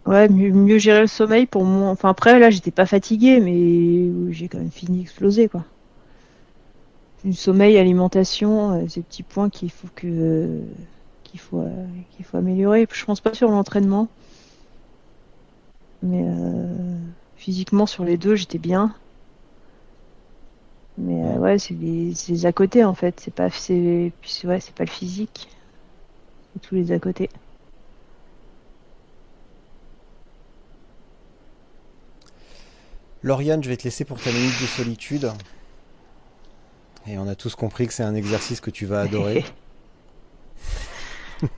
Ouais, 0.07 0.29
mieux, 0.29 0.79
gérer 0.79 1.03
le 1.03 1.07
sommeil 1.07 1.47
pour 1.47 1.65
moi. 1.65 1.89
Enfin, 1.91 2.09
après, 2.09 2.39
là, 2.39 2.51
j'étais 2.51 2.71
pas 2.71 2.87
fatiguée, 2.87 3.39
mais 3.41 4.33
j'ai 4.33 4.49
quand 4.49 4.59
même 4.59 4.71
fini 4.71 5.03
exploser, 5.03 5.49
quoi. 5.49 5.65
Du 7.25 7.35
sommeil, 7.35 7.77
alimentation, 7.77 8.83
euh, 8.83 8.89
ces 8.89 9.03
petits 9.03 9.23
points 9.23 9.51
qu'il 9.51 9.71
faut 9.71 9.89
que 9.95 10.63
qu'il 11.25 11.39
faut 11.39 11.61
euh, 11.61 11.87
qu'il 12.17 12.25
faut 12.25 12.39
améliorer. 12.39 12.87
Je 12.91 13.05
pense 13.05 13.21
pas 13.21 13.35
sur 13.35 13.51
l'entraînement, 13.51 14.09
mais 16.03 16.25
euh, 16.25 16.97
physiquement 17.37 17.87
sur 17.87 18.05
les 18.05 18.17
deux, 18.17 18.37
j'étais 18.37 18.59
bien. 18.59 18.95
Mais 20.99 21.37
ouais, 21.39 21.59
c'est 21.59 21.75
les, 21.75 22.47
à 22.47 22.53
côté 22.53 22.85
en 22.85 22.95
fait. 22.95 23.21
C'est 23.21 23.35
pas 23.35 23.51
c'est 23.51 24.13
ouais, 24.45 24.61
c'est 24.61 24.75
pas 24.75 24.85
le 24.85 24.91
physique. 24.91 25.49
C'est 26.55 26.61
tous 26.63 26.75
les 26.75 26.93
à 26.93 26.99
côté. 26.99 27.29
Lauriane, 33.23 33.63
je 33.63 33.69
vais 33.69 33.77
te 33.77 33.85
laisser 33.85 34.05
pour 34.07 34.19
ta 34.21 34.33
minute 34.33 34.61
de 34.61 34.67
solitude. 34.67 35.31
Et 37.07 37.19
on 37.19 37.27
a 37.29 37.35
tous 37.35 37.55
compris 37.55 37.87
que 37.87 37.93
c'est 37.93 38.03
un 38.03 38.15
exercice 38.15 38.61
que 38.61 38.71
tu 38.71 38.87
vas 38.87 39.01
adorer. 39.01 39.45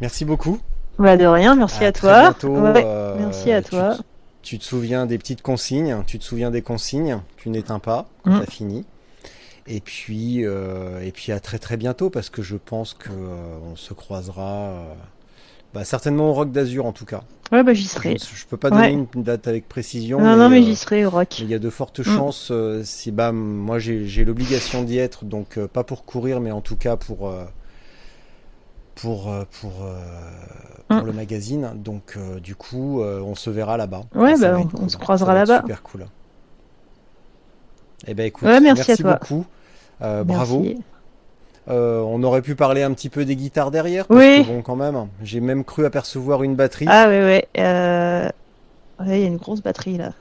merci 0.00 0.24
beaucoup. 0.24 0.60
Bah 0.98 1.16
de 1.16 1.24
rien, 1.24 1.54
merci 1.54 1.84
à, 1.84 1.92
toi. 1.92 2.34
Euh, 2.44 3.16
merci 3.18 3.50
à 3.52 3.62
toi. 3.62 3.96
Tu, 4.42 4.58
te 4.58 4.64
souviens 4.64 5.06
des 5.06 5.16
petites 5.16 5.40
consignes, 5.40 6.02
tu 6.06 6.18
te 6.18 6.24
souviens 6.24 6.50
des 6.50 6.60
consignes, 6.60 7.20
tu 7.38 7.48
n'éteins 7.48 7.78
pas 7.78 8.06
quand 8.22 8.32
mm. 8.32 8.36
tu 8.36 8.42
as 8.42 8.50
fini. 8.50 8.84
Et 9.66 9.80
puis, 9.80 10.44
euh, 10.44 11.00
et 11.00 11.12
puis 11.12 11.32
à 11.32 11.40
très 11.40 11.58
très 11.58 11.78
bientôt 11.78 12.10
parce 12.10 12.28
que 12.28 12.42
je 12.42 12.56
pense 12.56 12.92
qu'on 12.92 13.10
euh, 13.10 13.76
se 13.76 13.94
croisera 13.94 14.84
bah, 15.74 15.84
certainement 15.84 16.30
au 16.30 16.32
Rock 16.32 16.50
d'Azur 16.50 16.86
en 16.86 16.92
tout 16.92 17.04
cas. 17.04 17.22
Ouais, 17.52 17.64
bah 17.64 17.74
j'y 17.74 17.86
serai. 17.86 18.16
Je, 18.16 18.46
peux 18.46 18.56
pas 18.56 18.70
donner 18.70 18.92
une 18.92 19.22
date 19.22 19.48
avec 19.48 19.68
précision. 19.68 20.20
Non, 20.20 20.30
mais, 20.30 20.36
non, 20.36 20.48
mais 20.48 20.62
j'y 20.62 20.72
euh, 20.72 20.76
serai 20.76 21.04
au 21.04 21.10
Rock. 21.10 21.40
Il 21.40 21.50
y 21.50 21.54
a 21.54 21.58
de 21.58 21.70
fortes 21.70 22.00
mm. 22.00 22.04
chances. 22.04 22.48
Euh, 22.52 22.82
si 22.84 23.10
bah 23.10 23.32
moi 23.32 23.78
j'ai 23.80 24.24
l'obligation 24.24 24.84
d'y 24.84 24.98
être, 24.98 25.24
donc 25.24 25.58
euh, 25.58 25.66
pas 25.66 25.82
pour 25.82 26.04
courir, 26.04 26.40
mais 26.40 26.52
en 26.52 26.60
tout 26.60 26.76
cas 26.76 26.96
pour 26.96 27.32
pour 28.94 29.32
pour, 29.60 29.72
pour 30.88 30.96
mm. 30.96 31.06
le 31.06 31.12
magazine. 31.12 31.72
Donc 31.74 32.16
du 32.40 32.54
coup, 32.54 33.02
on 33.02 33.34
se 33.34 33.50
verra 33.50 33.76
là-bas. 33.76 34.02
Ouais, 34.14 34.38
bah 34.38 34.58
on, 34.80 34.88
se 34.88 34.96
croisera 34.96 35.34
là-bas. 35.34 35.60
Super 35.62 35.82
cool. 35.82 36.06
Eh 38.06 38.14
ben 38.14 38.26
écoute, 38.26 38.48
merci, 38.62 39.02
beaucoup. 39.02 39.44
Bravo. 40.00 40.64
Euh, 41.70 42.00
on 42.00 42.22
aurait 42.24 42.42
pu 42.42 42.56
parler 42.56 42.82
un 42.82 42.92
petit 42.92 43.08
peu 43.08 43.24
des 43.24 43.36
guitares 43.36 43.70
derrière. 43.70 44.06
Parce 44.06 44.20
oui. 44.20 44.42
Que, 44.42 44.48
bon, 44.48 44.62
quand 44.62 44.76
même, 44.76 45.06
j'ai 45.22 45.40
même 45.40 45.64
cru 45.64 45.86
apercevoir 45.86 46.42
une 46.42 46.56
batterie. 46.56 46.86
Ah 46.88 47.06
oui, 47.08 47.16
oui. 47.22 47.62
Euh... 47.62 48.28
il 49.06 49.18
y 49.18 49.24
a 49.24 49.26
une 49.26 49.36
grosse 49.36 49.62
batterie 49.62 49.96
là. 49.96 50.12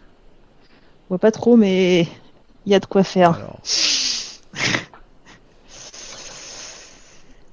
On 1.06 1.16
voit 1.16 1.20
pas 1.20 1.32
trop, 1.32 1.58
mais 1.58 2.02
il 2.66 2.72
y 2.72 2.76
a 2.76 2.80
de 2.80 2.86
quoi 2.86 3.04
faire. 3.04 3.40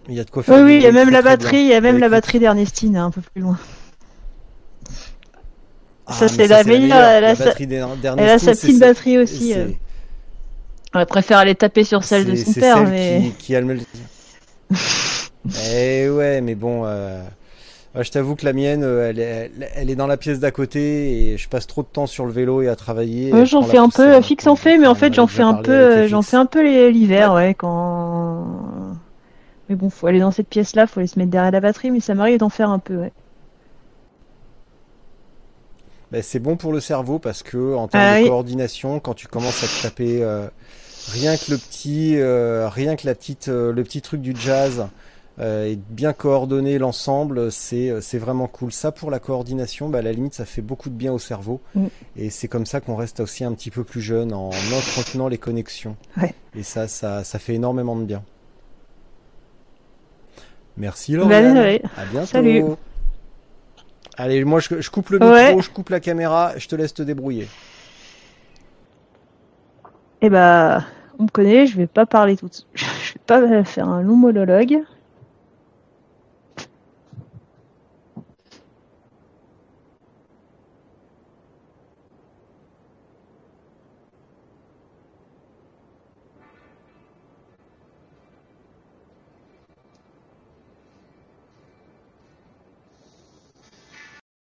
Il 0.09 0.15
y 0.15 0.21
a 0.21 0.25
de 0.25 0.31
quoi 0.31 0.43
faire. 0.43 0.57
Oui, 0.57 0.63
oui, 0.63 0.77
il 0.77 0.83
y 0.83 0.87
a 0.87 0.93
même 0.93 1.11
la 1.11 1.23
batterie, 1.23 1.61
il 1.61 1.69
y 1.69 1.75
a 1.75 1.81
même 1.81 1.99
la 1.99 2.11
batterie 2.11 2.39
d'Ernestine 2.39 2.97
un 2.99 3.11
peu 3.11 3.23
plus 3.23 3.41
loin. 3.41 3.59
Ah, 6.07 6.13
ça, 6.13 6.29
c'est 6.29 6.47
la, 6.47 6.63
meilleure. 6.65 6.97
Elle 6.99 7.25
a 7.25 7.35
sa 7.35 8.53
petite 8.53 8.79
batterie 8.79 9.19
aussi. 9.19 9.55
Elle 10.99 11.07
préfère 11.07 11.39
aller 11.39 11.55
taper 11.55 11.85
sur 11.85 12.05
celle 12.05 12.25
de 12.25 12.35
son 12.35 12.53
père, 12.53 12.87
mais. 12.87 13.33
Qui, 13.39 13.55
a 13.55 13.61
le... 13.61 13.79
eh 15.73 16.09
ouais, 16.09 16.41
mais 16.41 16.55
bon. 16.55 16.83
Euh, 16.85 17.23
je 17.95 18.11
t'avoue 18.11 18.35
que 18.35 18.45
la 18.45 18.53
mienne, 18.53 18.83
euh, 18.85 19.09
elle 19.09 19.19
est, 19.19 19.51
elle 19.75 19.91
est 19.91 19.95
dans 19.95 20.07
la 20.07 20.17
pièce 20.17 20.39
d'à 20.39 20.51
côté 20.51 21.33
et 21.33 21.39
je 21.39 21.49
passe 21.49 21.67
trop 21.67 21.83
de 21.83 21.89
temps 21.89 22.07
sur 22.07 22.27
le 22.27 22.33
vélo 22.33 22.61
et 22.63 22.69
à 22.69 22.77
travailler. 22.77 23.33
Ouais, 23.33 23.47
j'en 23.47 23.63
fais 23.63 23.79
un 23.79 23.89
peu, 23.89 24.21
fixe 24.21 24.47
en 24.47 24.57
fait, 24.57 24.77
mais 24.79 24.87
en 24.87 24.95
fait 24.95 25.15
j'en 25.15 25.27
fais 25.27 25.43
un 25.43 25.55
peu, 25.55 26.07
j'en 26.07 26.23
fais 26.23 26.37
un 26.37 26.47
peu 26.47 26.89
l'hiver, 26.91 27.33
ouais, 27.33 27.55
quand. 27.55 28.47
Mais 29.69 29.75
bon, 29.75 29.91
faut 29.91 30.07
aller 30.07 30.21
dans 30.21 30.31
cette 30.31 30.49
pièce-là, 30.49 30.87
faut 30.87 31.01
aller 31.01 31.09
se 31.09 31.19
mettre 31.19 31.31
derrière 31.31 31.51
la 31.51 31.61
batterie, 31.61 31.91
mais 31.91 32.01
ça 32.01 32.15
m'arrive 32.15 32.39
d'en 32.39 32.51
faire 32.51 32.71
un 32.71 32.79
peu, 32.79 32.97
ouais. 32.97 33.13
Ben, 36.13 36.23
c'est 36.23 36.39
bon 36.39 36.57
pour 36.57 36.73
le 36.73 36.81
cerveau 36.81 37.19
parce 37.19 37.43
que 37.43 37.75
en 37.75 37.89
termes 37.89 38.05
ah 38.05 38.21
de 38.21 38.29
coordination, 38.29 39.01
quand 39.01 39.15
tu 39.15 39.27
commences 39.27 39.65
à 39.65 39.67
te 39.67 39.83
taper 39.83 40.23
euh, 40.23 40.47
rien 41.13 41.37
que 41.37 41.51
le 41.51 41.59
petit, 41.59 42.17
euh, 42.17 42.69
rien 42.69 42.97
que 42.97 43.07
la 43.07 43.15
petite, 43.15 43.49
euh, 43.49 43.73
le 43.73 43.83
petit 43.85 44.03
truc 44.03 44.21
du 44.21 44.35
jazz 44.37 44.87
euh, 45.39 45.67
et 45.67 45.77
bien 45.91 46.13
coordonner 46.13 46.79
l'ensemble, 46.79 47.53
c'est 47.53 47.93
c'est 48.01 48.19
vraiment 48.19 48.47
cool. 48.47 48.73
Ça 48.73 48.93
pour 48.93 49.11
la 49.11 49.19
coordination, 49.19 49.89
bah, 49.89 49.99
à 49.99 50.03
la 50.03 50.13
limite, 50.13 50.35
ça 50.35 50.45
fait 50.45 50.63
beaucoup 50.63 50.89
de 50.89 50.95
bien 50.95 51.13
au 51.13 51.19
cerveau. 51.19 51.61
Mm. 51.75 51.87
Et 52.17 52.31
c'est 52.31 52.49
comme 52.49 52.67
ça 52.67 52.81
qu'on 52.81 52.97
reste 52.97 53.21
aussi 53.21 53.45
un 53.45 53.53
petit 53.53 53.71
peu 53.71 53.85
plus 53.85 54.01
jeune 54.01 54.33
en 54.33 54.49
entretenant 54.49 55.29
les 55.29 55.39
connexions. 55.39 55.97
Et 56.55 56.63
ça, 56.63 56.89
ça, 56.89 57.23
ça 57.23 57.39
fait 57.39 57.55
énormément 57.55 57.97
de 57.97 58.05
bien. 58.05 58.23
Merci 60.79 61.13
Laurent. 61.13 61.31
À 61.31 62.05
bientôt. 62.11 62.27
Salut. 62.27 62.65
Allez, 64.19 64.45
moi 64.45 64.61
je, 64.61 64.81
je 64.81 64.91
coupe 64.91 65.11
le 65.11 65.19
micro, 65.19 65.61
je 65.61 65.71
coupe 65.71 65.91
la 65.91 66.01
caméra, 66.01 66.53
je 66.57 66.69
te 66.69 66.75
laisse 66.75 66.95
te 66.95 67.03
débrouiller. 67.03 67.49
Eh 70.23 70.31
bah, 70.31 70.85
on 71.19 71.25
me 71.25 71.29
connaît, 71.29 71.67
je 71.67 71.77
vais 71.77 71.87
pas 71.87 72.07
parler 72.07 72.37
tout, 72.37 72.51
je 72.75 72.85
vais 72.85 73.21
pas 73.27 73.65
faire 73.65 73.89
un 73.89 74.03
long 74.03 74.17
monologue. 74.17 74.83